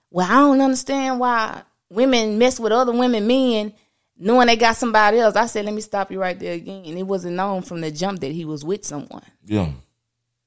Well, 0.09 0.27
I 0.29 0.41
don't 0.41 0.61
understand 0.61 1.19
why 1.19 1.63
women 1.89 2.37
mess 2.37 2.59
with 2.59 2.71
other 2.73 2.91
women 2.91 3.25
men 3.25 3.73
knowing 4.17 4.47
they 4.47 4.55
got 4.55 4.75
somebody 4.75 5.19
else. 5.19 5.35
I 5.35 5.47
said, 5.47 5.65
let 5.65 5.73
me 5.73 5.81
stop 5.81 6.11
you 6.11 6.19
right 6.19 6.37
there 6.37 6.53
again. 6.53 6.83
And 6.85 6.97
it 6.97 7.03
wasn't 7.03 7.35
known 7.35 7.61
from 7.63 7.81
the 7.81 7.91
jump 7.91 8.19
that 8.19 8.31
he 8.31 8.45
was 8.45 8.63
with 8.63 8.85
someone. 8.85 9.23
Yeah, 9.45 9.71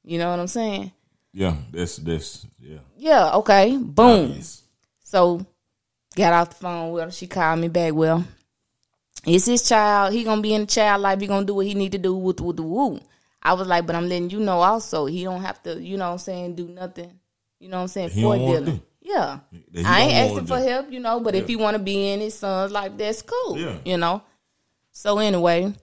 You 0.04 0.18
know 0.18 0.30
what 0.30 0.38
I'm 0.40 0.46
saying? 0.46 0.92
yeah. 1.32 1.56
That's 1.72 1.96
that's 1.96 2.46
yeah. 2.60 2.78
Yeah, 2.96 3.34
okay. 3.36 3.76
Boom. 3.76 4.40
So 5.02 5.44
got 6.14 6.32
off 6.32 6.50
the 6.50 6.54
phone 6.56 6.92
with 6.92 7.04
her. 7.04 7.10
She 7.10 7.26
called 7.26 7.58
me 7.58 7.68
back. 7.68 7.94
Well, 7.94 8.24
it's 9.26 9.46
his 9.46 9.68
child. 9.68 10.12
He 10.12 10.22
gonna 10.24 10.42
be 10.42 10.54
in 10.54 10.62
the 10.62 10.66
child 10.66 11.02
life. 11.02 11.20
He 11.20 11.26
gonna 11.26 11.46
do 11.46 11.54
what 11.54 11.66
he 11.66 11.74
need 11.74 11.92
to 11.92 11.98
do 11.98 12.14
with 12.14 12.40
with 12.40 12.56
the 12.56 12.62
woo. 12.62 13.00
I 13.44 13.52
was 13.52 13.68
like, 13.68 13.86
but 13.86 13.94
I'm 13.94 14.08
letting 14.08 14.30
you 14.30 14.40
know 14.40 14.60
also. 14.60 15.06
He 15.06 15.24
don't 15.24 15.42
have 15.42 15.62
to, 15.64 15.80
you 15.80 15.96
know 15.96 16.06
what 16.06 16.12
I'm 16.12 16.18
saying, 16.18 16.54
do 16.54 16.66
nothing. 16.68 17.18
You 17.60 17.68
know 17.68 17.76
what 17.78 17.82
I'm 17.82 17.88
saying, 17.88 18.10
He 18.10 18.22
for 18.22 18.34
Dylan. 18.36 18.80
Yeah. 19.02 19.40
I 19.84 20.00
ain't 20.02 20.14
asking 20.14 20.46
for 20.46 20.58
help, 20.58 20.90
you 20.90 20.98
know, 21.00 21.20
but 21.20 21.34
if 21.34 21.42
Yeah. 21.42 21.48
he 21.48 21.56
wanna 21.56 21.78
be 21.78 22.12
in 22.12 22.20
his 22.20 22.34
son's 22.34 22.72
life, 22.72 22.92
that's 22.96 23.20
cool. 23.22 23.58
Yeah. 23.58 23.76
You 23.84 23.98
know? 23.98 24.22
So 24.92 25.18
anyway, 25.18 25.74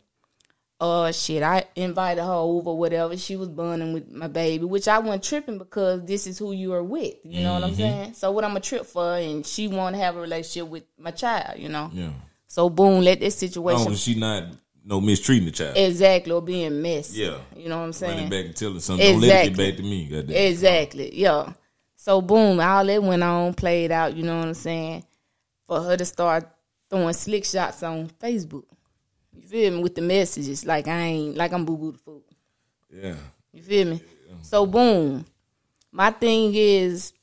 uh 0.79 1.11
shit, 1.11 1.43
I 1.43 1.65
invited 1.75 2.23
her 2.23 2.31
over, 2.31 2.73
whatever. 2.73 3.15
She 3.15 3.35
was 3.35 3.49
bonding 3.49 3.93
with 3.93 4.09
my 4.09 4.27
baby, 4.27 4.65
which 4.65 4.87
I 4.87 4.97
wasn't 4.97 5.23
tripping 5.23 5.59
because 5.59 6.03
this 6.05 6.25
is 6.25 6.39
who 6.39 6.53
you 6.53 6.73
are 6.73 6.83
with. 6.83 7.13
You 7.23 7.43
know 7.43 7.53
what 7.53 7.61
Mm-hmm. 7.63 7.69
I'm 7.71 7.75
saying? 7.75 8.13
So 8.15 8.31
what 8.31 8.43
I'm 8.43 8.57
a 8.57 8.59
trip 8.59 8.87
for 8.87 9.13
and 9.17 9.45
she 9.45 9.67
wanna 9.67 9.97
have 9.97 10.15
a 10.15 10.21
relationship 10.21 10.67
with 10.69 10.83
my 10.97 11.11
child, 11.11 11.59
you 11.59 11.69
know. 11.69 11.91
Yeah. 11.93 12.09
So 12.47 12.69
boom, 12.71 13.03
let 13.03 13.19
this 13.19 13.35
situation 13.35 13.91
as 13.91 14.01
she 14.01 14.15
not 14.15 14.45
no 14.83 14.99
mistreating 14.99 15.45
the 15.45 15.51
child. 15.51 15.77
exactly 15.77 16.31
or 16.31 16.41
being 16.41 16.81
messy. 16.81 17.21
Yeah. 17.21 17.37
You 17.55 17.69
know 17.69 17.79
what 17.79 17.85
I'm 17.85 17.93
saying? 17.93 18.13
Running 18.13 18.29
back 18.29 18.45
and 18.45 18.55
telling 18.55 18.79
something. 18.79 19.05
Don't 19.05 19.21
let 19.21 19.45
it 19.45 19.55
get 19.55 19.57
back 19.57 19.77
to 19.77 19.83
me. 19.83 20.05
Goddamn. 20.05 20.35
Exactly. 20.35 21.19
Yeah. 21.19 21.53
So 21.95 22.21
boom, 22.21 22.59
all 22.59 22.85
that 22.85 23.03
went 23.03 23.23
on, 23.23 23.53
played 23.53 23.91
out, 23.91 24.15
you 24.15 24.23
know 24.23 24.37
what 24.37 24.47
I'm 24.47 24.53
saying? 24.55 25.05
For 25.67 25.81
her 25.81 25.95
to 25.97 26.05
start 26.05 26.49
throwing 26.89 27.13
slick 27.13 27.45
shots 27.45 27.83
on 27.83 28.09
Facebook. 28.19 28.65
You 29.33 29.47
feel 29.47 29.71
me? 29.71 29.83
With 29.83 29.95
the 29.95 30.01
messages. 30.01 30.65
Like 30.65 30.87
I 30.87 30.99
ain't 30.99 31.37
like 31.37 31.53
I'm 31.53 31.63
boo 31.63 31.77
boo 31.77 31.91
the 31.91 31.97
fool. 31.99 32.23
Yeah. 32.91 33.15
You 33.53 33.61
feel 33.61 33.87
me? 33.87 34.01
So 34.41 34.65
boom. 34.65 35.25
My 35.91 36.09
thing 36.09 36.53
is 36.55 37.13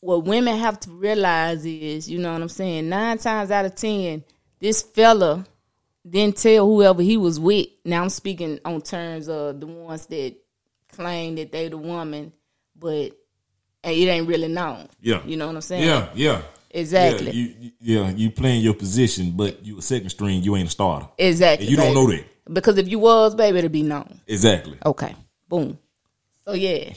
what 0.00 0.24
women 0.24 0.56
have 0.56 0.78
to 0.80 0.90
realize 0.90 1.64
is, 1.64 2.08
you 2.08 2.18
know 2.18 2.32
what 2.32 2.42
I'm 2.42 2.48
saying, 2.48 2.88
nine 2.88 3.18
times 3.18 3.50
out 3.50 3.64
of 3.64 3.74
ten, 3.74 4.22
this 4.60 4.82
fella 4.82 5.44
didn't 6.08 6.36
tell 6.36 6.66
whoever 6.66 7.02
he 7.02 7.16
was 7.16 7.38
with. 7.40 7.66
Now 7.84 8.02
I'm 8.02 8.08
speaking 8.10 8.60
on 8.64 8.80
terms 8.82 9.28
of 9.28 9.60
the 9.60 9.66
ones 9.66 10.06
that 10.06 10.36
claim 10.92 11.36
that 11.36 11.52
they 11.52 11.68
the 11.68 11.76
woman, 11.78 12.32
but 12.74 13.12
it 13.84 14.08
ain't 14.08 14.28
really 14.28 14.48
known. 14.48 14.88
Yeah. 15.00 15.22
You 15.24 15.36
know 15.36 15.46
what 15.46 15.56
I'm 15.56 15.60
saying? 15.62 15.84
Yeah. 15.84 16.08
Yeah. 16.14 16.42
Exactly. 16.70 17.30
Yeah, 17.30 17.54
you, 17.58 17.70
yeah, 17.80 18.10
you 18.10 18.30
playing 18.30 18.62
your 18.62 18.74
position, 18.74 19.32
but 19.34 19.64
you 19.64 19.78
a 19.78 19.82
second 19.82 20.10
string. 20.10 20.42
You 20.42 20.56
ain't 20.56 20.68
a 20.68 20.70
starter. 20.70 21.08
exactly. 21.16 21.66
And 21.66 21.70
you 21.70 21.76
don't 21.76 21.94
know 21.94 22.06
that. 22.08 22.24
Because 22.52 22.76
if 22.78 22.86
you 22.88 22.98
was, 22.98 23.34
baby, 23.34 23.58
it'd 23.58 23.72
be 23.72 23.82
known. 23.82 24.20
Exactly. 24.26 24.78
Okay. 24.84 25.14
Boom. 25.48 25.78
So 26.44 26.52
yeah. 26.52 26.92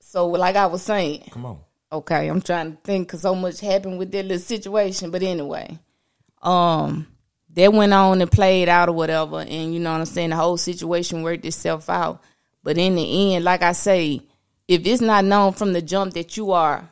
So 0.00 0.28
like 0.28 0.56
I 0.56 0.66
was 0.66 0.82
saying, 0.82 1.24
Come 1.30 1.46
on. 1.46 1.58
okay, 1.90 2.28
I'm 2.28 2.40
trying 2.40 2.72
to 2.72 2.78
think 2.82 3.08
because 3.08 3.22
so 3.22 3.34
much 3.34 3.60
happened 3.60 3.98
with 3.98 4.12
that 4.12 4.24
little 4.24 4.38
situation. 4.38 5.10
But 5.10 5.22
anyway, 5.22 5.78
um, 6.44 7.06
that 7.54 7.72
went 7.72 7.92
on 7.92 8.20
and 8.20 8.30
played 8.30 8.68
out 8.68 8.88
or 8.88 8.92
whatever, 8.92 9.40
and 9.40 9.72
you 9.74 9.80
know 9.80 9.92
what 9.92 10.00
I'm 10.00 10.06
saying. 10.06 10.30
The 10.30 10.36
whole 10.36 10.56
situation 10.56 11.22
worked 11.22 11.44
itself 11.44 11.88
out. 11.88 12.22
But 12.62 12.78
in 12.78 12.94
the 12.96 13.34
end, 13.34 13.44
like 13.44 13.62
I 13.62 13.72
say, 13.72 14.22
if 14.66 14.86
it's 14.86 15.02
not 15.02 15.24
known 15.24 15.52
from 15.52 15.72
the 15.72 15.82
jump 15.82 16.14
that 16.14 16.36
you 16.36 16.52
are 16.52 16.88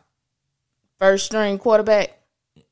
first 0.99 1.27
string 1.27 1.59
quarterback, 1.59 2.19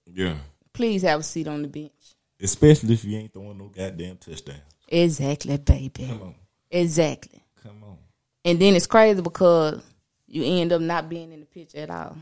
Yeah. 0.07 0.37
please 0.73 1.03
have 1.03 1.21
a 1.21 1.23
seat 1.23 1.49
on 1.49 1.63
the 1.63 1.69
bench. 1.69 1.93
Especially 2.41 2.95
if 2.95 3.05
you 3.05 3.19
ain't 3.19 3.33
throwing 3.33 3.59
no 3.59 3.69
goddamn 3.69 4.17
touchdown. 4.19 4.61
Exactly, 4.89 5.57
baby. 5.57 6.07
Come 6.07 6.23
on. 6.23 6.35
Exactly. 6.71 7.43
Come 7.63 7.83
on. 7.85 7.99
And 8.45 8.59
then 8.59 8.75
it's 8.75 8.87
crazy 8.87 9.21
because 9.21 9.83
you 10.27 10.45
end 10.45 10.73
up 10.73 10.81
not 10.81 11.09
being 11.09 11.33
in 11.33 11.41
the 11.41 11.47
pitch 11.47 11.75
at 11.75 11.91
all. 11.91 12.17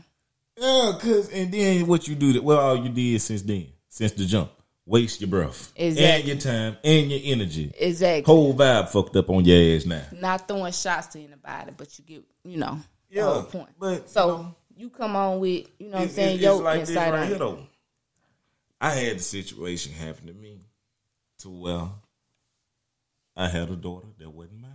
Yeah, 0.57 0.93
cause 0.99 1.29
and 1.29 1.51
then 1.53 1.87
what 1.87 2.07
you 2.07 2.15
do 2.15 2.33
that 2.33 2.43
well 2.43 2.59
all 2.59 2.75
you 2.83 2.89
did 2.89 3.21
since 3.21 3.41
then, 3.43 3.67
since 3.89 4.13
the 4.13 4.25
jump. 4.25 4.51
Waste 4.85 5.21
your 5.21 5.29
breath. 5.29 5.71
And 5.77 5.95
your 6.25 6.37
time 6.37 6.77
and 6.83 7.11
your 7.11 7.19
energy. 7.35 7.71
Exactly. 7.77 8.23
Whole 8.33 8.55
vibe 8.55 8.89
fucked 8.89 9.15
up 9.17 9.29
on 9.29 9.45
your 9.45 9.75
ass 9.75 9.85
now. 9.85 10.01
Not 10.13 10.47
throwing 10.47 10.71
shots 10.73 11.07
to 11.07 11.19
anybody, 11.19 11.73
but 11.77 11.99
you 11.99 12.05
get, 12.05 12.23
you 12.43 12.57
know, 12.57 12.79
the 13.09 13.15
Yeah, 13.17 13.23
whole 13.25 13.43
point. 13.43 13.69
but, 13.77 14.09
so 14.09 14.25
you 14.27 14.43
know, 14.43 14.55
you 14.77 14.89
come 14.89 15.15
on 15.15 15.39
with, 15.39 15.67
you 15.77 15.89
know 15.89 15.97
what 15.97 16.03
I'm 16.03 16.09
saying, 16.09 16.37
it- 16.37 16.41
your 16.41 16.53
it's 16.55 16.61
like 16.63 16.79
this 16.79 16.89
insight 16.89 17.11
right 17.13 17.19
on 17.21 17.27
here 17.27 17.35
it. 17.35 17.39
though. 17.39 17.67
I 18.81 18.91
had 18.91 19.17
the 19.19 19.23
situation 19.23 19.93
happen 19.93 20.25
to 20.27 20.33
me 20.33 20.61
to 21.39 21.49
where 21.49 21.89
I 23.35 23.47
had 23.47 23.69
a 23.69 23.75
daughter 23.75 24.07
that 24.17 24.29
wasn't 24.29 24.61
mine. 24.61 24.71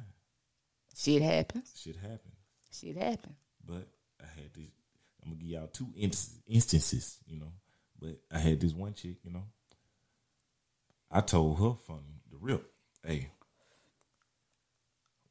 Shit 0.96 1.22
happens. 1.22 1.72
Shit 1.76 1.96
happened. 1.96 2.20
Shit 2.70 2.96
happened. 2.96 3.34
But 3.66 3.88
I 4.22 4.26
had 4.26 4.54
this. 4.54 4.68
I'm 5.24 5.30
gonna 5.32 5.40
give 5.40 5.48
y'all 5.50 5.66
two 5.66 5.88
instances, 6.46 7.18
you 7.26 7.40
know. 7.40 7.52
But 8.04 8.18
I 8.30 8.38
had 8.38 8.60
this 8.60 8.74
one 8.74 8.92
chick, 8.92 9.16
you 9.24 9.32
know. 9.32 9.44
I 11.10 11.22
told 11.22 11.58
her 11.58 11.72
from 11.86 12.00
the 12.30 12.36
rip, 12.38 12.70
hey, 13.02 13.30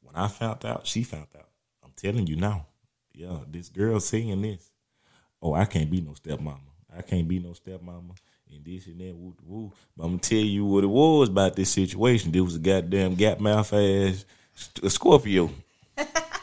when 0.00 0.16
I 0.16 0.26
found 0.26 0.64
out, 0.64 0.84
she 0.86 1.04
found 1.04 1.28
out. 1.36 1.48
I'm 1.84 1.92
telling 1.94 2.26
you 2.26 2.34
now, 2.34 2.66
yeah, 3.12 3.38
this 3.48 3.68
girl 3.68 4.00
saying 4.00 4.42
this. 4.42 4.70
Oh, 5.40 5.54
I 5.54 5.66
can't 5.66 5.90
be 5.90 6.00
no 6.00 6.12
stepmama. 6.12 6.58
I 6.96 7.02
can't 7.02 7.28
be 7.28 7.38
no 7.38 7.50
stepmama. 7.50 8.16
And 8.50 8.64
this 8.64 8.86
and 8.86 9.00
that, 9.00 9.14
woo, 9.14 9.36
woo. 9.44 9.72
But 9.96 10.04
I'm 10.04 10.10
gonna 10.12 10.20
tell 10.20 10.38
you 10.38 10.64
what 10.64 10.84
it 10.84 10.88
was 10.88 11.28
about 11.28 11.54
this 11.54 11.70
situation. 11.70 12.32
There 12.32 12.42
was 12.42 12.56
a 12.56 12.60
goddamn 12.60 13.14
gap 13.14 13.38
mouth 13.38 13.72
ass 13.72 14.24
a 14.82 14.90
Scorpio. 14.90 15.50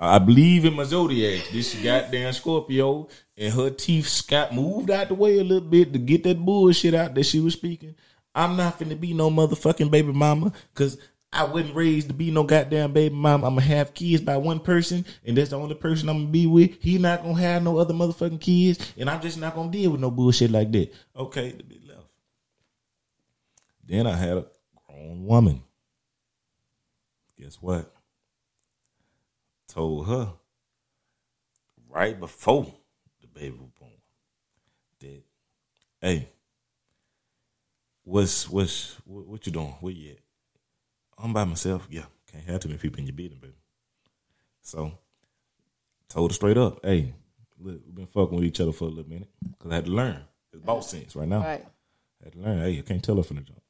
I 0.00 0.18
believe 0.18 0.64
in 0.64 0.74
my 0.74 0.84
zodiac. 0.84 1.48
This 1.52 1.74
goddamn 1.74 2.32
Scorpio, 2.32 3.08
and 3.36 3.52
her 3.52 3.70
teeth 3.70 4.22
got 4.28 4.54
moved 4.54 4.90
out 4.90 5.08
the 5.08 5.14
way 5.14 5.38
a 5.38 5.44
little 5.44 5.68
bit 5.68 5.92
to 5.92 5.98
get 5.98 6.22
that 6.24 6.38
bullshit 6.38 6.94
out 6.94 7.14
that 7.14 7.24
she 7.24 7.40
was 7.40 7.54
speaking. 7.54 7.96
I'm 8.34 8.56
not 8.56 8.78
finna 8.78 8.98
be 8.98 9.12
no 9.12 9.30
motherfucking 9.30 9.90
baby 9.90 10.12
mama 10.12 10.52
because 10.72 10.98
I 11.32 11.44
wasn't 11.44 11.74
raised 11.74 12.08
to 12.08 12.14
be 12.14 12.30
no 12.30 12.44
goddamn 12.44 12.92
baby 12.92 13.14
mama. 13.14 13.46
I'm 13.46 13.56
gonna 13.56 13.66
have 13.66 13.92
kids 13.92 14.22
by 14.22 14.36
one 14.36 14.60
person, 14.60 15.04
and 15.26 15.36
that's 15.36 15.50
the 15.50 15.58
only 15.58 15.74
person 15.74 16.08
I'm 16.08 16.18
gonna 16.18 16.30
be 16.30 16.46
with. 16.46 16.80
He 16.80 16.98
not 16.98 17.22
gonna 17.22 17.40
have 17.40 17.64
no 17.64 17.78
other 17.78 17.94
motherfucking 17.94 18.40
kids, 18.40 18.92
and 18.96 19.10
I'm 19.10 19.20
just 19.20 19.38
not 19.38 19.56
gonna 19.56 19.72
deal 19.72 19.90
with 19.90 20.00
no 20.00 20.12
bullshit 20.12 20.52
like 20.52 20.70
that. 20.72 20.94
Okay, 21.16 21.56
left. 21.88 22.06
Then 23.84 24.06
I 24.06 24.14
had 24.14 24.38
a 24.38 24.46
grown 24.86 25.24
woman. 25.24 25.62
Guess 27.36 27.56
what? 27.56 27.92
Told 29.78 30.08
her 30.08 30.32
right 31.88 32.18
before 32.18 32.66
the 33.20 33.28
baby 33.28 33.56
was 33.56 33.70
born 33.78 33.92
that, 34.98 35.22
hey, 36.00 36.28
what's 38.02 38.50
what's 38.50 38.96
what, 39.04 39.28
what 39.28 39.46
you 39.46 39.52
doing? 39.52 39.76
Where 39.78 39.92
you 39.92 40.10
at? 40.10 40.18
I'm 41.16 41.32
by 41.32 41.44
myself. 41.44 41.86
Yeah, 41.88 42.06
can't 42.28 42.42
have 42.46 42.58
too 42.58 42.70
many 42.70 42.80
people 42.80 42.98
in 42.98 43.06
your 43.06 43.14
business, 43.14 43.38
baby. 43.38 43.54
So 44.62 44.98
told 46.08 46.32
her 46.32 46.34
straight 46.34 46.58
up, 46.58 46.80
hey, 46.84 47.14
look, 47.60 47.80
we've 47.86 47.94
been 47.94 48.06
fucking 48.06 48.34
with 48.34 48.46
each 48.46 48.60
other 48.60 48.72
for 48.72 48.86
a 48.86 48.88
little 48.88 49.08
minute 49.08 49.28
because 49.48 49.70
I 49.70 49.76
had 49.76 49.84
to 49.84 49.92
learn. 49.92 50.24
It's 50.52 50.60
boss 50.60 50.90
sense 50.90 51.14
right 51.14 51.28
now. 51.28 51.44
Right. 51.44 51.64
I 52.20 52.24
had 52.24 52.32
to 52.32 52.40
learn. 52.40 52.58
Hey, 52.58 52.78
I 52.80 52.82
can't 52.82 53.04
tell 53.04 53.14
her 53.14 53.22
from 53.22 53.36
the 53.36 53.42
jump. 53.42 53.62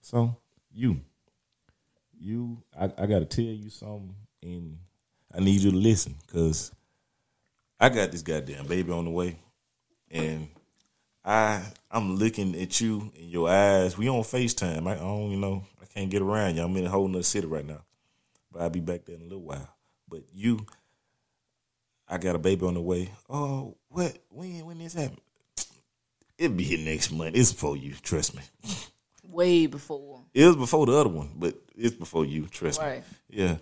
So 0.00 0.36
you, 0.70 1.00
you, 2.16 2.62
I, 2.78 2.84
I 2.84 3.06
got 3.06 3.18
to 3.18 3.24
tell 3.24 3.44
you 3.44 3.68
something, 3.68 4.14
and 4.44 4.78
I 5.32 5.40
need 5.40 5.60
you 5.60 5.70
to 5.70 5.76
listen 5.76 6.16
because 6.26 6.72
I 7.78 7.88
got 7.88 8.10
this 8.12 8.22
goddamn 8.22 8.66
baby 8.66 8.92
on 8.92 9.04
the 9.04 9.10
way, 9.10 9.36
and 10.10 10.48
I 11.24 11.62
I'm 11.90 12.16
looking 12.16 12.60
at 12.60 12.80
you 12.80 13.10
in 13.14 13.28
your 13.28 13.48
eyes. 13.48 13.96
We 13.96 14.08
on 14.08 14.22
Facetime. 14.22 14.86
I, 14.88 14.92
I 14.94 14.98
don't, 14.98 15.30
you 15.30 15.36
know, 15.36 15.64
I 15.80 15.86
can't 15.86 16.10
get 16.10 16.22
around 16.22 16.56
you. 16.56 16.62
I'm 16.62 16.76
in 16.76 16.86
a 16.86 16.90
whole 16.90 17.08
nother 17.08 17.22
city 17.22 17.46
right 17.46 17.66
now, 17.66 17.82
but 18.52 18.62
I'll 18.62 18.70
be 18.70 18.80
back 18.80 19.04
there 19.04 19.16
in 19.16 19.22
a 19.22 19.24
little 19.24 19.42
while. 19.42 19.68
But 20.08 20.24
you, 20.32 20.66
I 22.08 22.18
got 22.18 22.34
a 22.34 22.38
baby 22.40 22.66
on 22.66 22.74
the 22.74 22.80
way. 22.80 23.10
Oh, 23.28 23.76
what? 23.88 24.18
When? 24.30 24.66
When 24.66 24.78
this 24.78 24.94
happen? 24.94 25.18
It'll 26.38 26.56
be 26.56 26.64
here 26.64 26.78
next 26.84 27.12
month. 27.12 27.36
It's 27.36 27.52
before 27.52 27.76
you. 27.76 27.94
Trust 28.02 28.34
me. 28.34 28.42
Way 29.22 29.66
before. 29.66 30.22
It 30.34 30.46
was 30.46 30.56
before 30.56 30.86
the 30.86 30.92
other 30.96 31.10
one, 31.10 31.30
but 31.36 31.54
it's 31.76 31.94
before 31.94 32.24
you. 32.24 32.46
Trust 32.46 32.80
Right. 32.80 33.00
me. 33.00 33.04
Yeah. 33.28 33.56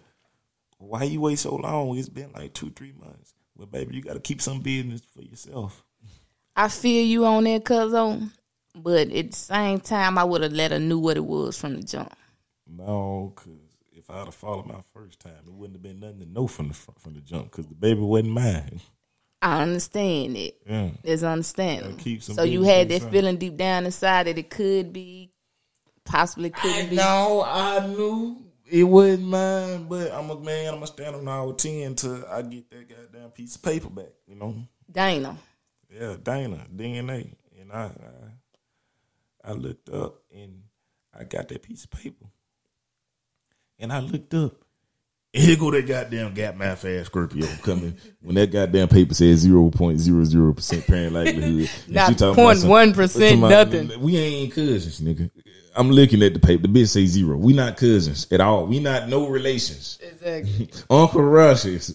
Why 0.79 1.05
you 1.05 1.21
wait 1.21 1.39
so 1.39 1.57
long? 1.57 1.97
It's 1.99 2.09
been 2.09 2.33
like 2.33 2.55
two, 2.55 2.71
three 2.71 2.93
months. 2.99 3.35
Well, 3.57 3.67
baby, 3.67 3.97
you 3.97 4.03
got 4.03 4.15
to 4.15 4.21
keep 4.21 4.41
some 4.41 4.61
business 4.61 5.03
for 5.15 5.23
yourself. 5.23 5.85
I 6.57 6.69
feel 6.69 7.05
you 7.05 7.25
on 7.27 7.45
that, 7.45 7.65
cuzzo. 7.65 8.31
But 8.75 9.11
at 9.11 9.31
the 9.33 9.37
same 9.37 9.81
time, 9.81 10.19
I 10.19 10.25
would 10.25 10.43
have 10.43 10.53
let 10.53 10.71
her 10.71 10.79
knew 10.79 10.99
what 11.01 11.17
it 11.17 11.25
was 11.25 11.59
from 11.59 11.75
the 11.77 11.83
jump. 11.83 12.13
No, 12.69 13.33
because 13.35 13.59
if 13.93 14.09
I'd 14.11 14.27
have 14.27 14.35
followed 14.35 14.67
my 14.67 14.83
first 14.95 15.19
time, 15.19 15.33
it 15.47 15.53
wouldn't 15.53 15.77
have 15.77 15.83
been 15.83 15.99
nothing 16.01 16.21
to 16.21 16.27
know 16.33 16.47
from 16.47 16.69
the 16.69 16.75
fr- 16.75 16.93
from 16.99 17.15
the 17.15 17.21
jump. 17.21 17.51
Because 17.51 17.67
the 17.67 17.75
baby 17.75 18.01
wasn't 18.01 18.31
mine. 18.31 18.81
I 19.43 19.63
understand 19.63 20.37
it. 20.37 20.61
Yeah. 20.69 20.91
It's 21.03 21.23
understandable. 21.23 21.97
Keep 21.97 22.23
some 22.23 22.35
So 22.37 22.43
you 22.43 22.63
had 22.63 22.83
to 22.83 22.89
that 22.89 22.95
yourself. 22.95 23.13
feeling 23.13 23.37
deep 23.39 23.57
down 23.57 23.87
inside 23.87 24.27
that 24.27 24.39
it 24.39 24.51
could 24.51 24.93
be, 24.93 25.31
possibly 26.05 26.51
couldn't 26.51 26.91
be. 26.91 26.97
No, 26.97 27.43
I 27.47 27.85
knew 27.87 28.45
it 28.71 28.85
wasn't 28.85 29.25
mine, 29.29 29.85
but 29.89 30.13
I'm 30.13 30.31
a 30.31 30.39
man. 30.41 30.69
I'm 30.69 30.75
gonna 30.75 30.87
stand 30.87 31.17
on 31.17 31.29
our 31.29 31.53
ten 31.55 31.95
till 31.95 32.25
I 32.31 32.43
get 32.43 32.71
that 32.71 32.89
goddamn 32.89 33.31
piece 33.31 33.57
of 33.57 33.63
paper 33.63 33.89
back. 33.91 34.13
You 34.27 34.37
know. 34.37 34.55
Dana. 34.91 35.37
Yeah, 35.91 36.17
Dana 36.23 36.67
DNA, 36.75 37.33
and 37.61 37.73
I, 37.73 37.91
I, 39.45 39.51
I 39.51 39.53
looked 39.53 39.89
up 39.89 40.23
and 40.35 40.63
I 41.19 41.25
got 41.25 41.49
that 41.49 41.63
piece 41.63 41.85
of 41.85 41.91
paper, 41.91 42.27
and 43.79 43.93
I 43.93 44.01
looked 44.01 44.35
up. 44.35 44.55
And 45.35 45.45
here 45.45 45.57
go 45.57 45.71
that 45.71 45.87
goddamn 45.87 46.33
gap 46.33 46.57
math 46.57 46.87
ass 46.87 47.07
Scorpio 47.07 47.47
coming 47.63 47.97
when 48.23 48.35
that 48.37 48.51
goddamn 48.51 48.89
paper 48.89 49.13
says 49.13 49.41
zero 49.41 49.71
point 49.71 49.99
zero 49.99 50.25
zero 50.25 50.55
percent 50.55 50.87
parent 50.87 51.13
likelihood. 51.13 51.69
Not 51.89 52.09
she 52.09 52.15
talking 52.15 52.43
about 52.45 52.57
some- 52.57 52.71
0.1% 52.71 53.13
talking 53.13 53.39
about- 53.39 53.51
nothing. 53.73 54.01
We 54.01 54.17
ain't 54.17 54.55
cousins, 54.55 55.01
nigga. 55.03 55.31
I'm 55.77 55.91
looking 55.91 56.23
at 56.23 56.35
the 56.35 56.41
paper. 56.41 56.63
The 56.63 56.69
bitch 56.69 56.89
say 56.89 57.07
zero. 57.07 57.37
We 57.37 57.53
not 57.53 57.77
cousins 57.77 58.27
at 58.33 58.41
all. 58.41 58.67
We 58.67 58.81
not 58.81 59.09
no 59.09 59.29
relations. 59.29 59.99
Exactly. 60.03 60.71
Uncle 60.91 61.23
Rush 61.23 61.65
is 61.65 61.95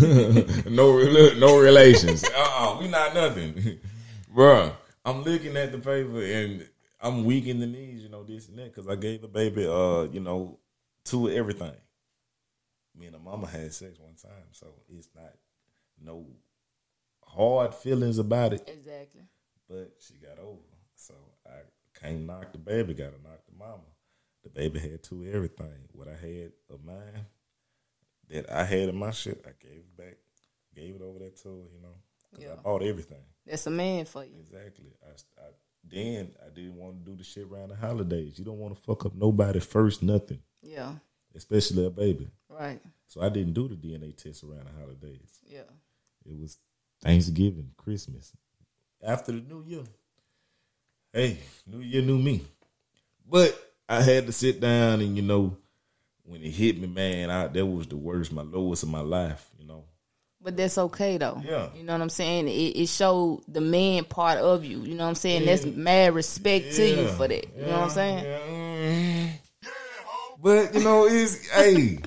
no 0.66 0.98
no 1.34 1.58
relations. 1.58 2.24
Uh 2.24 2.28
uh 2.34 2.78
we 2.80 2.88
not 2.88 3.14
nothing, 3.14 3.78
Bruh, 4.34 4.72
I'm 5.04 5.22
looking 5.22 5.56
at 5.56 5.72
the 5.72 5.78
paper 5.78 6.22
and 6.22 6.68
I'm 7.00 7.24
weak 7.24 7.46
in 7.46 7.58
the 7.60 7.66
knees, 7.66 8.02
you 8.02 8.08
know 8.08 8.22
this 8.24 8.48
and 8.48 8.58
that, 8.58 8.74
because 8.74 8.88
I 8.88 8.94
gave 8.96 9.22
the 9.22 9.28
baby, 9.28 9.66
uh, 9.66 10.02
you 10.02 10.20
know, 10.20 10.58
to 11.06 11.28
everything. 11.30 11.74
Me 12.96 13.06
and 13.06 13.14
the 13.14 13.18
mama 13.18 13.46
had 13.48 13.72
sex 13.74 13.98
one 13.98 14.14
time, 14.14 14.46
so 14.52 14.68
it's 14.88 15.08
not 15.14 15.32
no 16.00 16.26
hard 17.24 17.74
feelings 17.74 18.18
about 18.18 18.52
it. 18.52 18.68
exactly. 18.68 19.22
But 19.68 19.94
she 19.98 20.14
got 20.14 20.38
over, 20.38 20.60
can't 22.02 22.26
knock 22.26 22.52
the 22.52 22.58
baby. 22.58 22.94
Got 22.94 23.16
to 23.16 23.22
knock 23.22 23.40
the 23.50 23.56
mama. 23.58 23.82
The 24.44 24.50
baby 24.50 24.78
had 24.80 25.02
two 25.02 25.24
everything. 25.32 25.88
What 25.92 26.08
I 26.08 26.12
had 26.16 26.52
of 26.70 26.84
mine, 26.84 27.26
that 28.28 28.50
I 28.50 28.64
had 28.64 28.88
in 28.88 28.96
my 28.96 29.10
shit, 29.12 29.44
I 29.46 29.50
gave 29.64 29.78
it 29.78 29.96
back. 29.96 30.16
Gave 30.74 30.96
it 30.96 31.02
over 31.02 31.18
there 31.18 31.30
to 31.30 31.48
her, 31.48 31.54
you 31.74 31.80
know, 31.82 31.94
'cause 32.32 32.42
Yeah. 32.42 32.52
I 32.54 32.56
bought 32.56 32.82
everything. 32.82 33.22
That's 33.46 33.66
a 33.66 33.70
man 33.70 34.04
for 34.06 34.24
you. 34.24 34.38
Exactly. 34.40 34.92
I, 35.04 35.10
I 35.42 35.50
then 35.84 36.34
I 36.44 36.48
didn't 36.48 36.76
want 36.76 37.04
to 37.04 37.10
do 37.10 37.16
the 37.16 37.24
shit 37.24 37.44
around 37.46 37.70
the 37.70 37.76
holidays. 37.76 38.38
You 38.38 38.44
don't 38.44 38.58
want 38.58 38.74
to 38.76 38.80
fuck 38.80 39.04
up 39.04 39.14
nobody 39.14 39.58
first, 39.60 40.02
nothing, 40.02 40.40
Yeah. 40.62 40.94
especially 41.34 41.84
a 41.86 41.90
baby. 41.90 42.30
Right. 42.48 42.80
So 43.08 43.20
I 43.20 43.28
didn't 43.28 43.52
do 43.52 43.68
the 43.68 43.74
DNA 43.76 44.12
test 44.12 44.44
around 44.44 44.66
the 44.66 44.72
holidays. 44.80 45.40
Yeah. 45.44 45.64
It 46.24 46.36
was 46.38 46.56
Thanksgiving, 47.00 47.72
Christmas, 47.76 48.32
after 49.02 49.32
the 49.32 49.40
New 49.40 49.62
Year. 49.64 49.82
Hey, 51.12 51.38
New 51.66 51.80
Year, 51.80 52.00
new 52.00 52.16
me. 52.16 52.42
But 53.28 53.54
I 53.86 54.00
had 54.00 54.26
to 54.26 54.32
sit 54.32 54.60
down 54.60 55.02
and 55.02 55.14
you 55.14 55.22
know, 55.22 55.54
when 56.24 56.42
it 56.42 56.50
hit 56.50 56.80
me, 56.80 56.86
man, 56.86 57.28
I, 57.30 57.48
that 57.48 57.66
was 57.66 57.86
the 57.86 57.96
worst, 57.96 58.32
my 58.32 58.40
lowest 58.40 58.82
of 58.82 58.88
my 58.88 59.00
life. 59.00 59.46
You 59.58 59.66
know, 59.66 59.84
But 60.40 60.56
that's 60.56 60.78
okay 60.78 61.18
though. 61.18 61.42
Yeah. 61.44 61.68
You 61.76 61.84
know 61.84 61.92
what 61.92 62.00
I'm 62.00 62.08
saying? 62.08 62.48
It, 62.48 62.76
it 62.78 62.86
showed 62.88 63.42
the 63.46 63.60
man 63.60 64.04
part 64.04 64.38
of 64.38 64.64
you. 64.64 64.80
You 64.80 64.94
know 64.94 65.04
what 65.04 65.10
I'm 65.10 65.14
saying? 65.16 65.44
That's 65.44 65.66
mad 65.66 66.14
respect 66.14 66.72
to 66.76 66.88
you 66.88 67.08
for 67.08 67.28
that. 67.28 67.46
You 67.56 67.66
know 67.66 67.72
what 67.72 67.80
I'm 67.80 67.90
saying? 67.90 68.24
Yeah. 68.24 69.32
But 70.42 70.74
you 70.74 70.82
know, 70.82 71.06
it's 71.06 71.46
hey. 71.50 71.98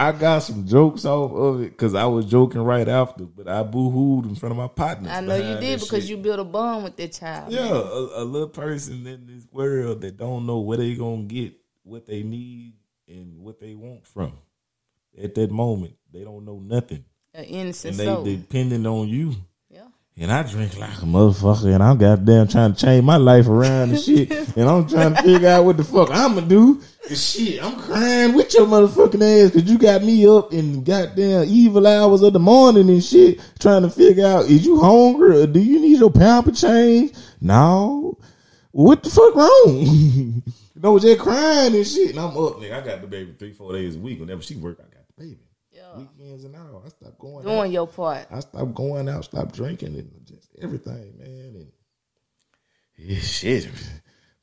I 0.00 0.12
got 0.12 0.38
some 0.44 0.64
jokes 0.64 1.04
off 1.04 1.32
of 1.32 1.60
it 1.62 1.70
because 1.70 1.96
I 1.96 2.04
was 2.06 2.24
joking 2.26 2.62
right 2.62 2.88
after, 2.88 3.24
but 3.24 3.48
I 3.48 3.64
boo 3.64 3.90
hooed 3.90 4.26
in 4.26 4.36
front 4.36 4.52
of 4.52 4.56
my 4.56 4.68
partners. 4.68 5.10
I 5.10 5.20
know 5.20 5.34
you 5.34 5.58
did 5.58 5.80
because 5.80 6.04
shit. 6.04 6.10
you 6.10 6.16
built 6.18 6.38
a 6.38 6.44
bond 6.44 6.84
with 6.84 6.96
that 6.98 7.12
child. 7.12 7.52
Yeah, 7.52 7.68
a, 7.68 8.22
a 8.22 8.24
little 8.24 8.48
person 8.48 9.04
in 9.08 9.26
this 9.26 9.44
world 9.50 10.02
that 10.02 10.16
don't 10.16 10.46
know 10.46 10.60
where 10.60 10.78
they 10.78 10.94
gonna 10.94 11.24
get 11.24 11.54
what 11.82 12.06
they 12.06 12.22
need 12.22 12.74
and 13.08 13.40
what 13.40 13.58
they 13.58 13.74
want 13.74 14.06
from. 14.06 14.34
At 15.20 15.34
that 15.34 15.50
moment, 15.50 15.96
they 16.12 16.22
don't 16.22 16.44
know 16.44 16.60
nothing, 16.60 17.04
An 17.34 17.44
innocent 17.44 17.92
and 17.92 18.00
they 18.00 18.04
soul. 18.04 18.22
depending 18.22 18.86
on 18.86 19.08
you. 19.08 19.34
And 20.20 20.32
I 20.32 20.42
drink 20.42 20.76
like 20.76 20.98
a 20.98 21.06
motherfucker, 21.06 21.72
and 21.72 21.80
I'm 21.80 21.96
goddamn 21.96 22.48
trying 22.48 22.74
to 22.74 22.84
change 22.84 23.04
my 23.04 23.16
life 23.16 23.46
around 23.46 23.90
and 23.90 24.00
shit. 24.00 24.28
and 24.56 24.68
I'm 24.68 24.88
trying 24.88 25.14
to 25.14 25.22
figure 25.22 25.48
out 25.48 25.64
what 25.64 25.76
the 25.76 25.84
fuck 25.84 26.10
I'ma 26.10 26.40
do. 26.40 26.82
And 27.08 27.16
shit, 27.16 27.62
I'm 27.62 27.78
crying 27.78 28.34
with 28.34 28.52
your 28.52 28.66
motherfucking 28.66 29.44
ass 29.44 29.52
because 29.52 29.70
you 29.70 29.78
got 29.78 30.02
me 30.02 30.26
up 30.26 30.52
in 30.52 30.82
goddamn 30.82 31.44
evil 31.46 31.86
hours 31.86 32.22
of 32.22 32.32
the 32.32 32.40
morning 32.40 32.90
and 32.90 33.04
shit, 33.04 33.40
trying 33.60 33.82
to 33.82 33.90
figure 33.90 34.26
out 34.26 34.46
is 34.46 34.66
you 34.66 34.80
hungry 34.80 35.42
or 35.42 35.46
do 35.46 35.60
you 35.60 35.80
need 35.80 36.00
your 36.00 36.10
pamper 36.10 36.50
change? 36.50 37.12
No. 37.40 38.18
What 38.72 39.04
the 39.04 39.10
fuck 39.10 39.36
wrong? 39.36 39.52
you 40.42 40.42
know, 40.74 40.98
just 40.98 41.20
crying 41.20 41.76
and 41.76 41.86
shit. 41.86 42.10
And 42.10 42.18
I'm 42.18 42.36
up, 42.36 42.56
nigga. 42.56 42.82
I 42.82 42.84
got 42.84 43.02
the 43.02 43.06
baby 43.06 43.36
three, 43.38 43.52
four 43.52 43.72
days 43.72 43.94
a 43.94 44.00
week. 44.00 44.18
Whenever 44.18 44.42
she 44.42 44.56
work, 44.56 44.78
I 44.80 44.92
got 44.92 45.06
the 45.16 45.22
baby. 45.22 45.38
Weekends 45.96 46.44
and 46.44 46.56
all. 46.56 46.82
I 46.84 46.88
stopped 46.88 47.18
going. 47.18 47.46
out. 47.46 47.50
Doing 47.50 47.72
your 47.72 47.86
part. 47.86 48.26
I 48.30 48.40
stopped 48.40 48.74
going 48.74 49.08
out, 49.08 49.24
stopped 49.24 49.54
drinking, 49.54 49.94
and 49.94 50.10
just 50.24 50.48
everything, 50.60 51.14
man. 51.18 51.54
And 51.56 51.72
yeah, 52.96 53.20
shit. 53.20 53.68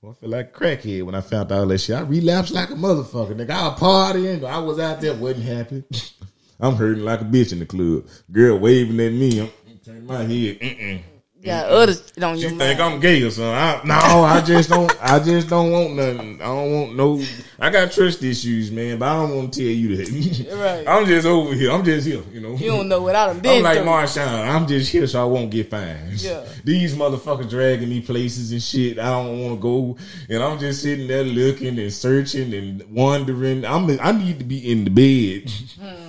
I 0.08 0.14
feel 0.14 0.30
like 0.30 0.56
a 0.56 0.60
crackhead 0.60 1.04
when 1.04 1.16
I 1.16 1.22
found 1.22 1.52
out 1.52 1.60
all 1.60 1.66
that 1.66 1.80
shit. 1.80 1.96
I 1.96 2.02
relapsed 2.02 2.54
like 2.54 2.70
a 2.70 2.74
motherfucker. 2.74 3.36
Nigga, 3.36 3.50
I 3.52 3.68
was 3.70 3.80
partying, 3.80 4.42
but 4.42 4.48
I 4.48 4.60
was 4.60 4.80
out 4.80 5.02
there, 5.02 5.16
wasn't 5.16 5.46
happy. 5.46 5.84
I'm 6.60 6.76
hurting 6.76 7.04
like 7.04 7.22
a 7.22 7.26
bitch 7.26 7.52
in 7.52 7.60
the 7.60 7.66
club. 7.66 8.08
Girl 8.32 8.58
waving 8.60 9.00
at 9.00 9.14
me. 9.14 9.42
I'm, 9.42 9.52
I'm 9.68 9.78
turning 9.84 10.06
my 10.06 10.24
head. 10.24 10.60
Mm-mm. 10.60 11.02
Got 11.46 11.68
other 11.68 11.94
shit 11.94 12.24
on 12.24 12.36
She 12.38 12.42
your 12.42 12.50
think 12.50 12.80
mind. 12.80 12.82
I'm 12.82 13.00
gay 13.00 13.22
or 13.22 13.30
something. 13.30 13.54
I, 13.54 13.82
no, 13.84 14.24
I 14.24 14.42
just 14.42 14.68
don't. 14.68 14.92
I 15.00 15.20
just 15.20 15.48
don't 15.48 15.72
want 15.72 15.94
nothing. 15.94 16.42
I 16.42 16.46
don't 16.46 16.72
want 16.72 16.96
no. 16.96 17.22
I 17.60 17.70
got 17.70 17.92
trust 17.92 18.24
issues, 18.24 18.72
man. 18.72 18.98
But 18.98 19.10
I 19.10 19.14
don't 19.14 19.36
want 19.36 19.54
to 19.54 19.60
tell 19.60 19.70
you 19.70 19.96
that. 19.98 20.56
Right. 20.56 20.88
I'm 20.88 21.06
just 21.06 21.28
over 21.28 21.54
here. 21.54 21.72
I'm 21.72 21.86
just 21.86 22.08
here. 22.08 22.24
You 22.32 22.42
know. 22.42 22.56
You 22.56 22.72
don't 22.72 22.90
know 22.90 23.00
what 23.00 23.16
I 23.16 23.28
done 23.28 23.42
been 23.42 23.58
I'm 23.58 23.64
like 23.64 23.78
through. 23.78 23.88
Marshawn. 23.88 24.50
I'm 24.50 24.66
just 24.66 24.92
here 24.92 25.06
so 25.06 25.22
I 25.22 25.26
won't 25.26 25.52
get 25.52 25.70
fined. 25.70 26.20
Yeah. 26.20 26.46
These 26.64 26.96
motherfuckers 26.96 27.48
dragging 27.48 27.90
me 27.90 28.02
places 28.02 28.52
and 28.52 28.62
shit. 28.62 28.98
I 28.98 29.12
don't 29.12 29.40
want 29.40 29.56
to 29.56 29.62
go, 29.62 29.98
and 30.28 30.42
I'm 30.42 30.58
just 30.58 30.82
sitting 30.82 31.08
there 31.08 31.24
looking 31.24 31.78
and 31.78 31.94
searching 31.94 32.56
and 32.56 32.84
wondering. 32.90 33.66
I'm. 33.66 33.88
I 34.02 34.14
need 34.14 34.40
to 34.40 34.46
be 34.46 34.72
in 34.72 34.86
the 34.86 34.90
bed. 34.90 35.52
Hmm. 35.80 36.05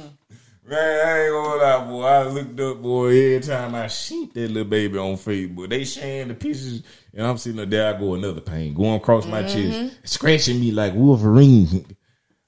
Man, 0.69 1.07
I 1.07 1.23
ain't 1.23 1.33
gonna 1.33 1.63
lie, 1.63 1.85
boy. 1.85 2.03
I 2.03 2.23
looked 2.29 2.59
up, 2.59 2.83
boy, 2.83 3.35
every 3.35 3.47
time 3.47 3.75
I 3.77 3.87
sheep 3.87 4.35
that 4.35 4.49
little 4.49 4.65
baby 4.65 4.99
on 4.99 5.15
Facebook. 5.15 5.69
They 5.69 5.85
sharing 5.85 6.29
the 6.29 6.35
pictures, 6.35 6.83
and 7.15 7.25
I'm 7.25 7.39
sitting 7.39 7.71
there, 7.71 7.95
I 7.95 7.99
go 7.99 8.15
another 8.15 8.41
pain 8.41 8.75
going 8.75 8.97
across 8.97 9.27
my 9.27 9.43
chest, 9.43 9.57
mm-hmm. 9.57 9.89
scratching 10.03 10.59
me 10.59 10.73
like 10.73 10.93
Wolverine. 10.95 11.87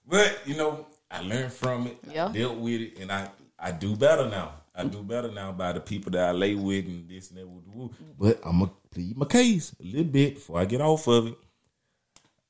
But, 0.04 0.40
you 0.46 0.56
know, 0.56 0.86
I 1.10 1.20
learned 1.20 1.52
from 1.52 1.86
it, 1.86 1.98
Yeah. 2.12 2.32
dealt 2.32 2.58
with 2.58 2.80
it, 2.80 2.98
and 2.98 3.12
I, 3.12 3.30
I 3.56 3.70
do 3.70 3.94
better 3.94 4.28
now. 4.28 4.52
I 4.74 4.84
do 4.84 5.02
better 5.02 5.30
now 5.30 5.52
by 5.52 5.72
the 5.72 5.80
people 5.80 6.10
that 6.12 6.28
I 6.28 6.32
lay 6.32 6.54
with 6.54 6.86
and 6.86 7.08
this 7.08 7.30
and 7.30 7.38
that. 7.38 7.46
woo. 7.48 7.90
But 8.18 8.40
I'm 8.44 8.58
going 8.58 8.70
to 8.70 8.76
plead 8.90 9.16
my 9.16 9.26
case 9.26 9.74
a 9.80 9.84
little 9.84 10.04
bit 10.04 10.34
before 10.36 10.58
I 10.58 10.64
get 10.64 10.80
off 10.80 11.06
of 11.08 11.28
it. 11.28 11.38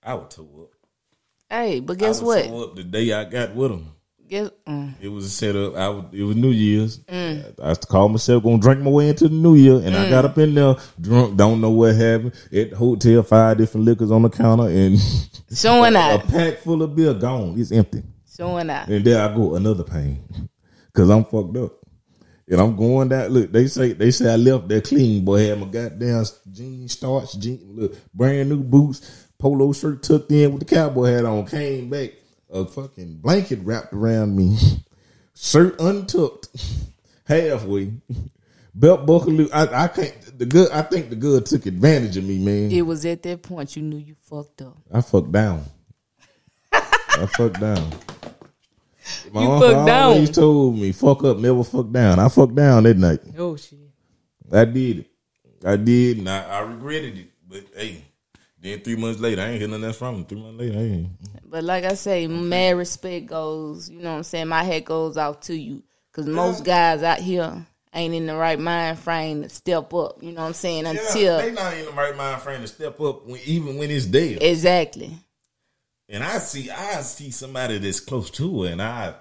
I 0.02 0.14
was 0.14 0.35
tore 0.35 0.64
up. 0.64 0.70
Hey, 1.50 1.81
but 1.81 1.98
guess 1.98 2.22
what? 2.22 2.44
tore 2.46 2.64
up 2.64 2.76
the 2.76 2.85
day 2.85 3.12
I 3.12 3.24
got 3.24 3.54
with 3.54 3.70
them. 3.70 3.92
Guess, 4.29 4.51
mm, 4.67 4.95
It 5.01 5.09
was 5.09 5.25
a 5.25 5.31
setup. 5.31 5.75
I 5.77 5.88
was, 5.88 6.05
it 6.12 6.23
was 6.23 6.37
New 6.37 6.51
Year's. 6.51 7.01
I 7.09 7.43
used 7.69 7.81
to 7.83 7.87
call 7.88 8.09
myself 8.09 8.43
gonna 8.43 8.59
drink 8.59 8.81
my 8.83 8.91
way 8.91 9.09
into 9.09 9.29
the 9.29 9.35
New 9.35 9.55
Year, 9.55 9.77
and 9.83 9.97
I 9.97 10.11
got 10.11 10.25
up 10.27 10.37
in 10.38 10.55
there 10.55 10.77
drunk, 11.01 11.37
don't 11.37 11.61
know 11.61 11.71
what 11.71 11.95
happened. 11.97 12.33
At 12.53 12.71
the 12.71 12.77
hotel, 12.77 13.23
five 13.23 13.57
different 13.59 13.87
liquors 13.87 14.11
on 14.11 14.23
the 14.23 14.29
counter, 14.31 14.69
and 14.69 14.99
showing 15.55 15.95
a 15.97 15.99
out. 15.99 16.29
pack 16.29 16.59
full 16.59 16.83
of 16.83 16.95
beer 16.95 17.14
gone. 17.14 17.55
It's 17.59 17.73
empty, 17.73 18.03
Showing 18.37 18.69
out. 18.71 18.88
and 18.88 19.05
there 19.05 19.23
I 19.27 19.35
go 19.35 19.55
another 19.55 19.85
pain 19.85 20.23
because 20.93 21.09
I'm 21.11 21.25
fucked 21.25 21.57
up. 21.57 21.73
And 22.51 22.61
I'm 22.61 22.77
going 22.77 23.09
down. 23.11 23.29
Look, 23.29 23.53
they 23.53 23.67
say 23.67 23.93
they 23.93 24.11
say 24.11 24.33
I 24.33 24.37
left 24.37 24.69
there 24.69 24.81
clean. 24.81 25.25
Boy, 25.25 25.47
had 25.49 25.61
my 25.61 25.67
goddamn 25.67 26.25
jeans 26.51 26.93
starch, 26.93 27.38
jean, 27.38 27.61
look, 27.77 27.95
brand 28.14 28.49
new 28.49 28.62
boots, 28.62 29.27
polo 29.38 29.73
shirt 29.73 30.03
tucked 30.03 30.33
in 30.33 30.53
with 30.53 30.67
the 30.67 30.75
cowboy 30.75 31.12
hat 31.12 31.25
on. 31.27 31.47
Came 31.47 31.91
back, 31.91 32.11
a 32.50 32.64
fucking 32.64 33.16
blanket 33.18 33.61
wrapped 33.62 33.92
around 33.92 34.37
me, 34.37 34.56
shirt 35.34 35.80
untucked, 35.80 36.48
halfway, 37.24 37.92
belt 38.74 39.06
buckle. 39.06 39.52
I, 39.54 39.84
I 39.84 39.88
can't. 39.88 40.38
The 40.38 40.46
good. 40.46 40.70
I 40.70 40.82
think 40.82 41.11
the 41.11 41.16
good 41.16 41.46
took 41.46 41.66
advantage 41.66 42.16
of 42.16 42.24
me, 42.24 42.38
man. 42.38 42.70
It 42.70 42.82
was 42.82 43.04
at 43.04 43.22
that 43.24 43.42
point 43.42 43.76
you 43.76 43.82
knew 43.82 43.96
you 43.98 44.14
fucked 44.14 44.62
up. 44.62 44.76
I 44.92 45.00
fucked 45.00 45.32
down. 45.32 45.64
I 46.72 47.26
fucked 47.37 47.61
down. 47.61 47.90
My 49.32 49.42
You 49.42 49.50
uncle 49.50 49.68
fucked 49.72 49.87
down. 49.87 50.02
always 50.12 50.30
told 50.30 50.78
me, 50.78 50.92
"Fuck 50.92 51.24
up, 51.24 51.38
never 51.38 51.64
fuck 51.64 51.90
down." 51.90 52.18
I 52.18 52.28
fucked 52.28 52.54
down 52.54 52.82
that 52.84 52.96
night. 52.96 53.20
Oh 53.38 53.56
shit. 53.56 53.78
I 54.52 54.64
did 54.64 55.00
it. 55.00 55.06
I 55.64 55.76
did, 55.76 56.18
and 56.18 56.28
I, 56.28 56.44
I 56.44 56.58
regretted 56.61 57.18
it. 57.18 57.26
But 57.48 57.64
hey, 57.74 58.04
then 58.61 58.80
three 58.80 58.96
months 58.96 59.18
later, 59.20 59.42
I 59.42 59.46
ain't 59.46 59.58
hear 59.61 59.68
nothing 59.68 59.84
else 59.84 59.96
from 59.98 60.14
him. 60.16 60.24
Three 60.24 60.40
months 60.40 60.58
later, 60.61 60.78
I 60.78 60.82
ain't. 60.82 61.08
But 61.50 61.64
like 61.64 61.84
I 61.84 61.94
say, 61.94 62.26
mad 62.26 62.76
respect 62.76 63.26
goes, 63.26 63.88
you 63.88 64.00
know 64.00 64.11
what 64.11 64.16
I'm 64.18 64.22
saying? 64.24 64.48
My 64.48 64.62
head 64.62 64.84
goes 64.84 65.16
out 65.16 65.42
to 65.42 65.56
you. 65.56 65.82
Because 66.11 66.26
most 66.26 66.64
guys 66.64 67.02
out 67.02 67.20
here 67.20 67.66
ain't 67.94 68.14
in 68.14 68.26
the 68.26 68.34
right 68.34 68.58
mind 68.58 68.98
frame 68.98 69.42
to 69.42 69.48
step 69.48 69.94
up, 69.94 70.22
you 70.22 70.32
know 70.32 70.42
what 70.42 70.48
I'm 70.48 70.54
saying? 70.54 70.87
Until. 70.87 71.38
they 71.38 71.52
not 71.52 71.74
in 71.74 71.84
the 71.84 71.92
right 71.92 72.16
mind 72.16 72.42
frame 72.42 72.61
to 72.61 72.66
step 72.66 73.00
up, 73.00 73.26
when, 73.26 73.40
even 73.44 73.76
when 73.76 73.90
it's 73.90 74.06
there. 74.06 74.38
exactly. 74.40 75.16
And 76.08 76.24
I 76.24 76.38
see, 76.38 76.70
I 76.70 77.02
see 77.02 77.30
somebody 77.30 77.78
that's 77.78 78.00
close 78.00 78.30
to 78.30 78.62
her, 78.62 78.72
and 78.72 78.80
I, 78.80 79.14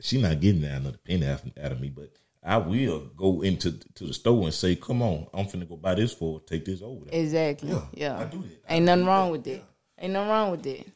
she 0.00 0.20
not 0.20 0.40
getting 0.40 0.62
that 0.62 0.76
another 0.80 0.98
penny 0.98 1.26
out 1.26 1.42
out 1.62 1.72
of 1.72 1.80
me, 1.80 1.88
but 1.88 2.10
I 2.42 2.56
will 2.56 3.00
go 3.16 3.42
into 3.42 3.72
to 3.94 4.04
the 4.04 4.14
store 4.14 4.44
and 4.44 4.54
say, 4.54 4.76
"Come 4.76 5.02
on, 5.02 5.26
I'm 5.34 5.46
finna 5.46 5.68
go 5.68 5.76
buy 5.76 5.96
this 5.96 6.12
for, 6.14 6.38
her, 6.38 6.44
take 6.46 6.64
this 6.64 6.82
over 6.82 7.04
there." 7.04 7.20
Exactly. 7.20 7.70
Yeah, 7.70 7.82
Yeah. 7.92 8.18
I 8.18 8.24
do 8.24 8.38
that. 8.38 8.60
Ain't 8.68 8.82
do 8.82 8.86
nothing 8.86 9.04
that. 9.04 9.10
wrong 9.10 9.30
with 9.30 9.44
that. 9.44 9.62
Ain't 9.98 10.12
nothing 10.12 10.30
wrong 10.30 10.50
with 10.52 10.62
that. 10.62 10.86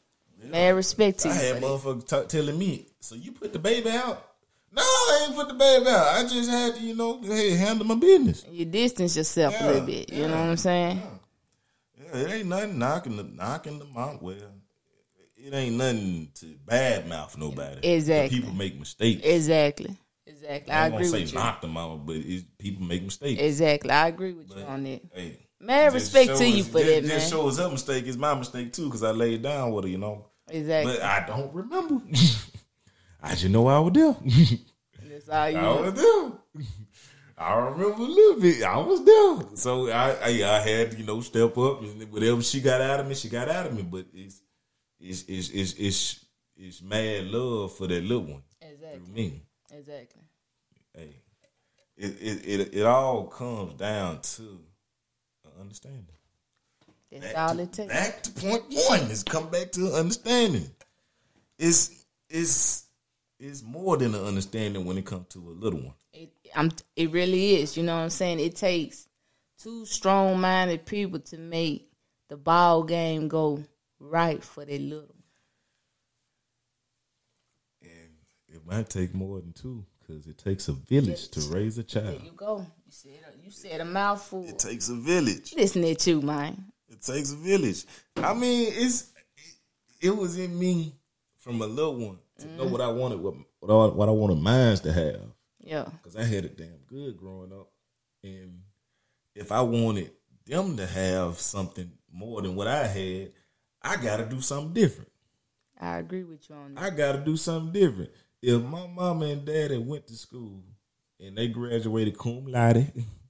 Mad 0.49 0.75
respect 0.75 1.19
to 1.19 1.29
I 1.29 1.33
you. 1.33 1.39
I 1.39 1.43
had 1.43 1.63
motherfuckers 1.63 2.07
t- 2.07 2.27
telling 2.37 2.57
me, 2.57 2.87
"So 2.99 3.15
you 3.15 3.31
put 3.31 3.53
the 3.53 3.59
baby 3.59 3.89
out?" 3.89 4.31
No, 4.71 4.81
I 4.83 5.25
ain't 5.27 5.35
put 5.35 5.47
the 5.47 5.53
baby 5.53 5.87
out. 5.87 6.07
I 6.17 6.23
just 6.27 6.49
had 6.49 6.75
to, 6.75 6.81
you 6.81 6.95
know, 6.95 7.21
hey, 7.21 7.51
handle 7.51 7.85
my 7.85 7.95
business. 7.95 8.45
You 8.51 8.65
distance 8.65 9.15
yourself 9.15 9.55
a 9.59 9.65
little 9.65 9.81
bit. 9.85 10.11
You 10.11 10.23
know 10.23 10.31
what 10.35 10.49
I'm 10.49 10.57
saying? 10.57 11.01
Yeah, 11.97 12.19
it 12.21 12.31
ain't 12.31 12.47
nothing 12.49 12.77
knocking 12.77 13.17
the 13.17 13.23
knocking 13.23 13.79
them 13.79 13.93
out. 13.97 14.21
Well, 14.21 14.35
it 15.37 15.53
ain't 15.53 15.75
nothing 15.75 16.29
to 16.35 16.45
bad 16.65 17.07
mouth 17.07 17.37
nobody. 17.37 17.87
Exactly. 17.87 18.39
people 18.39 18.53
make 18.53 18.77
mistakes. 18.77 19.21
Exactly. 19.25 19.95
Exactly. 20.27 20.73
I, 20.73 20.83
I 20.83 20.87
agree 20.87 20.97
gonna 20.97 21.09
say 21.09 21.21
with 21.21 21.33
you. 21.33 21.39
knock 21.39 21.61
them 21.61 21.77
out, 21.77 22.05
but 22.05 22.17
people 22.57 22.83
make 22.85 23.03
mistakes. 23.03 23.41
Exactly. 23.41 23.91
I 23.91 24.07
agree 24.07 24.33
with 24.33 24.55
you 24.55 24.63
on 24.63 24.83
that. 24.83 25.01
Hey, 25.13 25.37
Mad 25.59 25.93
respect 25.93 26.31
to 26.31 26.37
show 26.37 26.43
you 26.43 26.61
us- 26.63 26.67
for 26.67 26.79
just, 26.79 26.89
that, 26.89 27.01
Just 27.03 27.31
man. 27.31 27.39
show 27.39 27.47
us 27.47 27.57
her 27.59 27.69
mistake. 27.69 28.05
It's 28.07 28.17
my 28.17 28.33
mistake 28.35 28.73
too 28.73 28.85
because 28.85 29.03
I 29.03 29.11
laid 29.11 29.41
down 29.41 29.71
with 29.71 29.85
her, 29.85 29.89
you 29.89 29.97
know. 29.97 30.25
Exactly. 30.49 30.93
But 30.93 31.01
I 31.03 31.25
don't 31.25 31.53
remember. 31.53 32.03
I 33.21 33.29
just 33.31 33.45
know 33.49 33.67
I 33.67 33.79
was 33.79 33.93
there. 33.93 34.15
That's 35.09 35.29
all 35.29 35.49
you 35.49 35.57
I 35.57 35.61
know. 35.61 35.81
was 35.81 35.93
there. 35.93 36.65
I 37.37 37.55
remember 37.55 38.01
a 38.01 38.05
little 38.05 38.39
bit. 38.41 38.63
I 38.63 38.77
was 38.77 39.03
there, 39.03 39.57
so 39.57 39.89
I, 39.89 40.11
I 40.23 40.55
I 40.57 40.59
had 40.59 40.93
you 40.97 41.05
know 41.05 41.19
step 41.21 41.57
up 41.57 41.81
and 41.81 42.11
whatever 42.11 42.41
she 42.41 42.61
got 42.61 42.79
out 42.79 42.99
of 43.01 43.07
me, 43.07 43.15
she 43.15 43.27
got 43.27 43.49
out 43.49 43.65
of 43.65 43.75
me. 43.75 43.81
But 43.83 44.05
it's 44.13 44.41
it's 44.99 45.23
it's 45.27 45.49
it's 45.49 45.73
it's, 45.73 46.25
it's 46.55 46.81
mad 46.81 47.25
love 47.25 47.73
for 47.75 47.87
that 47.87 48.03
little 48.03 48.23
one 48.23 48.43
Exactly. 48.61 49.11
me. 49.13 49.41
Exactly. 49.71 50.21
Hey, 50.93 51.15
it 51.97 52.15
it 52.21 52.45
it, 52.61 52.73
it 52.75 52.85
all 52.85 53.25
comes 53.25 53.73
down 53.73 54.21
to 54.21 54.59
understanding. 55.59 56.05
That's 57.21 57.33
Back 57.33 57.49
all 57.49 57.55
to, 57.55 57.61
it 57.63 57.73
takes. 57.73 57.93
back 57.93 58.23
to 58.23 58.31
point 58.31 58.63
one 58.89 58.99
is 59.11 59.23
come 59.23 59.49
back 59.49 59.71
to 59.73 59.93
understanding. 59.93 60.69
It's 61.57 62.05
it's 62.29 62.85
it's 63.39 63.63
more 63.63 63.97
than 63.97 64.15
an 64.15 64.23
understanding 64.25 64.85
when 64.85 64.97
it 64.97 65.05
comes 65.05 65.27
to 65.29 65.39
a 65.39 65.51
little 65.51 65.79
one. 65.79 65.93
It, 66.13 66.31
I'm, 66.55 66.71
it 66.95 67.11
really 67.11 67.55
is. 67.55 67.75
You 67.77 67.83
know 67.83 67.95
what 67.95 68.03
I'm 68.03 68.09
saying? 68.09 68.39
It 68.39 68.55
takes 68.55 69.07
two 69.59 69.85
strong 69.85 70.39
minded 70.39 70.85
people 70.85 71.19
to 71.19 71.37
make 71.37 71.89
the 72.29 72.37
ball 72.37 72.83
game 72.83 73.27
go 73.27 73.63
right 73.99 74.43
for 74.43 74.63
their 74.65 74.79
little. 74.79 75.15
And 77.81 77.91
it 78.47 78.65
might 78.65 78.89
take 78.89 79.13
more 79.13 79.39
than 79.41 79.53
two 79.53 79.85
because 79.99 80.27
it 80.27 80.37
takes 80.37 80.67
a 80.67 80.73
village 80.73 81.29
to 81.29 81.39
raise 81.53 81.77
a 81.77 81.83
There 81.83 82.03
child. 82.03 82.21
you 82.23 82.31
go. 82.35 82.59
You 82.85 82.91
said 82.91 83.11
a, 83.27 83.43
you 83.45 83.51
said 83.51 83.81
a 83.81 83.85
mouthful. 83.85 84.45
It 84.47 84.59
takes 84.59 84.89
a 84.89 84.95
village. 84.95 85.53
Listen 85.55 85.81
to 85.95 86.09
you, 86.09 86.21
man. 86.21 86.65
It 86.89 87.01
takes 87.01 87.31
a 87.31 87.35
village. 87.35 87.85
I 88.17 88.33
mean, 88.33 88.71
it's 88.75 89.11
it, 90.01 90.07
it 90.07 90.17
was 90.17 90.37
in 90.37 90.57
me 90.57 90.95
from 91.37 91.61
a 91.61 91.67
little 91.67 91.95
one 91.95 92.19
to 92.39 92.47
know 92.47 92.65
what 92.65 92.81
I 92.81 92.87
wanted, 92.87 93.19
what 93.19 93.35
what 93.59 93.71
I, 93.71 93.93
what 93.93 94.09
I 94.09 94.11
wanted 94.11 94.37
mines 94.39 94.81
to 94.81 94.93
have. 94.93 95.21
Yeah. 95.59 95.85
because 95.91 96.15
I 96.15 96.23
had 96.23 96.45
it 96.45 96.57
damn 96.57 96.77
good 96.87 97.17
growing 97.17 97.51
up. 97.51 97.69
And 98.23 98.61
if 99.33 99.51
I 99.51 99.61
wanted 99.61 100.11
them 100.45 100.77
to 100.77 100.85
have 100.85 101.39
something 101.39 101.91
more 102.11 102.41
than 102.41 102.55
what 102.55 102.67
I 102.67 102.85
had, 102.85 103.31
I 103.81 103.97
got 103.97 104.17
to 104.17 104.25
do 104.25 104.41
something 104.41 104.73
different. 104.73 105.11
I 105.79 105.97
agree 105.97 106.23
with 106.23 106.49
you 106.49 106.55
on 106.55 106.75
that. 106.75 106.83
I 106.83 106.89
got 106.91 107.13
to 107.13 107.19
do 107.19 107.35
something 107.35 107.73
different. 107.73 108.11
If 108.41 108.61
my 108.63 108.87
mama 108.87 109.25
and 109.25 109.43
daddy 109.45 109.77
went 109.77 110.07
to 110.07 110.13
school 110.15 110.63
and 111.19 111.37
they 111.37 111.47
graduated 111.47 112.17
cum 112.17 112.45
laude 112.47 112.91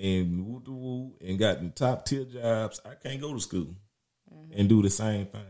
and 0.00 0.46
woo 0.46 0.60
doo 0.64 0.74
woo 0.74 1.12
and 1.20 1.38
got 1.38 1.60
the 1.60 1.70
top 1.70 2.04
tier 2.06 2.24
jobs, 2.24 2.80
I 2.84 2.94
can't 2.94 3.20
go 3.20 3.34
to 3.34 3.40
school 3.40 3.74
and 4.52 4.68
do 4.68 4.82
the 4.82 4.90
same 4.90 5.26
thing 5.26 5.42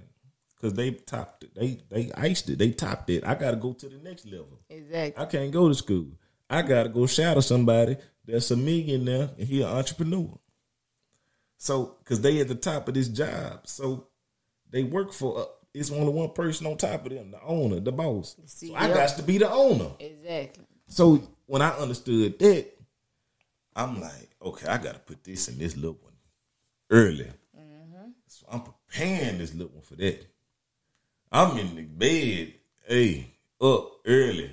because 0.54 0.74
they 0.74 0.90
topped 0.92 1.44
it. 1.44 1.54
They 1.54 1.80
they 1.90 2.12
iced 2.12 2.48
it. 2.50 2.58
They 2.58 2.70
topped 2.70 3.10
it. 3.10 3.26
I 3.26 3.34
got 3.34 3.52
to 3.52 3.56
go 3.56 3.72
to 3.74 3.88
the 3.88 3.98
next 3.98 4.26
level. 4.26 4.60
Exactly. 4.68 5.22
I 5.22 5.26
can't 5.26 5.52
go 5.52 5.68
to 5.68 5.74
school. 5.74 6.12
I 6.50 6.62
gotta 6.62 6.88
go 6.88 7.06
shadow 7.06 7.40
somebody 7.40 7.96
that's 8.24 8.50
a 8.50 8.56
millionaire 8.56 9.30
and 9.38 9.46
he 9.46 9.62
an 9.62 9.68
entrepreneur. 9.68 10.38
So, 11.58 11.96
cause 12.04 12.20
they 12.20 12.40
at 12.40 12.48
the 12.48 12.54
top 12.54 12.88
of 12.88 12.94
this 12.94 13.08
job, 13.08 13.66
so 13.66 14.06
they 14.70 14.84
work 14.84 15.12
for. 15.12 15.40
Uh, 15.40 15.44
it's 15.74 15.92
only 15.92 16.12
one 16.12 16.30
person 16.30 16.66
on 16.66 16.78
top 16.78 17.04
of 17.04 17.12
them, 17.12 17.30
the 17.30 17.42
owner, 17.42 17.78
the 17.80 17.92
boss. 17.92 18.36
So 18.46 18.74
I 18.74 18.88
got 18.88 19.16
to 19.16 19.22
be 19.22 19.38
the 19.38 19.50
owner. 19.50 19.90
Exactly. 20.00 20.64
So 20.86 21.22
when 21.46 21.60
I 21.60 21.70
understood 21.70 22.38
that, 22.38 22.77
I'm 23.78 24.00
like, 24.00 24.30
okay, 24.42 24.66
I 24.68 24.76
got 24.78 24.94
to 24.94 24.98
put 24.98 25.22
this 25.24 25.48
in 25.48 25.58
this 25.58 25.76
little 25.76 25.98
one 26.02 26.12
early. 26.90 27.30
Mm-hmm. 27.56 28.08
So 28.26 28.46
I'm 28.50 28.62
preparing 28.62 29.38
this 29.38 29.54
little 29.54 29.72
one 29.72 29.82
for 29.82 29.94
that. 29.96 30.26
I'm 31.30 31.56
in 31.58 31.76
the 31.76 31.82
bed, 31.82 32.54
hey, 32.86 33.34
up 33.60 33.92
early. 34.06 34.50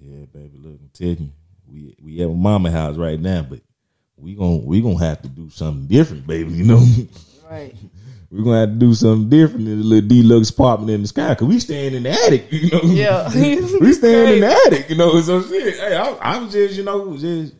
Yeah, 0.00 0.26
baby, 0.32 0.52
look, 0.58 0.78
I'm 0.80 0.90
telling 0.92 1.18
you, 1.20 1.32
we 1.66 1.96
we 2.00 2.22
at 2.22 2.30
mama 2.30 2.70
house 2.70 2.96
right 2.96 3.18
now, 3.18 3.42
but 3.42 3.60
we 4.16 4.34
gonna 4.34 4.58
we 4.58 4.80
gonna 4.80 4.98
have 5.04 5.22
to 5.22 5.28
do 5.28 5.50
something 5.50 5.86
different, 5.86 6.26
baby. 6.26 6.52
You 6.52 6.64
know, 6.64 6.86
Right. 7.50 7.74
we're 8.30 8.44
gonna 8.44 8.60
have 8.60 8.68
to 8.70 8.74
do 8.76 8.94
something 8.94 9.28
different 9.30 9.66
in 9.66 9.78
the 9.78 9.84
little 9.84 10.08
deluxe 10.08 10.50
apartment 10.50 10.90
in 10.90 11.02
the 11.02 11.08
sky 11.08 11.30
because 11.30 11.48
we 11.48 11.58
staying 11.58 11.94
in 11.94 12.04
the 12.04 12.10
attic. 12.10 12.46
You 12.52 12.70
know, 12.70 12.80
Yeah. 12.82 13.28
we 13.80 13.92
staying 13.92 14.34
in 14.34 14.40
the 14.40 14.62
attic. 14.66 14.90
You 14.90 14.96
know, 14.96 15.20
so 15.20 15.42
shit. 15.42 15.74
Hey, 15.78 15.96
I, 15.96 16.10
I 16.10 16.38
was 16.38 16.52
just 16.52 16.76
you 16.76 16.84
know 16.84 17.16
just 17.16 17.54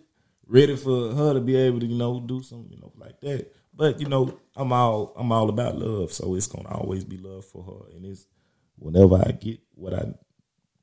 ready 0.49 0.77
for 0.77 1.15
her 1.15 1.35
to 1.35 1.41
be 1.41 1.55
able 1.57 1.81
to 1.81 1.87
you 1.87 1.97
know 1.97 2.21
do 2.21 2.43
something 2.43 2.73
you 2.73 2.81
know 2.81 2.93
like 2.97 3.21
that. 3.21 3.53
But 3.75 4.01
you 4.01 4.09
know, 4.09 4.41
I'm 4.57 4.73
all 4.73 5.13
I'm 5.17 5.31
all 5.31 5.49
about 5.49 5.79
love, 5.79 6.13
so 6.13 6.35
it's 6.35 6.49
gonna 6.49 6.69
always 6.69 7.05
be 7.05 7.17
love 7.17 7.45
for 7.45 7.63
her, 7.63 7.95
and 7.95 8.05
it's 8.05 8.27
whenever 8.77 9.17
I 9.17 9.31
get 9.33 9.61
what 9.75 9.95
I 9.95 10.13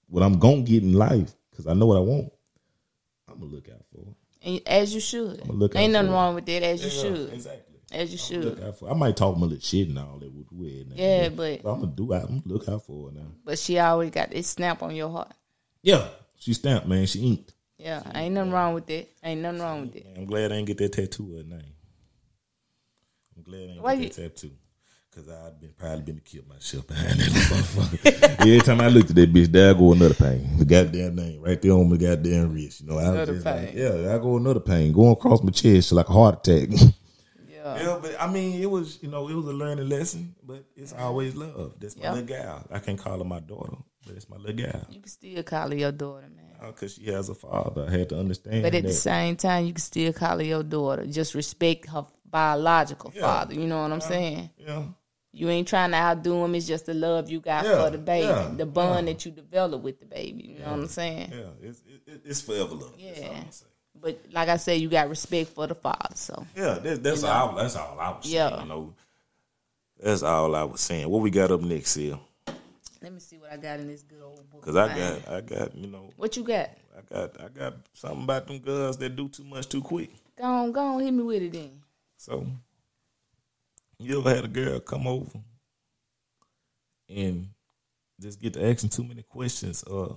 what 0.08 0.24
I'm 0.24 0.40
gonna 0.40 0.62
get 0.62 0.84
in 0.84 0.94
life 0.94 1.34
because 1.52 1.68
I 1.68 1.74
know 1.74 1.88
what 1.88 1.98
I 1.98 2.02
want. 2.02 2.32
I'm 3.28 3.40
gonna 3.40 3.52
look 3.52 3.68
out 3.70 3.82
for. 3.92 4.06
her. 4.06 4.12
And 4.44 4.62
as 4.68 4.94
you 4.94 5.02
should. 5.02 5.42
I'ma 5.42 5.54
look 5.54 5.76
out 5.76 5.82
Ain't 5.82 5.94
nothing 5.94 6.12
wrong 6.12 6.36
with 6.36 6.46
that. 6.46 6.64
As 6.64 6.84
you 6.84 6.90
should. 6.90 7.34
exactly. 7.34 7.76
As 7.92 8.12
you 8.12 8.18
should. 8.18 8.46
Look 8.46 8.62
out 8.62 8.78
for. 8.80 8.90
I 8.90 8.94
might 8.94 9.18
talk 9.18 9.36
my 9.38 9.46
little 9.46 9.60
shit 9.60 9.90
and 9.90 9.98
all 10.00 10.20
that 10.20 10.32
with 10.32 10.48
weird. 10.52 10.88
Yeah, 10.94 11.30
but 11.30 11.66
I'm 11.66 11.82
gonna 11.82 11.88
do. 11.88 12.14
I'm 12.14 12.28
gonna 12.28 12.42
look 12.46 12.70
out 12.70 12.86
for 12.86 13.10
her 13.10 13.16
now. 13.16 13.28
but 13.44 13.58
she 13.60 13.80
always 13.80 14.12
got 14.12 14.32
this 14.32 14.48
snap 14.48 14.84
on 14.84 14.96
your 14.96 15.10
heart. 15.10 15.34
Yeah, 15.82 16.08
she 16.38 16.54
stamped, 16.54 16.88
man. 16.88 17.06
She 17.08 17.26
inked. 17.28 17.55
Yeah, 17.86 18.02
I 18.16 18.24
ain't 18.24 18.34
nothing 18.34 18.52
wrong 18.52 18.74
with 18.74 18.88
that. 18.88 19.08
Ain't 19.24 19.42
nothing 19.42 19.62
wrong 19.62 19.82
with 19.82 19.96
it. 19.96 20.08
I'm 20.18 20.26
glad 20.26 20.52
I 20.52 20.56
didn't 20.56 20.66
get 20.66 20.80
that 20.80 20.94
tattoo 20.94 21.38
her 21.38 21.44
name. 21.44 21.74
I'm 23.38 23.44
glad 23.44 23.58
I 23.58 23.68
didn't 23.68 23.82
Why 23.84 23.96
get 23.96 24.14
that 24.14 24.36
tattoo. 24.36 24.52
Cause 25.14 25.30
I'd 25.30 25.62
been 25.62 25.72
probably 25.78 26.02
been 26.02 26.16
to 26.16 26.22
kill 26.22 26.42
myself 26.50 26.88
behind 26.88 27.20
that 27.20 27.30
motherfucker. 27.30 28.40
Every 28.40 28.60
time 28.60 28.82
I 28.82 28.88
looked 28.88 29.12
at 29.12 29.16
that 29.16 29.32
bitch, 29.32 29.52
there 29.52 29.70
I 29.70 29.74
go 29.78 29.94
another 29.94 30.16
pain. 30.16 30.58
The 30.58 30.66
goddamn 30.66 31.16
name 31.16 31.42
right 31.42 31.62
there 31.62 31.74
on 31.74 31.88
my 31.88 31.96
goddamn 31.96 32.54
wrist. 32.54 32.82
You 32.82 32.88
know, 32.88 32.98
I 32.98 33.04
was 33.04 33.10
Another 33.10 33.34
just 33.34 33.46
like, 33.46 33.74
pain. 33.74 33.78
yeah, 33.78 34.16
I 34.16 34.18
go 34.18 34.38
another 34.38 34.60
pain 34.60 34.92
going 34.92 35.12
across 35.12 35.44
my 35.44 35.52
chest 35.52 35.92
like 35.92 36.10
a 36.10 36.12
heart 36.12 36.48
attack. 36.48 36.70
Yeah. 37.48 37.82
Yeah, 37.82 38.00
but 38.00 38.16
I 38.22 38.32
mean, 38.32 38.62
it 38.62 38.70
was 38.70 39.00
you 39.02 39.10
know 39.10 39.28
it 39.28 39.34
was 39.34 39.48
a 39.48 39.54
learning 39.54 39.90
lesson, 39.90 40.36
but 40.44 40.66
it's 40.76 40.94
mm-hmm. 40.94 41.02
always 41.02 41.36
love. 41.36 41.74
That's 41.80 41.98
my 41.98 42.04
Yeah. 42.04 42.12
little 42.12 42.28
gal. 42.28 42.68
I 42.72 42.78
can't 42.78 43.00
call 43.00 43.18
her 43.18 43.24
my 43.24 43.40
daughter, 43.40 43.78
but 44.06 44.16
it's 44.16 44.30
my 44.30 44.38
little 44.38 44.56
gal 44.56 44.86
You 44.92 45.00
can 45.00 45.10
still 45.10 45.42
call 45.42 45.70
her 45.70 45.76
your 45.76 45.92
daughter, 45.92 46.28
man. 46.36 46.45
Oh, 46.62 46.68
because 46.68 46.96
she 46.96 47.06
has 47.12 47.30
a 47.30 47.36
father. 47.36 47.86
I 47.88 47.92
had 47.92 48.10
to 48.10 48.20
understand 48.20 48.64
But 48.64 48.74
at 48.76 48.84
that. 48.84 48.88
the 48.88 48.94
same 48.94 49.36
time, 49.36 49.66
you 49.66 49.74
can 49.74 49.82
still 49.82 50.14
call 50.14 50.38
her 50.38 50.44
your 50.44 50.64
daughter. 50.64 51.06
Just 51.06 51.36
respect 51.36 51.88
her 51.90 52.06
biological 52.30 53.12
Yeah. 53.16 53.22
father. 53.22 53.54
You 53.54 53.68
know 53.68 53.82
what 53.82 53.92
I'm 53.92 54.02
saying? 54.02 54.50
yeah, 54.58 54.84
You 55.32 55.50
ain't 55.50 55.68
trying 55.68 55.92
to 55.92 55.98
outdo 55.98 56.44
him. 56.46 56.56
It's 56.56 56.66
just 56.68 56.86
the 56.86 56.94
love 56.94 57.30
you 57.30 57.40
got 57.40 57.66
Yeah, 57.66 57.84
for 57.84 57.90
the 57.90 57.98
baby, 57.98 58.28
yeah, 58.28 58.52
the 58.56 58.66
bond 58.66 59.08
that 59.10 59.26
you 59.26 59.32
develop 59.32 59.82
with 59.82 60.00
the 60.00 60.06
baby. 60.06 60.44
You 60.56 60.60
know 60.60 60.72
what 60.72 60.80
I'm 60.82 60.88
saying? 60.88 61.32
yeah, 61.32 61.68
it's 61.70 61.82
it, 62.08 62.22
it's 62.26 62.42
forever 62.42 62.76
love. 62.76 62.94
That's 62.98 63.20
all 63.22 63.26
Yeah. 63.26 63.40
I'm. 63.40 63.50
But 64.02 64.20
like 64.32 64.50
I 64.50 64.58
said, 64.58 64.82
you 64.82 64.90
got 64.90 65.10
respect 65.10 65.50
for 65.52 65.68
the 65.68 65.76
father. 65.76 66.16
So 66.16 66.46
Yeah, 66.56 66.76
that's, 66.82 67.00
that's 67.00 67.24
all. 67.24 67.56
That's 67.56 67.76
all 67.76 67.98
I 68.00 68.10
was 68.12 68.26
saying. 68.26 68.36
Yeah. 68.36 68.62
You 68.62 68.68
know, 68.68 68.94
that's 70.02 70.24
all 70.24 70.54
I 70.56 70.64
was 70.64 70.82
saying. 70.82 71.10
What 71.10 71.22
we 71.22 71.30
got 71.30 71.52
up 71.52 71.62
next 71.62 71.96
here? 71.96 72.20
Let 73.06 73.14
me 73.14 73.20
see 73.20 73.38
what 73.38 73.52
I 73.52 73.58
got 73.58 73.80
in 73.80 73.88
this 73.88 74.02
good 74.02 74.24
old 74.24 74.50
book. 74.50 74.62
Because 74.62 74.76
I 74.76 74.88
got, 74.88 75.30
I 75.30 75.42
got, 75.42 75.78
you 75.78 75.86
know, 75.86 76.10
what 76.18 76.36
you 76.36 76.44
got. 76.44 76.72
I 76.98 77.02
got, 77.08 77.40
I 77.40 77.50
got 77.50 77.76
something 77.94 78.24
about 78.24 78.48
them 78.48 78.58
girls 78.58 78.98
that 78.98 79.16
do 79.16 79.30
too 79.30 79.44
much 79.44 79.70
too 79.70 79.82
quick. 79.82 80.10
Go 80.36 80.44
on, 80.44 80.72
go 80.72 80.82
on, 80.82 81.04
hit 81.04 81.12
me 81.12 81.22
with 81.22 81.44
it 81.44 81.54
then. 81.54 81.84
So, 82.18 82.48
you 84.00 84.20
ever 84.20 84.34
had 84.34 84.46
a 84.46 84.48
girl 84.48 84.80
come 84.80 85.06
over 85.06 85.38
and 87.08 87.50
just 88.20 88.42
get 88.42 88.54
to 88.54 88.68
asking 88.68 88.90
too 88.90 89.04
many 89.04 89.22
questions 89.22 89.84
uh, 89.84 90.16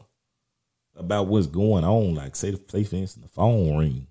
about 0.96 1.26
what's 1.26 1.46
going 1.46 1.84
on? 1.84 2.14
Like, 2.14 2.36
say, 2.36 2.52
the 2.52 2.60
say 2.68 2.84
for 2.84 2.96
instance, 2.96 3.26
the 3.26 3.28
phone 3.28 3.76
ring. 3.76 4.06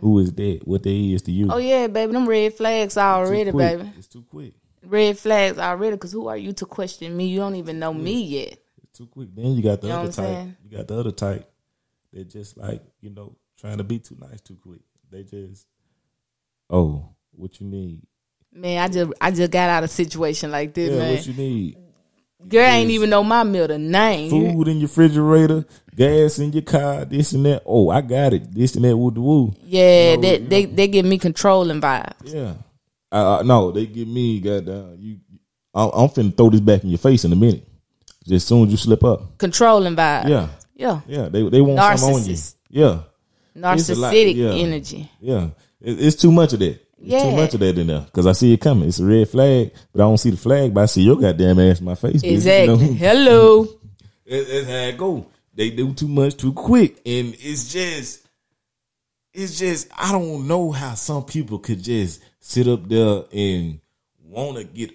Who 0.00 0.18
is 0.20 0.32
that? 0.32 0.60
What 0.64 0.82
they 0.82 1.12
is 1.12 1.22
to 1.22 1.32
you? 1.32 1.46
Mm-hmm. 1.46 1.52
Oh 1.52 1.58
yeah, 1.58 1.88
baby, 1.88 2.12
them 2.12 2.26
red 2.26 2.54
flags 2.54 2.96
already, 2.96 3.50
baby. 3.50 3.92
It's 3.98 4.06
too 4.06 4.22
quick. 4.22 4.54
Red 4.88 5.18
flags 5.18 5.58
already. 5.58 5.96
Cause 5.96 6.12
who 6.12 6.28
are 6.28 6.36
you 6.36 6.52
to 6.54 6.66
question 6.66 7.16
me? 7.16 7.26
You 7.26 7.38
don't 7.40 7.56
even 7.56 7.78
know 7.78 7.92
me 7.92 8.22
yet. 8.22 8.58
It's 8.82 8.98
too 8.98 9.06
quick. 9.06 9.28
Then 9.34 9.52
you 9.52 9.62
got 9.62 9.80
the 9.80 9.88
You 9.88 9.92
other 9.94 10.06
type. 10.06 10.14
saying? 10.14 10.56
You 10.68 10.76
got 10.78 10.88
the 10.88 10.98
other 10.98 11.12
type 11.12 11.50
that 12.12 12.28
just 12.30 12.56
like 12.56 12.82
you 13.00 13.10
know 13.10 13.36
trying 13.58 13.78
to 13.78 13.84
be 13.84 13.98
too 13.98 14.16
nice 14.18 14.40
too 14.40 14.56
quick. 14.62 14.80
They 15.10 15.24
just, 15.24 15.66
oh, 16.70 17.08
what 17.32 17.60
you 17.60 17.66
need? 17.66 18.02
Man, 18.52 18.82
I 18.82 18.88
just 18.88 19.12
I 19.20 19.30
just 19.30 19.50
got 19.50 19.68
out 19.70 19.84
of 19.84 19.90
a 19.90 19.92
situation 19.92 20.50
like 20.50 20.72
this, 20.74 20.90
Yeah, 20.90 20.98
man. 20.98 21.14
what 21.14 21.26
you 21.26 21.34
need? 21.34 21.76
Girl 22.48 22.62
ain't 22.64 22.90
even 22.90 23.10
know 23.10 23.24
my 23.24 23.42
middle 23.42 23.78
name. 23.78 24.30
Food 24.30 24.68
in 24.68 24.78
your 24.78 24.86
refrigerator, 24.88 25.66
gas 25.94 26.38
in 26.38 26.52
your 26.52 26.62
car, 26.62 27.04
this 27.04 27.32
and 27.32 27.44
that. 27.46 27.62
Oh, 27.66 27.90
I 27.90 28.00
got 28.00 28.32
it. 28.32 28.54
This 28.54 28.76
and 28.76 28.84
that. 28.84 28.96
Woo 28.96 29.10
the 29.10 29.20
woo. 29.20 29.52
Yeah, 29.64 30.14
No, 30.14 30.20
they 30.22 30.38
you 30.38 30.46
they 30.46 30.64
they 30.66 30.88
give 30.88 31.04
me 31.04 31.18
controlling 31.18 31.80
vibes. 31.80 32.12
Yeah. 32.24 32.54
Uh, 33.10 33.42
no, 33.44 33.70
they 33.72 33.86
give 33.86 34.08
me 34.08 34.40
goddamn 34.40 34.96
you. 34.98 35.18
I'm, 35.74 35.90
I'm 35.94 36.08
finna 36.08 36.36
throw 36.36 36.50
this 36.50 36.60
back 36.60 36.82
in 36.84 36.90
your 36.90 36.98
face 36.98 37.24
in 37.24 37.32
a 37.32 37.36
minute. 37.36 37.66
Just 38.24 38.44
as 38.44 38.44
soon 38.44 38.66
as 38.66 38.70
you 38.70 38.76
slip 38.76 39.04
up. 39.04 39.38
Controlling 39.38 39.96
vibes. 39.96 40.28
Yeah, 40.28 40.48
Yeah. 40.74 41.00
yeah. 41.06 41.28
They 41.28 41.48
they 41.48 41.60
want 41.60 41.98
something 41.98 42.16
on 42.22 42.24
you. 42.28 42.36
Yeah, 42.70 43.00
It's 43.54 43.88
a 43.88 43.94
lot, 43.94 44.12
Narcissistic 44.12 44.34
yeah. 44.36 44.50
energy. 44.50 45.10
yeah. 45.20 45.48
It, 45.80 46.02
it's 46.02 46.16
too 46.16 46.30
much 46.32 46.52
of 46.52 46.58
that. 46.58 46.78
It's 47.00 47.22
too 47.22 47.30
much 47.36 47.54
of 47.54 47.60
that 47.60 47.78
in 47.78 47.86
there 47.86 48.00
because 48.00 48.26
I 48.26 48.32
see 48.32 48.52
it 48.52 48.60
coming. 48.60 48.88
It's 48.88 48.98
a 48.98 49.04
red 49.06 49.28
flag, 49.28 49.72
but 49.92 50.02
I 50.02 50.04
don't 50.04 50.18
see 50.18 50.30
the 50.30 50.36
flag. 50.36 50.74
But 50.74 50.82
I 50.82 50.86
see 50.86 51.02
your 51.02 51.16
goddamn 51.16 51.58
ass 51.60 51.78
in 51.78 51.84
my 51.86 51.94
face. 51.94 52.22
bitch, 52.22 52.32
Exactly. 52.32 52.74
You 52.74 52.90
know? 52.90 52.96
Hello. 52.96 53.66
It- 54.26 54.48
That's 54.48 54.66
how 54.66 54.74
it 54.88 54.98
go. 54.98 55.26
They 55.54 55.70
do 55.70 55.94
too 55.94 56.08
much 56.08 56.36
too 56.36 56.52
quick, 56.52 56.96
and 57.06 57.34
it's 57.40 57.72
just, 57.72 58.27
it's 59.38 59.58
just. 59.58 59.88
I 59.96 60.12
don't 60.12 60.46
know 60.46 60.72
how 60.72 60.94
some 60.94 61.24
people 61.24 61.58
could 61.58 61.82
just 61.82 62.22
sit 62.40 62.66
up 62.66 62.88
there 62.88 63.22
and 63.32 63.80
want 64.22 64.58
to 64.58 64.64
get 64.64 64.92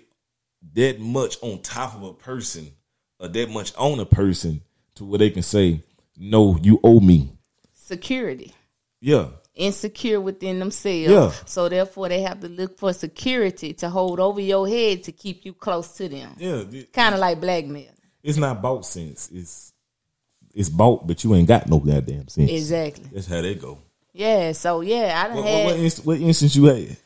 that 0.74 1.00
much 1.00 1.38
on 1.42 1.62
top 1.62 1.96
of 1.96 2.04
a 2.04 2.14
person 2.14 2.72
or 3.20 3.28
that 3.28 3.50
much 3.50 3.74
on 3.78 4.00
a 4.00 4.06
person 4.06 4.62
to 4.96 5.06
where 5.06 5.20
they 5.20 5.30
can 5.30 5.44
say, 5.44 5.82
"No, 6.18 6.58
you 6.62 6.80
owe 6.84 7.00
me." 7.00 7.32
Security. 7.74 8.54
Yeah, 9.02 9.28
Insecure 9.56 10.20
within 10.20 10.58
themselves. 10.58 11.12
Yeah. 11.12 11.32
So 11.46 11.70
therefore 11.70 12.10
they 12.10 12.24
have 12.24 12.40
to 12.40 12.50
look 12.50 12.80
for 12.80 12.92
security 12.92 13.74
to 13.74 13.90
hold 13.90 14.20
over 14.20 14.42
your 14.42 14.68
head 14.68 15.04
to 15.04 15.12
keep 15.12 15.46
you 15.46 15.54
close 15.54 15.90
to 15.98 16.10
them. 16.10 16.36
yeah. 16.40 16.64
Kind 16.92 17.14
of 17.14 17.22
like 17.22 17.40
blackmail. 17.40 17.92
It's 18.24 18.38
not 18.38 18.64
bought 18.64 18.86
sense. 18.86 19.30
It's 19.32 19.74
it's 20.56 20.70
bought, 20.70 21.06
but 21.06 21.24
you 21.24 21.36
ain't 21.36 21.48
got 21.48 21.68
no 21.68 21.80
goddamn 21.80 22.30
sense. 22.30 22.50
Exactly. 22.50 23.06
That's 23.12 23.28
how 23.28 23.42
they 23.42 23.56
go. 23.56 23.80
Yeah. 24.14 24.52
So 24.54 24.82
yeah, 24.82 25.22
I 25.24 25.28
done 25.28 25.38
What, 25.38 25.46
had 25.46 25.66
what, 25.66 25.76
inst- 25.76 26.06
what 26.06 26.20
instance 26.20 26.56
you 26.56 26.66
had? 26.66 26.98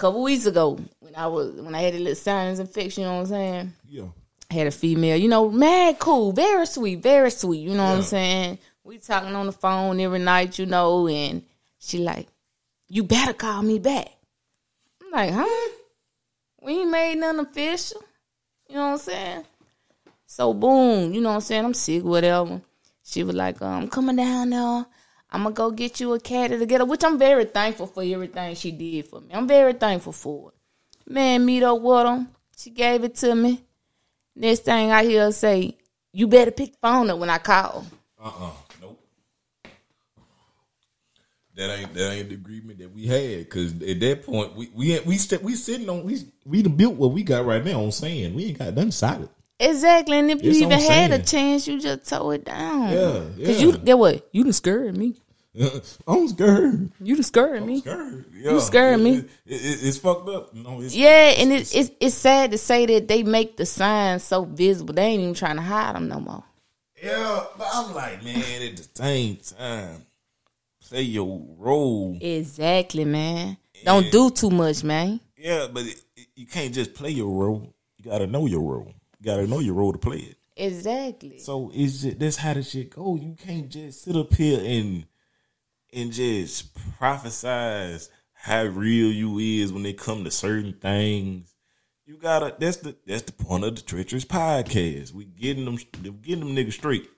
couple 0.00 0.22
weeks 0.22 0.46
ago 0.46 0.80
when 1.00 1.14
I 1.14 1.26
was 1.26 1.52
when 1.52 1.74
I 1.74 1.82
had 1.82 1.94
a 1.94 1.98
little 1.98 2.14
sinus 2.14 2.58
infection, 2.58 3.02
you 3.02 3.08
know 3.08 3.16
what 3.16 3.20
I'm 3.20 3.26
saying? 3.26 3.72
Yeah. 3.88 4.04
Had 4.50 4.66
a 4.66 4.70
female, 4.70 5.16
you 5.16 5.28
know, 5.28 5.50
mad 5.50 5.98
cool, 5.98 6.32
very 6.32 6.66
sweet, 6.66 7.02
very 7.02 7.30
sweet, 7.30 7.60
you 7.60 7.74
know 7.74 7.84
what 7.84 7.98
I'm 7.98 8.02
saying? 8.02 8.58
We 8.82 8.98
talking 8.98 9.34
on 9.34 9.46
the 9.46 9.52
phone 9.52 10.00
every 10.00 10.18
night, 10.18 10.58
you 10.58 10.66
know, 10.66 11.06
and 11.06 11.42
she 11.78 11.98
like, 11.98 12.28
You 12.88 13.04
better 13.04 13.34
call 13.34 13.62
me 13.62 13.78
back. 13.78 14.08
I'm 15.02 15.10
like, 15.10 15.32
huh? 15.32 15.68
We 16.62 16.80
ain't 16.80 16.90
made 16.90 17.16
nothing 17.16 17.40
official. 17.40 18.02
You 18.68 18.76
know 18.76 18.86
what 18.86 18.92
I'm 18.92 18.98
saying? 18.98 19.44
So 20.26 20.54
boom, 20.54 21.12
you 21.12 21.20
know 21.20 21.28
what 21.28 21.34
I'm 21.36 21.40
saying? 21.42 21.64
I'm 21.64 21.74
sick, 21.74 22.02
whatever. 22.04 22.60
She 23.04 23.22
was 23.22 23.36
like, 23.36 23.60
I'm 23.60 23.82
um, 23.84 23.88
coming 23.88 24.16
down 24.16 24.50
there. 24.50 24.86
I'm 25.32 25.42
gonna 25.44 25.54
go 25.54 25.70
get 25.70 26.00
you 26.00 26.12
a 26.14 26.20
cat 26.20 26.50
to 26.50 26.66
get 26.66 26.80
her, 26.80 26.84
which 26.84 27.04
I'm 27.04 27.18
very 27.18 27.44
thankful 27.44 27.86
for 27.86 28.02
everything 28.02 28.54
she 28.56 28.72
did 28.72 29.06
for 29.06 29.20
me. 29.20 29.28
I'm 29.32 29.46
very 29.46 29.72
thankful 29.74 30.12
for 30.12 30.50
it. 30.50 31.10
Man, 31.12 31.44
meet 31.44 31.62
up 31.62 31.80
with 31.80 32.06
her. 32.06 32.26
She 32.56 32.70
gave 32.70 33.04
it 33.04 33.14
to 33.16 33.34
me. 33.34 33.62
Next 34.34 34.60
thing 34.60 34.90
I 34.90 35.04
hear 35.04 35.24
her 35.24 35.32
say, 35.32 35.76
you 36.12 36.26
better 36.26 36.50
pick 36.50 36.72
the 36.72 36.78
phone 36.82 37.10
up 37.10 37.18
when 37.18 37.30
I 37.30 37.38
call. 37.38 37.86
Uh 38.22 38.28
uh 38.28 38.50
Nope. 38.82 39.00
That 41.56 41.78
ain't 41.78 41.94
that 41.94 42.10
ain't 42.12 42.28
the 42.28 42.34
agreement 42.34 42.78
that 42.78 42.92
we 42.94 43.06
had. 43.06 43.48
Cause 43.50 43.72
at 43.82 44.00
that 44.00 44.22
point 44.24 44.54
we 44.56 44.70
we 44.74 44.94
ain't- 44.94 45.06
we 45.06 45.16
st- 45.18 45.42
we 45.42 45.54
sitting 45.54 45.88
on 45.88 46.04
we 46.04 46.18
we 46.44 46.62
built 46.62 46.94
what 46.94 47.12
we 47.12 47.22
got 47.22 47.44
right 47.44 47.64
now 47.64 47.82
on 47.82 47.92
sand. 47.92 48.34
We 48.34 48.46
ain't 48.46 48.58
got 48.58 48.74
nothing 48.74 48.90
solid. 48.92 49.28
Exactly, 49.60 50.18
and 50.18 50.30
if 50.30 50.42
you 50.42 50.50
It's 50.50 50.60
even 50.60 50.80
had 50.80 51.12
a 51.12 51.22
chance, 51.22 51.68
you 51.68 51.78
just 51.80 52.08
tow 52.08 52.30
it 52.30 52.44
down. 52.44 52.88
Yeah, 52.88 53.44
Cause 53.46 53.60
yeah. 53.60 53.66
you 53.66 53.76
get 53.78 53.98
what? 53.98 54.26
You 54.32 54.42
done 54.44 54.52
scared 54.54 54.96
me. 54.96 55.16
I'm 56.06 56.28
scared. 56.28 56.90
You 57.00 57.22
scared 57.22 57.66
me. 57.66 57.80
scared. 57.80 58.24
Yeah. 58.32 58.58
scared 58.60 59.00
me. 59.00 59.16
It- 59.16 59.24
it- 59.46 59.54
it- 59.64 59.78
it's 59.84 59.98
fucked 59.98 60.28
up. 60.28 60.54
No, 60.54 60.80
it's, 60.80 60.94
Yeah, 60.94 61.34
and 61.38 61.52
it, 61.52 61.74
it's 61.74 61.90
it's 62.00 62.14
sad 62.14 62.52
to 62.52 62.58
say 62.58 62.86
that 62.86 63.08
they 63.08 63.22
make 63.22 63.56
the 63.56 63.66
signs 63.66 64.22
so 64.24 64.44
visible. 64.44 64.94
They 64.94 65.02
ain't 65.06 65.20
even 65.22 65.34
trying 65.34 65.56
to 65.56 65.62
hide 65.62 65.94
them 65.94 66.08
no 66.08 66.20
more. 66.20 66.44
Yeah, 67.02 67.44
but 67.58 67.66
I'm 67.72 67.94
like, 67.94 68.22
man, 68.24 68.62
at 68.62 68.76
the 68.76 68.88
same 68.94 69.36
time, 69.58 70.06
play 70.88 71.02
your 71.02 71.42
role. 71.58 72.16
Exactly, 72.20 73.04
man. 73.04 73.56
Don't 73.84 74.10
do 74.12 74.30
too 74.30 74.50
much, 74.50 74.84
man. 74.84 75.20
Yeah, 75.36 75.66
but 75.72 75.84
you 76.36 76.46
can't 76.46 76.72
just 76.72 76.94
play 76.94 77.10
your 77.10 77.28
role. 77.28 77.74
You 77.98 78.10
gotta 78.10 78.26
know 78.26 78.46
your 78.46 78.60
role. 78.60 78.94
Gotta 79.22 79.46
know 79.46 79.60
your 79.60 79.74
role 79.74 79.92
to 79.92 79.98
play 79.98 80.18
it. 80.18 80.36
Exactly. 80.56 81.38
So 81.38 81.70
it's 81.74 82.02
just 82.02 82.18
that's 82.18 82.36
how 82.36 82.54
the 82.54 82.62
shit 82.62 82.90
go. 82.90 83.16
You 83.16 83.36
can't 83.38 83.68
just 83.68 84.02
sit 84.04 84.16
up 84.16 84.34
here 84.34 84.60
and 84.62 85.06
and 85.92 86.12
just 86.12 86.74
prophesize 86.98 88.08
how 88.32 88.64
real 88.64 89.10
you 89.10 89.38
is 89.38 89.72
when 89.72 89.84
it 89.86 89.98
come 89.98 90.24
to 90.24 90.30
certain 90.30 90.72
things. 90.74 91.54
You 92.06 92.16
gotta. 92.16 92.54
That's 92.58 92.78
the 92.78 92.96
that's 93.06 93.22
the 93.22 93.32
point 93.32 93.64
of 93.64 93.76
the 93.76 93.82
treacherous 93.82 94.24
podcast. 94.24 95.12
We 95.12 95.24
getting 95.24 95.64
them. 95.64 95.78
We 96.02 96.10
getting 96.10 96.44
them 96.44 96.56
niggas 96.56 96.72
straight. 96.72 97.08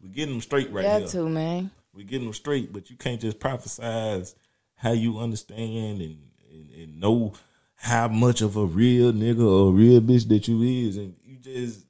We 0.00 0.08
getting 0.08 0.34
them 0.34 0.40
straight 0.40 0.72
right 0.72 0.84
Got 0.84 1.00
here. 1.00 1.08
to, 1.08 1.28
man. 1.28 1.70
We 1.92 2.04
getting 2.04 2.26
them 2.26 2.34
straight, 2.34 2.72
but 2.72 2.90
you 2.90 2.96
can't 2.96 3.20
just 3.20 3.40
prophesize 3.40 4.34
how 4.76 4.92
you 4.92 5.18
understand 5.18 6.00
and, 6.00 6.18
and, 6.52 6.70
and 6.70 7.00
know 7.00 7.34
how 7.74 8.08
much 8.08 8.40
of 8.40 8.56
a 8.56 8.64
real 8.64 9.12
nigga 9.12 9.44
or 9.44 9.72
real 9.72 10.00
bitch 10.00 10.28
that 10.28 10.48
you 10.48 10.62
is, 10.62 10.96
and 10.96 11.14
just 11.54 11.86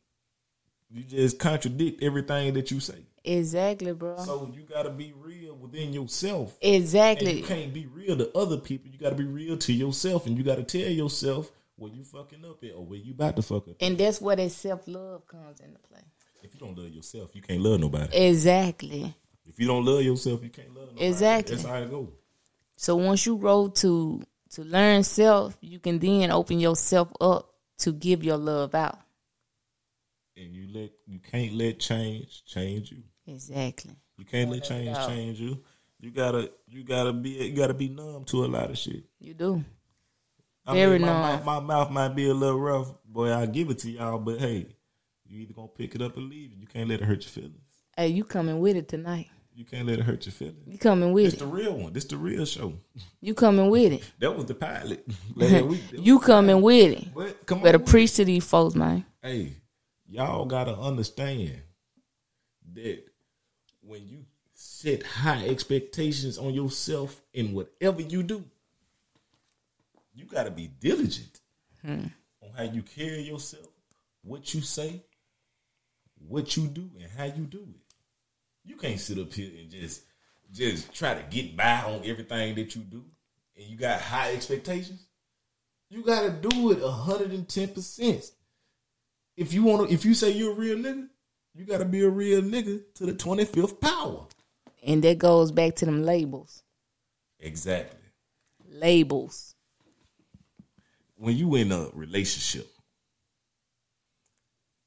you 0.90 1.02
just 1.02 1.38
contradict 1.38 2.02
everything 2.02 2.54
that 2.54 2.70
you 2.70 2.80
say. 2.80 3.04
Exactly, 3.24 3.92
bro. 3.92 4.16
So 4.18 4.50
you 4.54 4.62
gotta 4.62 4.90
be 4.90 5.12
real 5.14 5.54
within 5.54 5.92
yourself. 5.92 6.56
And 6.62 6.76
exactly. 6.76 7.40
you 7.40 7.44
can't 7.44 7.74
be 7.74 7.86
real 7.86 8.16
to 8.16 8.36
other 8.36 8.56
people. 8.56 8.90
You 8.90 8.98
gotta 8.98 9.16
be 9.16 9.24
real 9.24 9.56
to 9.58 9.72
yourself, 9.72 10.26
and 10.26 10.36
you 10.36 10.44
gotta 10.44 10.62
tell 10.62 10.88
yourself 10.88 11.50
where 11.76 11.92
you 11.92 12.04
fucking 12.04 12.44
up 12.44 12.62
at 12.64 12.72
or 12.74 12.84
where 12.84 12.98
you 12.98 13.12
about 13.12 13.36
to 13.36 13.42
fuck 13.42 13.68
up. 13.68 13.76
And 13.80 13.98
that's 13.98 14.20
where 14.20 14.36
that 14.36 14.50
self 14.50 14.86
love 14.88 15.26
comes 15.26 15.60
into 15.60 15.78
play. 15.78 16.00
If 16.42 16.54
you 16.54 16.60
don't 16.60 16.78
love 16.78 16.90
yourself, 16.90 17.30
you 17.34 17.42
can't 17.42 17.60
love 17.60 17.80
nobody. 17.80 18.16
Exactly. 18.16 19.14
If 19.46 19.58
you 19.58 19.66
don't 19.66 19.84
love 19.84 20.02
yourself, 20.02 20.42
you 20.42 20.50
can't 20.50 20.74
love 20.74 20.88
nobody. 20.88 21.06
Exactly. 21.06 21.56
That's 21.56 21.68
how 21.68 21.76
it 21.76 21.90
goes. 21.90 22.08
So 22.76 22.96
once 22.96 23.26
you 23.26 23.36
grow 23.36 23.68
to 23.68 24.22
to 24.50 24.62
learn 24.62 25.02
self, 25.02 25.58
you 25.60 25.78
can 25.78 25.98
then 25.98 26.30
open 26.30 26.58
yourself 26.60 27.12
up 27.20 27.52
to 27.78 27.92
give 27.92 28.24
your 28.24 28.36
love 28.36 28.74
out. 28.74 28.98
And 30.40 30.54
you 30.54 30.68
let 30.72 30.90
you 31.06 31.18
can't 31.18 31.52
let 31.54 31.78
change 31.78 32.44
change 32.44 32.90
you. 32.92 33.02
Exactly. 33.26 33.94
You 34.16 34.24
can't 34.24 34.50
let 34.50 34.64
change 34.64 34.96
change 35.06 35.40
you. 35.40 35.58
You 36.00 36.10
gotta 36.10 36.50
you 36.66 36.84
gotta 36.84 37.12
be 37.12 37.30
you 37.30 37.52
gotta 37.56 37.74
be 37.74 37.88
numb 37.88 38.24
to 38.26 38.44
a 38.44 38.46
lot 38.46 38.70
of 38.70 38.78
shit. 38.78 39.04
You 39.20 39.34
do. 39.34 39.64
I 40.66 40.74
Very 40.74 40.98
mean, 40.98 41.08
my, 41.08 41.36
numb. 41.36 41.44
My, 41.44 41.60
my 41.60 41.66
mouth 41.66 41.90
might 41.90 42.14
be 42.14 42.28
a 42.28 42.34
little 42.34 42.60
rough, 42.60 42.92
boy. 43.06 43.32
I 43.32 43.46
give 43.46 43.70
it 43.70 43.78
to 43.80 43.90
y'all, 43.90 44.18
but 44.18 44.38
hey, 44.38 44.66
you 45.26 45.40
either 45.40 45.54
gonna 45.54 45.68
pick 45.68 45.94
it 45.94 46.02
up 46.02 46.16
or 46.16 46.20
leave 46.20 46.52
it. 46.52 46.58
You 46.58 46.66
can't 46.66 46.88
let 46.88 47.00
it 47.00 47.04
hurt 47.04 47.22
your 47.24 47.30
feelings. 47.30 47.54
Hey, 47.96 48.08
you 48.08 48.24
coming 48.24 48.58
with 48.60 48.76
it 48.76 48.86
tonight. 48.88 49.28
You 49.54 49.64
can't 49.64 49.88
let 49.88 49.98
it 49.98 50.04
hurt 50.04 50.24
your 50.24 50.32
feelings. 50.32 50.62
You 50.68 50.78
coming 50.78 51.12
with 51.12 51.24
It's 51.24 51.34
it. 51.34 51.36
It's 51.38 51.42
the 51.42 51.48
real 51.48 51.72
one. 51.72 51.92
This 51.92 52.04
the 52.04 52.16
real 52.16 52.44
show. 52.44 52.74
You 53.20 53.34
coming 53.34 53.70
with 53.70 53.92
it. 53.92 54.02
That 54.20 54.36
was 54.36 54.44
the 54.46 54.54
pilot. 54.54 55.04
Last 55.34 55.64
week. 55.64 55.80
You 55.92 56.20
coming 56.20 56.62
with 56.62 56.96
it. 57.02 57.12
But 57.12 57.44
come 57.44 57.60
Better 57.62 57.78
on. 57.78 57.84
preach 57.84 58.14
to 58.14 58.24
these 58.24 58.44
folks, 58.44 58.76
man. 58.76 59.04
hey, 59.20 59.54
y'all 60.08 60.46
gotta 60.46 60.76
understand 60.76 61.60
that 62.74 63.04
when 63.82 64.06
you 64.08 64.24
set 64.54 65.02
high 65.02 65.46
expectations 65.46 66.38
on 66.38 66.54
yourself 66.54 67.20
in 67.32 67.52
whatever 67.52 68.02
you 68.02 68.22
do, 68.22 68.44
you 70.14 70.24
gotta 70.24 70.50
be 70.50 70.66
diligent 70.80 71.40
hmm. 71.84 72.06
on 72.42 72.50
how 72.56 72.64
you 72.64 72.82
carry 72.82 73.20
yourself, 73.20 73.68
what 74.22 74.52
you 74.54 74.60
say, 74.60 75.02
what 76.26 76.56
you 76.56 76.66
do, 76.66 76.90
and 76.98 77.10
how 77.16 77.24
you 77.24 77.44
do 77.44 77.58
it. 77.58 77.94
You 78.64 78.76
can't 78.76 78.98
sit 78.98 79.18
up 79.18 79.32
here 79.32 79.50
and 79.60 79.70
just 79.70 80.02
just 80.50 80.92
try 80.94 81.14
to 81.14 81.22
get 81.30 81.56
by 81.56 81.82
on 81.82 82.00
everything 82.04 82.54
that 82.54 82.74
you 82.74 82.82
do, 82.82 83.04
and 83.56 83.66
you 83.66 83.76
got 83.76 84.00
high 84.00 84.32
expectations. 84.32 85.06
You 85.90 86.02
gotta 86.02 86.30
do 86.30 86.72
it 86.72 86.82
hundred 86.82 87.30
and 87.30 87.48
ten 87.48 87.68
percent 87.68 88.30
if 89.38 89.54
you 89.54 89.62
want 89.62 89.88
to, 89.88 89.94
if 89.94 90.04
you 90.04 90.14
say 90.14 90.32
you're 90.32 90.50
a 90.50 90.56
real 90.56 90.76
nigga, 90.76 91.06
you 91.54 91.64
got 91.64 91.78
to 91.78 91.84
be 91.84 92.02
a 92.02 92.08
real 92.08 92.42
nigga 92.42 92.80
to 92.94 93.06
the 93.06 93.12
25th 93.12 93.80
power. 93.80 94.26
And 94.82 95.02
that 95.04 95.18
goes 95.18 95.52
back 95.52 95.76
to 95.76 95.86
them 95.86 96.02
labels. 96.02 96.64
Exactly. 97.38 98.00
Labels. 98.68 99.54
When 101.14 101.36
you 101.36 101.54
in 101.54 101.70
a 101.70 101.88
relationship, 101.92 102.68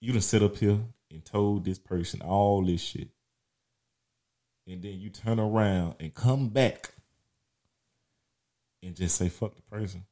you 0.02 0.12
done 0.12 0.22
sit 0.22 0.44
up 0.44 0.58
here 0.58 0.80
and 1.10 1.24
told 1.24 1.64
this 1.64 1.80
person 1.80 2.22
all 2.22 2.62
this 2.66 2.82
shit. 2.82 3.08
And 4.68 4.82
then 4.82 5.00
you 5.00 5.10
turn 5.10 5.40
around 5.40 5.96
and 6.02 6.14
come 6.14 6.50
back 6.50 6.92
and 8.84 8.96
just 8.96 9.16
say, 9.16 9.30
fuck 9.30 9.56
the 9.56 9.62
person. 9.62 10.04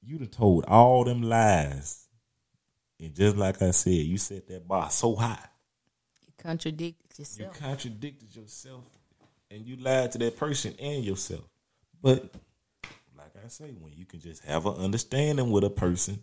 You 0.00 0.18
done 0.18 0.28
told 0.28 0.64
all 0.66 1.02
them 1.04 1.22
lies. 1.22 2.06
And 3.00 3.14
just 3.14 3.36
like 3.36 3.62
I 3.62 3.70
said, 3.70 3.92
you 3.92 4.18
set 4.18 4.46
that 4.48 4.68
bar 4.68 4.90
so 4.90 5.16
high. 5.16 5.48
You 6.26 6.32
contradicted 6.36 7.18
yourself. 7.18 7.54
You 7.54 7.66
contradicted 7.66 8.36
yourself 8.36 8.84
and 9.50 9.66
you 9.66 9.76
lied 9.76 10.12
to 10.12 10.18
that 10.18 10.36
person 10.36 10.74
and 10.78 11.04
yourself. 11.04 11.44
But 12.02 12.34
like 13.16 13.32
I 13.42 13.48
say, 13.48 13.74
when 13.80 13.92
you 13.94 14.04
can 14.04 14.20
just 14.20 14.44
have 14.44 14.66
an 14.66 14.74
understanding 14.74 15.50
with 15.50 15.64
a 15.64 15.70
person, 15.70 16.22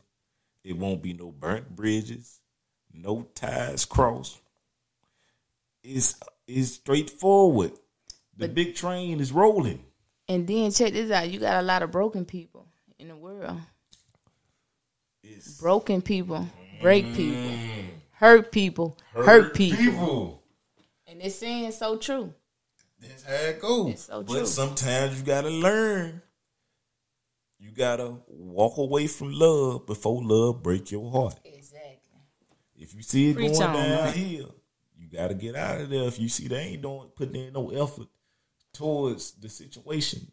it 0.64 0.78
won't 0.78 1.02
be 1.02 1.14
no 1.14 1.32
burnt 1.32 1.76
bridges, 1.76 2.40
no 2.94 3.28
ties 3.34 3.86
crossed. 3.86 4.40
It's 5.84 6.20
it's 6.48 6.74
straightforward. 6.74 7.72
The 8.38 8.48
big 8.48 8.76
train 8.76 9.20
is 9.20 9.32
rolling. 9.32 9.84
And 10.30 10.46
then 10.46 10.72
check 10.72 10.94
this 10.94 11.10
out. 11.10 11.30
You 11.30 11.40
got 11.40 11.60
a 11.60 11.66
lot 11.66 11.82
of 11.82 11.92
broken 11.92 12.24
people 12.24 12.68
in 13.00 13.08
the 13.08 13.16
world. 13.16 13.58
It's 15.24 15.60
Broken 15.60 16.02
people, 16.02 16.38
mm-hmm. 16.38 16.67
Break 16.82 17.06
mm. 17.06 17.16
people, 17.16 17.50
hurt 18.12 18.52
people, 18.52 18.98
hurt, 19.14 19.54
people. 19.54 19.78
people. 19.78 20.44
And 21.08 21.22
it's 21.22 21.36
saying 21.36 21.72
so 21.72 21.98
true. 21.98 22.34
That's 23.00 23.24
how 23.24 23.34
it 23.34 23.62
goes. 23.62 23.92
It's 23.92 24.04
so 24.04 24.24
but 24.24 24.34
true. 24.34 24.46
sometimes 24.46 25.20
you 25.20 25.26
gotta 25.26 25.50
learn. 25.50 26.22
You 27.60 27.72
gotta 27.72 28.16
walk 28.28 28.78
away 28.78 29.08
from 29.08 29.34
love 29.34 29.86
before 29.86 30.24
love 30.24 30.62
break 30.62 30.92
your 30.92 31.10
heart. 31.12 31.40
Exactly. 31.44 32.20
If 32.76 32.94
you 32.94 33.02
see 33.02 33.32
it 33.32 33.36
Preach 33.36 33.54
going 33.54 33.64
on, 33.64 33.74
man. 33.74 34.06
downhill, 34.06 34.56
you 34.98 35.08
gotta 35.12 35.34
get 35.34 35.56
out 35.56 35.82
of 35.82 35.90
there. 35.90 36.04
If 36.04 36.20
you 36.20 36.30
see 36.30 36.48
they 36.48 36.60
ain't 36.60 36.82
doing 36.82 37.10
putting 37.16 37.36
in 37.36 37.54
no 37.54 37.70
effort 37.70 38.08
towards 38.74 39.32
the 39.32 39.50
situation, 39.50 40.32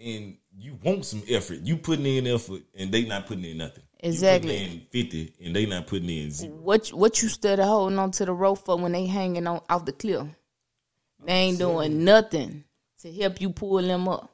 and 0.00 0.36
you 0.56 0.78
want 0.82 1.04
some 1.04 1.22
effort, 1.28 1.60
you 1.62 1.76
putting 1.76 2.06
in 2.06 2.26
effort, 2.26 2.62
and 2.74 2.92
they 2.92 3.04
not 3.04 3.26
putting 3.26 3.44
in 3.44 3.58
nothing. 3.58 3.84
Exactly. 4.00 4.62
in 4.62 4.82
fifty, 4.90 5.32
and 5.42 5.56
they 5.56 5.64
not 5.64 5.86
putting 5.86 6.10
in 6.10 6.30
zero. 6.30 6.52
What 6.54 6.88
what 6.88 7.22
you 7.22 7.28
study 7.28 7.62
holding 7.62 7.98
on 7.98 8.10
to 8.12 8.24
the 8.24 8.32
rope 8.32 8.58
for 8.58 8.76
when 8.76 8.92
they 8.92 9.06
hanging 9.06 9.46
on 9.46 9.62
off 9.68 9.84
the 9.86 9.92
cliff? 9.92 10.26
They 11.24 11.32
ain't 11.32 11.58
doing 11.58 12.04
nothing 12.04 12.64
to 13.00 13.12
help 13.12 13.40
you 13.40 13.50
pull 13.50 13.80
them 13.80 14.08
up, 14.08 14.30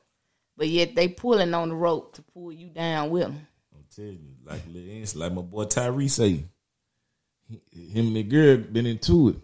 but 0.57 0.67
yet 0.69 0.97
they 0.97 1.09
pulling 1.09 1.55
on 1.55 1.69
the 1.69 1.75
rope 1.77 2.15
to 2.17 2.23
pull 2.23 2.51
you 2.53 2.69
down 2.69 3.11
with 3.11 3.23
them. 3.23 3.47
I'm 3.73 3.85
telling 3.95 4.19
you, 4.19 4.35
like 4.45 4.63
Ants, 4.75 5.15
like 5.15 5.33
my 5.33 5.43
boy 5.43 5.65
Tyree 5.67 6.09
say, 6.09 6.45
him 7.71 8.09
and 8.09 8.17
the 8.17 8.23
girl 8.25 8.57
been 8.57 8.87
into 8.87 9.29
it. 9.29 9.37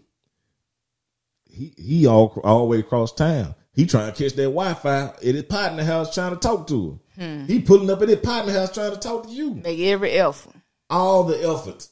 He 1.45 1.73
he 1.77 2.05
all 2.05 2.39
all 2.43 2.59
the 2.59 2.65
way 2.65 2.79
across 2.79 3.13
town. 3.13 3.55
He 3.77 3.85
trying 3.85 4.11
to 4.11 4.23
catch 4.23 4.33
that 4.33 4.43
Wi 4.45 4.73
Fi 4.73 5.03
at 5.05 5.21
his 5.21 5.43
partner 5.43 5.83
house 5.83 6.11
trying 6.11 6.31
to 6.31 6.37
talk 6.37 6.65
to 6.67 6.99
her. 7.15 7.45
He 7.45 7.61
pulling 7.61 7.91
up 7.91 8.01
at 8.01 8.09
his 8.09 8.17
partner 8.17 8.51
house 8.51 8.73
trying 8.73 8.91
to 8.91 8.97
talk 8.97 9.27
to 9.27 9.29
you. 9.29 9.53
Make 9.53 9.79
every 9.81 10.13
effort. 10.13 10.55
All 10.89 11.23
the 11.23 11.37
effort. 11.47 11.87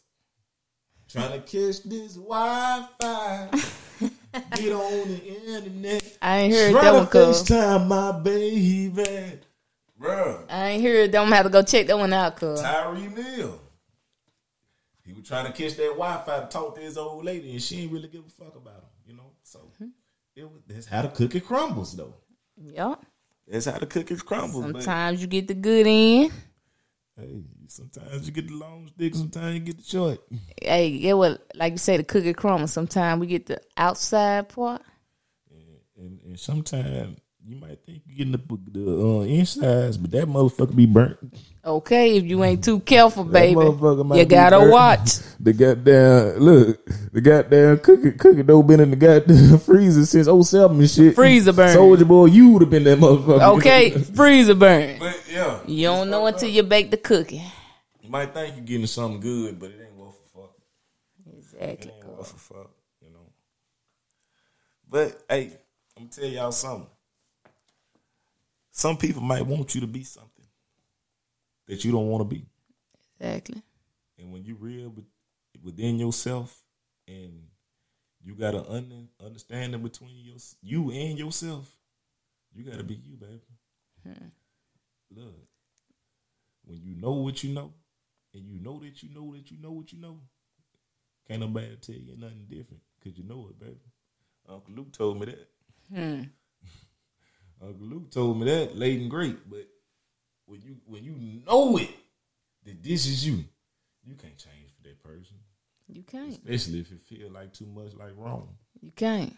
Trying 1.08 1.34
to 1.34 1.40
catch 1.42 1.84
this 1.84 2.16
Wi 2.16 2.88
Fi. 3.00 3.50
Get 4.56 4.74
on 4.74 5.10
the 5.10 5.22
internet. 5.46 6.18
I 6.24 6.38
ain't 6.40 6.54
heard 6.56 6.72
Try 6.72 6.84
that 6.86 6.92
to 6.92 6.98
one, 6.98 7.08
cuz. 7.08 7.44
FaceTime 7.44 7.88
my 7.88 8.12
baby. 8.14 9.40
Bruh. 10.02 10.44
I 10.50 10.70
ain't 10.70 10.84
heard 10.84 11.12
them. 11.12 11.32
have 11.32 11.46
to 11.46 11.52
go 11.52 11.62
check 11.62 11.86
that 11.86 12.00
one 12.00 12.12
out, 12.12 12.36
cuz. 12.36 12.62
Tyree 12.62 13.10
Mill. 13.10 13.62
He 15.06 15.14
was 15.14 15.28
trying 15.28 15.46
to 15.46 15.52
catch 15.52 15.78
that 15.78 15.90
Wi-Fi 15.90 16.40
to 16.40 16.48
talk 16.48 16.74
to 16.76 16.82
his 16.82 16.98
old 16.98 17.24
lady, 17.26 17.52
and 17.52 17.62
she 17.62 17.84
ain't 17.84 17.92
really 17.92 18.08
give 18.08 18.24
a 18.26 18.44
fuck 18.44 18.56
about 18.56 18.78
him, 18.78 18.90
you 19.06 19.16
know. 19.16 19.34
So 19.44 19.60
hmm. 19.78 19.90
It 20.36 20.44
was, 20.44 20.62
that's 20.68 20.86
how 20.86 21.04
the 21.04 21.08
cookie 21.10 21.40
crumbles, 21.40 21.96
though. 21.96 22.14
Yep. 22.58 23.06
That's 23.48 23.66
how 23.66 23.78
the 23.78 23.86
cookie 23.86 24.16
crumbles. 24.18 24.64
Sometimes 24.64 25.22
you 25.22 25.28
get 25.28 25.48
the 25.48 25.54
good 25.54 25.88
end. 25.88 26.32
hey, 27.18 27.44
sometimes 27.68 28.26
you 28.26 28.34
get 28.34 28.48
the 28.48 28.54
long 28.54 28.88
stick, 28.88 29.16
sometimes 29.16 29.54
you 29.54 29.60
get 29.62 29.78
the 29.78 29.84
short. 29.84 30.20
Hey, 30.62 30.98
get 31.00 31.18
what? 31.18 31.46
Like 31.56 31.74
you 31.74 31.78
say, 31.78 31.98
the 31.98 32.04
cookie 32.04 32.34
crumble. 32.34 32.68
Sometimes 32.68 33.20
we 33.20 33.28
get 33.28 33.46
the 33.46 33.62
outside 33.78 34.50
part. 34.50 34.82
and, 35.98 36.20
and 36.26 36.40
sometimes 36.40 37.20
you 37.48 37.58
might 37.58 37.80
think 37.86 38.02
you're 38.08 38.18
getting 38.18 38.32
the, 38.32 38.58
the 38.72 38.92
uh, 38.92 39.22
insides, 39.22 39.98
but 39.98 40.10
that 40.12 40.28
motherfucker 40.28 40.76
be 40.76 40.88
burnt. 40.88 41.18
Okay, 41.64 42.18
if 42.18 42.24
you 42.24 42.44
ain't 42.44 42.64
too 42.64 42.80
careful, 42.80 43.24
baby, 43.24 43.60
you 43.60 44.26
gotta 44.26 44.58
burnt. 44.60 44.72
watch. 44.72 45.10
The 45.40 45.54
goddamn 45.54 46.38
look, 46.40 46.86
the 47.12 47.22
goddamn 47.22 47.80
cookie 47.80 48.12
cookie 48.14 48.44
dough 48.44 48.64
been 48.64 48.80
in 48.80 48.90
the 48.90 48.96
goddamn 48.96 49.60
freezer 49.66 50.06
since 50.06 50.28
07 50.50 50.80
and 50.80 50.90
shit. 50.90 51.14
Freezer 51.16 51.54
burn. 51.54 51.74
Soldier 51.74 52.06
boy, 52.06 52.26
you 52.26 52.50
would 52.50 52.64
have 52.64 52.72
been 52.72 52.84
that 52.86 52.98
motherfucker. 53.00 53.58
Okay, 53.58 53.92
freezer 54.16 54.56
burn. 54.56 54.98
but 55.00 55.20
yeah, 55.32 55.60
You 55.68 55.84
don't 55.88 56.10
know 56.10 56.26
until 56.26 56.50
you 56.50 56.64
bake 56.64 56.90
the 56.92 56.98
cookie. 56.98 57.44
you 58.02 58.10
might 58.10 58.34
think 58.34 58.56
you're 58.56 58.66
getting 58.66 58.88
something 58.88 59.20
good, 59.20 59.60
but 59.60 59.70
it 59.70 59.82
ain't 59.86 59.96
worth 59.96 60.16
a 60.26 60.40
fuck. 60.40 60.54
Exactly. 61.38 61.92
It 61.92 61.96
ain't 61.98 62.08
worth 62.18 62.34
a 62.34 62.38
fuck, 62.38 62.72
you 63.02 63.10
know. 63.12 63.30
But 64.90 65.24
hey, 65.30 65.58
I'm 65.98 66.04
gonna 66.06 66.10
tell 66.10 66.26
y'all 66.26 66.52
something. 66.52 66.88
Some 68.78 68.98
people 68.98 69.22
might 69.22 69.46
want 69.46 69.74
you 69.74 69.80
to 69.82 69.88
be 69.88 70.04
something 70.04 70.46
that 71.68 71.86
you 71.86 71.94
don't 71.94 72.10
want 72.10 72.30
to 72.30 72.36
be. 72.36 72.46
Exactly. 73.22 73.62
And 74.18 74.34
when 74.34 74.44
you 74.44 74.56
real 74.56 74.90
with- 74.90 75.06
within 75.64 75.98
yourself 75.98 76.62
and 77.08 77.48
you 78.22 78.36
got 78.36 78.54
an 78.54 78.66
un- 78.66 79.10
understanding 79.22 79.82
between 79.82 80.18
your, 80.26 80.36
you 80.62 80.92
and 80.92 81.18
yourself, 81.18 81.74
you 82.54 82.66
got 82.66 82.78
to 82.78 82.84
be 82.84 82.96
you, 82.96 83.16
baby. 83.16 83.48
Look, 85.10 85.48
when 86.66 86.82
you 86.84 86.96
know 86.96 87.14
what 87.14 87.46
you 87.46 87.54
know, 87.54 87.74
and 88.34 88.46
you 88.46 88.60
know 88.60 88.78
that 88.82 89.02
you 89.02 89.08
know 89.14 89.34
that 89.36 89.50
you 89.52 89.58
know 89.58 89.72
what 89.72 89.94
you 89.94 90.00
know, 90.02 90.20
can't 91.26 91.40
nobody 91.40 91.78
tell 91.78 91.96
you 91.96 92.18
nothing 92.18 92.46
different 92.50 92.84
because 93.00 93.18
you 93.18 93.24
know 93.24 93.48
it, 93.48 93.58
baby. 93.58 93.80
Uncle 94.50 94.74
Luke 94.74 94.92
told 94.92 95.18
me 95.22 95.28
that. 95.28 95.50
Hmm. 95.90 96.24
Uncle 97.66 97.88
Luke 97.88 98.12
told 98.12 98.40
me 98.40 98.46
that 98.46 98.78
late 98.78 99.02
and 99.02 99.10
great, 99.10 99.50
but 99.50 99.68
when 100.46 100.62
you 100.62 100.78
when 100.86 101.04
you 101.04 101.16
know 101.46 101.78
it 101.78 101.90
that 102.66 102.84
this 102.84 103.06
is 103.06 103.26
you, 103.26 103.44
you 104.04 104.16
can't 104.16 104.38
change 104.38 104.72
for 104.76 104.84
that 104.84 105.02
person, 105.04 105.36
You 105.88 106.04
can't. 106.04 106.30
especially 106.32 106.80
if 106.82 106.92
it 106.92 107.02
feel 107.02 107.32
like 107.32 107.54
too 107.54 107.66
much 107.66 107.94
like 107.94 108.12
wrong. 108.16 108.50
You 108.82 108.92
can't. 108.96 109.34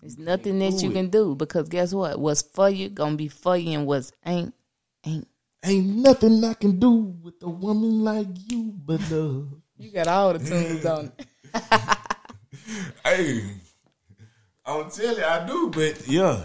There's 0.00 0.18
nothing 0.18 0.58
that 0.58 0.82
you 0.82 0.90
it. 0.90 0.94
can 0.94 1.08
do 1.08 1.34
because 1.34 1.68
guess 1.68 1.94
what? 1.94 2.18
What's 2.20 2.42
for 2.42 2.68
you 2.68 2.88
gonna 2.90 3.16
be 3.16 3.28
for 3.28 3.56
you, 3.56 3.78
and 3.78 3.86
what's 3.86 4.12
ain't 4.24 4.52
ain't. 5.04 5.26
Ain't 5.64 5.86
nothing 5.96 6.44
I 6.44 6.54
can 6.54 6.78
do 6.78 6.90
with 7.22 7.42
a 7.42 7.48
woman 7.48 8.04
like 8.04 8.28
you 8.46 8.72
but 8.84 9.00
love. 9.10 9.48
You 9.78 9.90
got 9.90 10.06
all 10.06 10.34
the 10.34 10.38
tunes 10.38 10.84
on. 10.86 11.12
hey, 13.04 13.42
I'm 14.64 14.90
telling 14.90 15.16
you, 15.18 15.24
I 15.24 15.46
do, 15.46 15.70
but 15.70 16.06
yeah, 16.06 16.42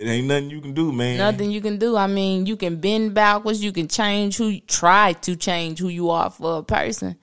it 0.00 0.06
ain't 0.08 0.26
nothing 0.26 0.50
you 0.50 0.60
can 0.60 0.72
do, 0.72 0.90
man. 0.92 1.18
Nothing 1.18 1.50
you 1.50 1.60
can 1.60 1.76
do. 1.78 1.96
I 1.96 2.06
mean, 2.06 2.46
you 2.46 2.56
can 2.56 2.76
bend 2.80 3.12
backwards. 3.14 3.62
You 3.62 3.70
can 3.72 3.86
change 3.86 4.36
who 4.38 4.58
try 4.60 5.12
to 5.12 5.36
change 5.36 5.78
who 5.78 5.88
you 5.88 6.08
are 6.10 6.30
for 6.30 6.58
a 6.58 6.62
person, 6.62 7.16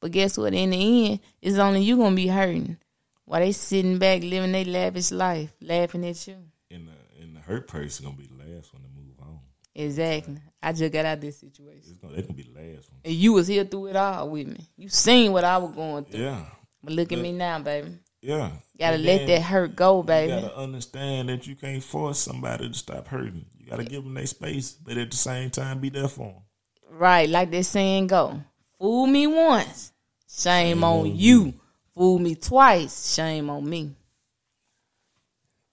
but 0.00 0.10
guess 0.10 0.36
what? 0.36 0.52
In 0.52 0.70
the 0.70 1.10
end, 1.10 1.20
it's 1.40 1.58
only 1.58 1.82
you 1.82 1.96
gonna 1.96 2.16
be 2.16 2.26
hurting 2.26 2.76
while 3.24 3.40
they 3.40 3.52
sitting 3.52 3.98
back 3.98 4.22
living 4.22 4.52
their 4.52 4.64
lavish 4.64 5.12
life, 5.12 5.54
laughing 5.60 6.04
at 6.06 6.26
you. 6.26 6.36
And 6.70 6.88
the 6.88 7.22
and 7.22 7.36
the 7.36 7.40
hurt 7.40 7.68
person 7.68 8.04
gonna 8.04 8.16
be 8.16 8.26
the 8.26 8.34
last 8.34 8.74
one 8.74 8.82
to 8.82 8.88
move 8.88 9.14
on. 9.22 9.38
Exactly. 9.76 10.38
I 10.62 10.72
just 10.72 10.92
got 10.92 11.04
out 11.04 11.14
of 11.18 11.20
this 11.20 11.38
situation, 11.38 11.82
It's 11.90 11.98
gonna, 11.98 12.14
they 12.16 12.22
gonna 12.22 12.34
be 12.34 12.42
the 12.42 12.54
last 12.58 12.90
one. 12.90 13.00
and 13.04 13.14
you 13.14 13.32
was 13.32 13.46
here 13.46 13.64
through 13.64 13.86
it 13.88 13.96
all 13.96 14.28
with 14.30 14.46
me. 14.48 14.68
You 14.76 14.88
seen 14.88 15.30
what 15.32 15.44
I 15.44 15.58
was 15.58 15.72
going 15.72 16.04
through, 16.04 16.20
Yeah, 16.20 16.44
but 16.82 16.94
look 16.94 17.12
at 17.12 17.18
me 17.18 17.32
now, 17.32 17.58
baby. 17.60 17.92
Yeah. 18.24 18.50
Gotta 18.78 18.94
And 18.94 19.04
let 19.04 19.26
that 19.26 19.42
hurt 19.42 19.76
go, 19.76 20.02
baby. 20.02 20.32
You 20.32 20.40
gotta 20.40 20.56
understand 20.56 21.28
that 21.28 21.46
you 21.46 21.54
can't 21.54 21.82
force 21.82 22.18
somebody 22.18 22.68
to 22.68 22.74
stop 22.74 23.06
hurting. 23.06 23.44
You 23.58 23.68
gotta 23.68 23.84
give 23.84 24.02
them 24.02 24.14
their 24.14 24.26
space, 24.26 24.72
but 24.72 24.96
at 24.96 25.10
the 25.10 25.16
same 25.16 25.50
time, 25.50 25.80
be 25.80 25.90
there 25.90 26.08
for 26.08 26.32
them. 26.32 26.42
Right, 26.90 27.28
like 27.28 27.50
that 27.50 27.64
saying 27.64 28.06
go. 28.06 28.40
Fool 28.78 29.06
me 29.06 29.26
once, 29.26 29.92
shame, 30.28 30.82
on, 30.82 31.14
you. 31.14 31.52
Fool 31.94 32.18
me 32.18 32.34
twice, 32.34 33.14
shame 33.14 33.50
on 33.50 33.68
me. 33.68 33.94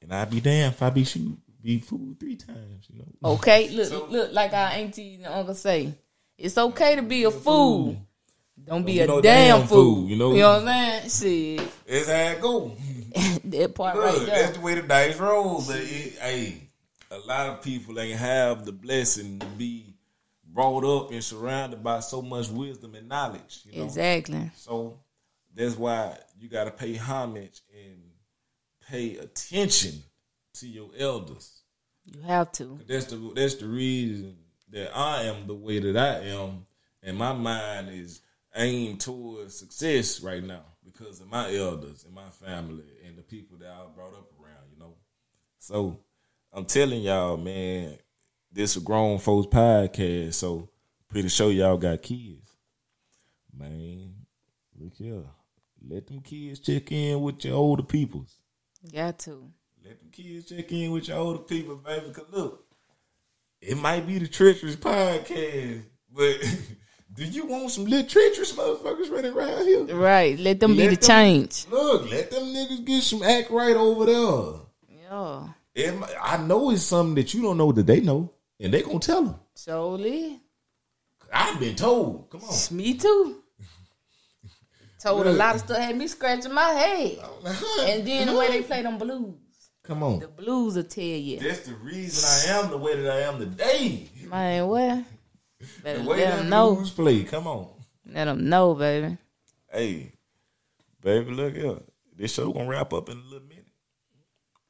And 0.01 0.13
I'd 0.13 0.29
be 0.29 0.41
damned 0.41 0.73
if 0.73 0.81
I 0.81 0.89
be 0.89 1.05
shoot, 1.05 1.37
be 1.61 1.79
fooled 1.79 2.19
three 2.19 2.35
times. 2.35 2.87
You 2.89 2.99
know. 2.99 3.31
Okay, 3.31 3.69
look, 3.71 4.09
look, 4.09 4.33
like 4.33 4.51
our 4.51 4.71
auntie 4.71 5.15
and 5.15 5.25
uncle 5.27 5.55
say, 5.55 5.93
it's 6.37 6.57
okay 6.57 6.97
to 6.97 7.01
be 7.01 7.23
a 7.23 7.31
fool. 7.31 7.95
Don't 8.65 8.85
be 8.85 8.97
Don't 8.99 9.19
a 9.19 9.21
damn, 9.21 9.59
damn 9.59 9.67
fool. 9.67 9.95
fool, 9.95 10.09
you 10.09 10.15
know? 10.15 10.31
You 10.33 10.39
know 10.39 10.59
what 10.59 10.67
I'm 10.67 11.09
saying? 11.09 11.59
Shit, 11.59 11.71
It's 11.87 12.07
how 12.07 12.13
it 12.15 12.41
go. 12.41 12.75
that 13.45 13.75
part 13.75 13.95
Look, 13.95 14.17
right 14.17 14.25
that's 14.25 14.57
the 14.57 14.61
way 14.61 14.75
the 14.75 14.83
dice 14.83 15.17
roll. 15.17 15.63
But 15.67 15.77
it, 15.77 16.13
hey, 16.19 16.69
a 17.09 17.19
lot 17.19 17.49
of 17.49 17.61
people 17.61 17.99
ain't 17.99 18.19
have 18.19 18.65
the 18.65 18.71
blessing 18.71 19.39
to 19.39 19.45
be 19.47 19.93
brought 20.45 20.83
up 20.83 21.11
and 21.11 21.23
surrounded 21.23 21.83
by 21.83 21.99
so 21.99 22.21
much 22.21 22.49
wisdom 22.49 22.95
and 22.95 23.09
knowledge. 23.09 23.61
You 23.65 23.79
know? 23.79 23.85
Exactly. 23.85 24.51
So 24.55 24.99
that's 25.55 25.77
why 25.77 26.17
you 26.39 26.47
got 26.47 26.65
to 26.65 26.71
pay 26.71 26.95
homage 26.95 27.61
and 27.73 28.01
pay 28.87 29.17
attention 29.17 30.03
to 30.55 30.67
your 30.67 30.89
elders. 30.97 31.61
You 32.05 32.21
have 32.21 32.51
to. 32.53 32.79
That's 32.87 33.05
the 33.05 33.31
that's 33.35 33.55
the 33.55 33.67
reason 33.67 34.37
that 34.71 34.95
I 34.95 35.23
am 35.23 35.47
the 35.47 35.53
way 35.53 35.79
that 35.79 35.97
I 35.97 36.27
am, 36.29 36.65
and 37.03 37.17
my 37.17 37.33
mind 37.33 37.89
is 37.89 38.21
aimed 38.55 38.99
towards 38.99 39.55
success 39.55 40.21
right 40.21 40.43
now 40.43 40.63
because 40.83 41.21
of 41.21 41.29
my 41.29 41.53
elders 41.55 42.03
and 42.03 42.13
my 42.13 42.29
family 42.29 42.83
and 43.05 43.17
the 43.17 43.21
people 43.21 43.57
that 43.57 43.69
I 43.69 43.85
brought 43.95 44.13
up 44.13 44.29
around. 44.41 44.65
You 44.73 44.79
know, 44.79 44.93
so 45.59 45.99
I'm 46.53 46.65
telling 46.65 47.01
y'all, 47.01 47.37
man, 47.37 47.97
this 48.51 48.75
a 48.75 48.81
grown 48.81 49.19
folks 49.19 49.47
podcast. 49.47 50.33
So 50.33 50.69
pretty 51.07 51.29
sure 51.29 51.51
y'all 51.51 51.77
got 51.77 52.01
kids, 52.01 52.51
man. 53.57 54.13
Look 54.77 54.95
here, 54.95 55.23
let 55.87 56.07
them 56.07 56.21
kids 56.21 56.59
check 56.59 56.91
in 56.91 57.21
with 57.21 57.45
your 57.45 57.55
older 57.55 57.83
peoples. 57.83 58.35
Got 58.91 59.19
to. 59.19 59.51
Let 59.83 59.99
them 59.99 60.09
kids 60.11 60.49
check 60.49 60.71
in 60.71 60.91
with 60.91 61.07
your 61.07 61.17
older 61.17 61.39
people, 61.39 61.75
baby. 61.75 62.11
Cause 62.11 62.25
look, 62.31 62.65
it 63.61 63.77
might 63.77 64.07
be 64.07 64.17
the 64.17 64.27
treacherous 64.27 64.75
podcast, 64.75 65.83
but 66.11 66.37
do 67.13 67.25
you 67.25 67.45
want 67.45 67.71
some 67.71 67.85
little 67.85 68.07
treacherous 68.07 68.53
motherfuckers 68.53 69.11
running 69.11 69.33
around 69.33 69.65
here? 69.65 69.83
Right. 69.95 70.39
Let 70.39 70.59
them 70.59 70.75
be 70.75 70.87
the 70.87 70.95
them- 70.95 71.07
change. 71.07 71.67
Look, 71.69 72.09
let 72.09 72.31
them 72.31 72.43
niggas 72.43 72.85
get 72.85 73.03
some 73.03 73.23
act 73.23 73.49
right 73.51 73.75
over 73.75 74.05
there. 74.05 75.49
Yeah. 75.75 76.01
I 76.21 76.37
know 76.37 76.71
it's 76.71 76.83
something 76.83 77.15
that 77.15 77.33
you 77.33 77.41
don't 77.41 77.57
know 77.57 77.71
that 77.71 77.85
they 77.85 78.01
know, 78.01 78.31
and 78.59 78.73
they 78.73 78.81
gonna 78.81 78.99
tell 78.99 79.23
them. 79.23 79.35
Surely. 79.57 80.39
I've 81.33 81.59
been 81.59 81.75
told. 81.75 82.29
Come 82.29 82.41
on. 82.43 82.77
Me 82.77 82.93
too. 82.95 83.37
Told 85.01 85.25
a 85.25 85.31
lot 85.31 85.55
of 85.55 85.61
stuff 85.61 85.77
had 85.77 85.97
me 85.97 86.07
scratching 86.07 86.53
my 86.53 86.69
head. 86.69 87.19
Uh-huh. 87.43 87.85
And 87.87 88.07
then 88.07 88.27
the 88.27 88.37
way 88.37 88.49
they 88.49 88.61
play 88.61 88.83
them 88.83 88.99
blues. 88.99 89.33
Come 89.81 90.03
on. 90.03 90.19
The 90.19 90.27
blues 90.27 90.75
will 90.75 90.83
tell 90.83 91.03
you. 91.03 91.39
That's 91.39 91.61
the 91.61 91.73
reason 91.73 92.51
I 92.53 92.59
am 92.59 92.69
the 92.69 92.77
way 92.77 93.01
that 93.01 93.11
I 93.11 93.21
am 93.21 93.39
today. 93.39 94.07
Man, 94.29 94.67
what? 94.67 95.03
Better 95.83 96.03
let 96.03 96.37
them 96.37 96.49
know. 96.49 96.75
blues 96.75 96.91
play. 96.91 97.23
Come 97.23 97.47
on. 97.47 97.67
Let 98.05 98.25
them 98.25 98.49
know, 98.49 98.73
baby. 98.73 99.17
Hey, 99.71 100.13
baby, 101.01 101.31
look 101.31 101.55
here. 101.55 101.77
This 102.15 102.33
show 102.33 102.51
gonna 102.51 102.67
wrap 102.67 102.93
up 102.93 103.09
in 103.09 103.17
a 103.17 103.21
little 103.21 103.47
minute. 103.47 103.67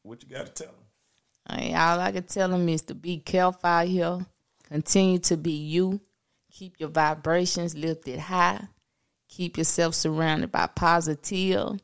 What 0.03 0.23
you 0.23 0.29
got 0.29 0.47
to 0.47 0.63
tell 0.63 0.73
them? 0.73 1.59
Hey, 1.59 1.73
all 1.73 1.99
I 1.99 2.11
can 2.11 2.23
tell 2.23 2.49
them 2.49 2.67
is 2.69 2.81
to 2.83 2.95
be 2.95 3.17
careful 3.17 3.59
out 3.63 3.87
here. 3.87 4.25
Continue 4.67 5.19
to 5.19 5.37
be 5.37 5.51
you. 5.51 5.99
Keep 6.51 6.79
your 6.79 6.89
vibrations 6.89 7.75
lifted 7.75 8.19
high. 8.19 8.67
Keep 9.27 9.57
yourself 9.57 9.95
surrounded 9.95 10.51
by 10.51 10.67
positive 10.67 11.79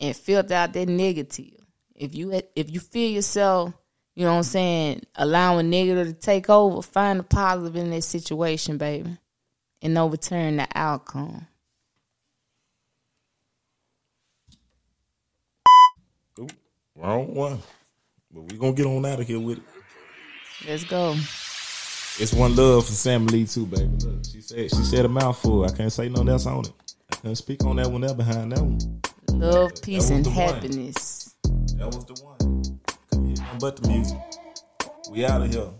and 0.00 0.16
filter 0.16 0.54
out 0.54 0.72
that 0.72 0.88
negative. 0.88 1.54
If 1.94 2.14
you 2.14 2.40
if 2.54 2.70
you 2.70 2.80
feel 2.80 3.10
yourself, 3.10 3.74
you 4.18 4.24
know 4.24 4.32
what 4.32 4.38
I'm 4.38 4.42
saying, 4.42 5.02
allowing 5.14 5.70
negative 5.70 6.08
to 6.08 6.12
take 6.12 6.50
over, 6.50 6.82
find 6.82 7.20
the 7.20 7.22
positive 7.22 7.76
in 7.76 7.90
that 7.90 8.02
situation, 8.02 8.76
baby, 8.76 9.16
and 9.80 9.96
overturn 9.96 10.56
the 10.56 10.66
outcome. 10.74 11.46
Ooh, 16.40 16.48
wrong 16.96 17.32
one. 17.32 17.62
But 18.32 18.50
we 18.50 18.58
gonna 18.58 18.72
get 18.72 18.86
on 18.86 19.06
out 19.06 19.20
of 19.20 19.26
here 19.28 19.38
with 19.38 19.58
it. 19.58 19.64
Let's 20.66 20.82
go. 20.82 21.12
It's 22.20 22.32
one 22.32 22.56
love 22.56 22.86
for 22.86 22.92
Sam 22.92 23.24
Lee 23.28 23.46
too, 23.46 23.66
baby. 23.66 23.86
Look, 24.00 24.24
she 24.24 24.40
said 24.40 24.68
she 24.70 24.82
said 24.82 25.04
a 25.04 25.08
mouthful. 25.08 25.64
I 25.64 25.70
can't 25.70 25.92
say 25.92 26.08
nothing 26.08 26.30
else 26.30 26.46
on 26.46 26.64
it. 26.64 26.72
I 27.12 27.14
can't 27.14 27.38
speak 27.38 27.64
on 27.64 27.76
that 27.76 27.88
one 27.88 28.00
there 28.00 28.14
behind 28.14 28.50
that 28.50 28.62
one. 28.62 29.00
Love, 29.28 29.80
peace, 29.80 30.10
and 30.10 30.24
the 30.24 30.30
one. 30.30 30.38
happiness. 30.40 31.36
That 31.76 31.86
was 31.86 32.04
the 32.04 32.14
one. 32.24 32.37
But 33.60 33.76
the 33.76 33.88
music. 33.88 34.18
We 35.10 35.24
out 35.24 35.42
of 35.42 35.52
here. 35.52 35.70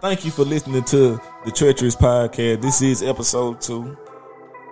Thank 0.00 0.24
you 0.24 0.32
for 0.32 0.44
listening 0.44 0.82
to 0.84 1.20
the 1.44 1.52
Treacherous 1.52 1.94
Podcast. 1.94 2.62
This 2.62 2.82
is 2.82 3.02
episode 3.02 3.60
two. 3.60 3.96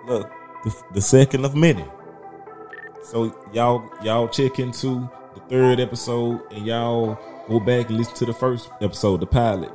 Look, 0.05 0.29
the, 0.65 0.83
the 0.95 1.01
second 1.01 1.45
of 1.45 1.55
many. 1.55 1.85
So 3.03 3.33
y'all 3.53 3.89
y'all 4.03 4.27
check 4.27 4.59
into 4.59 5.09
the 5.33 5.41
third 5.49 5.79
episode, 5.79 6.41
and 6.51 6.65
y'all 6.65 7.17
go 7.47 7.59
back 7.61 7.89
and 7.89 7.97
listen 7.97 8.15
to 8.15 8.25
the 8.25 8.33
first 8.33 8.69
episode, 8.81 9.21
the 9.21 9.27
pilot. 9.27 9.71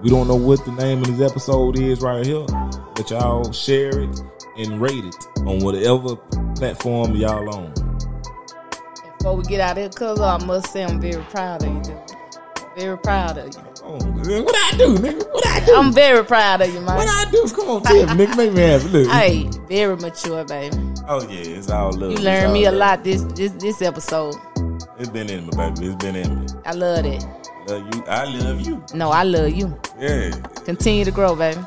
We 0.00 0.10
don't 0.10 0.28
know 0.28 0.36
what 0.36 0.64
the 0.64 0.72
name 0.72 1.00
of 1.02 1.16
this 1.16 1.28
episode 1.28 1.78
is 1.78 2.02
right 2.02 2.24
here, 2.24 2.46
but 2.94 3.10
y'all 3.10 3.50
share 3.52 3.98
it 3.98 4.22
and 4.58 4.80
rate 4.80 5.04
it 5.04 5.26
on 5.38 5.58
whatever 5.60 6.16
platform 6.54 7.16
y'all 7.16 7.52
on. 7.52 7.81
Before 9.22 9.36
we 9.36 9.44
get 9.44 9.60
out 9.60 9.78
of 9.78 9.78
here, 9.78 9.88
cuz 9.88 10.18
I 10.18 10.36
must 10.44 10.72
say 10.72 10.82
I'm 10.82 11.00
very 11.00 11.22
proud 11.30 11.62
of 11.62 11.86
you. 11.86 12.02
Very 12.76 12.98
proud 12.98 13.38
of 13.38 13.54
you. 13.54 13.62
Oh, 13.84 14.42
what 14.42 14.56
I 14.56 14.76
do, 14.76 14.96
nigga? 14.96 15.32
What 15.32 15.46
I 15.46 15.64
do? 15.64 15.76
I'm 15.76 15.92
very 15.92 16.24
proud 16.24 16.60
of 16.60 16.74
you, 16.74 16.80
man. 16.80 16.96
What 16.96 17.06
I 17.06 17.30
do? 17.30 17.46
Come 17.54 17.68
on, 17.68 17.82
tell 17.84 17.94
me, 17.94 18.02
nigga. 18.02 18.36
Make 18.36 18.52
me 18.52 18.62
happy. 18.62 18.88
Look. 18.88 19.08
Hey, 19.12 19.48
very 19.68 19.94
mature, 19.94 20.44
baby. 20.44 20.76
Oh 21.06 21.22
yeah, 21.28 21.56
it's 21.56 21.70
all 21.70 21.92
love. 21.92 22.10
You 22.10 22.16
learned 22.18 22.52
me 22.52 22.64
a 22.64 22.72
love. 22.72 22.98
lot 22.98 23.04
this 23.04 23.22
this 23.34 23.52
this 23.52 23.80
episode. 23.80 24.34
It's 24.98 25.08
been 25.08 25.30
in 25.30 25.46
me, 25.46 25.52
baby. 25.56 25.86
It's 25.86 26.04
been 26.04 26.16
in 26.16 26.40
me. 26.40 26.46
I 26.64 26.72
love 26.72 27.06
it. 27.06 27.24
Love 27.68 27.94
you. 27.94 28.04
I 28.08 28.24
love 28.24 28.60
you. 28.62 28.84
No, 28.92 29.10
I 29.10 29.22
love 29.22 29.50
you. 29.50 29.78
Yeah, 30.00 30.32
Continue 30.64 31.04
to 31.04 31.12
grow, 31.12 31.36
baby. 31.36 31.60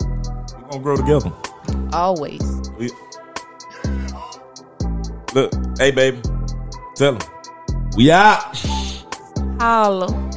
We're 0.00 0.68
gonna 0.70 0.82
grow 0.82 0.96
together. 0.96 1.32
Always. 1.92 2.42
We, 2.76 2.90
look, 5.32 5.52
hey 5.78 5.92
baby, 5.92 6.20
tell 6.98 7.14
him 7.14 7.20
we 7.96 8.10
out. 8.10 8.56
Holla. 9.60 10.27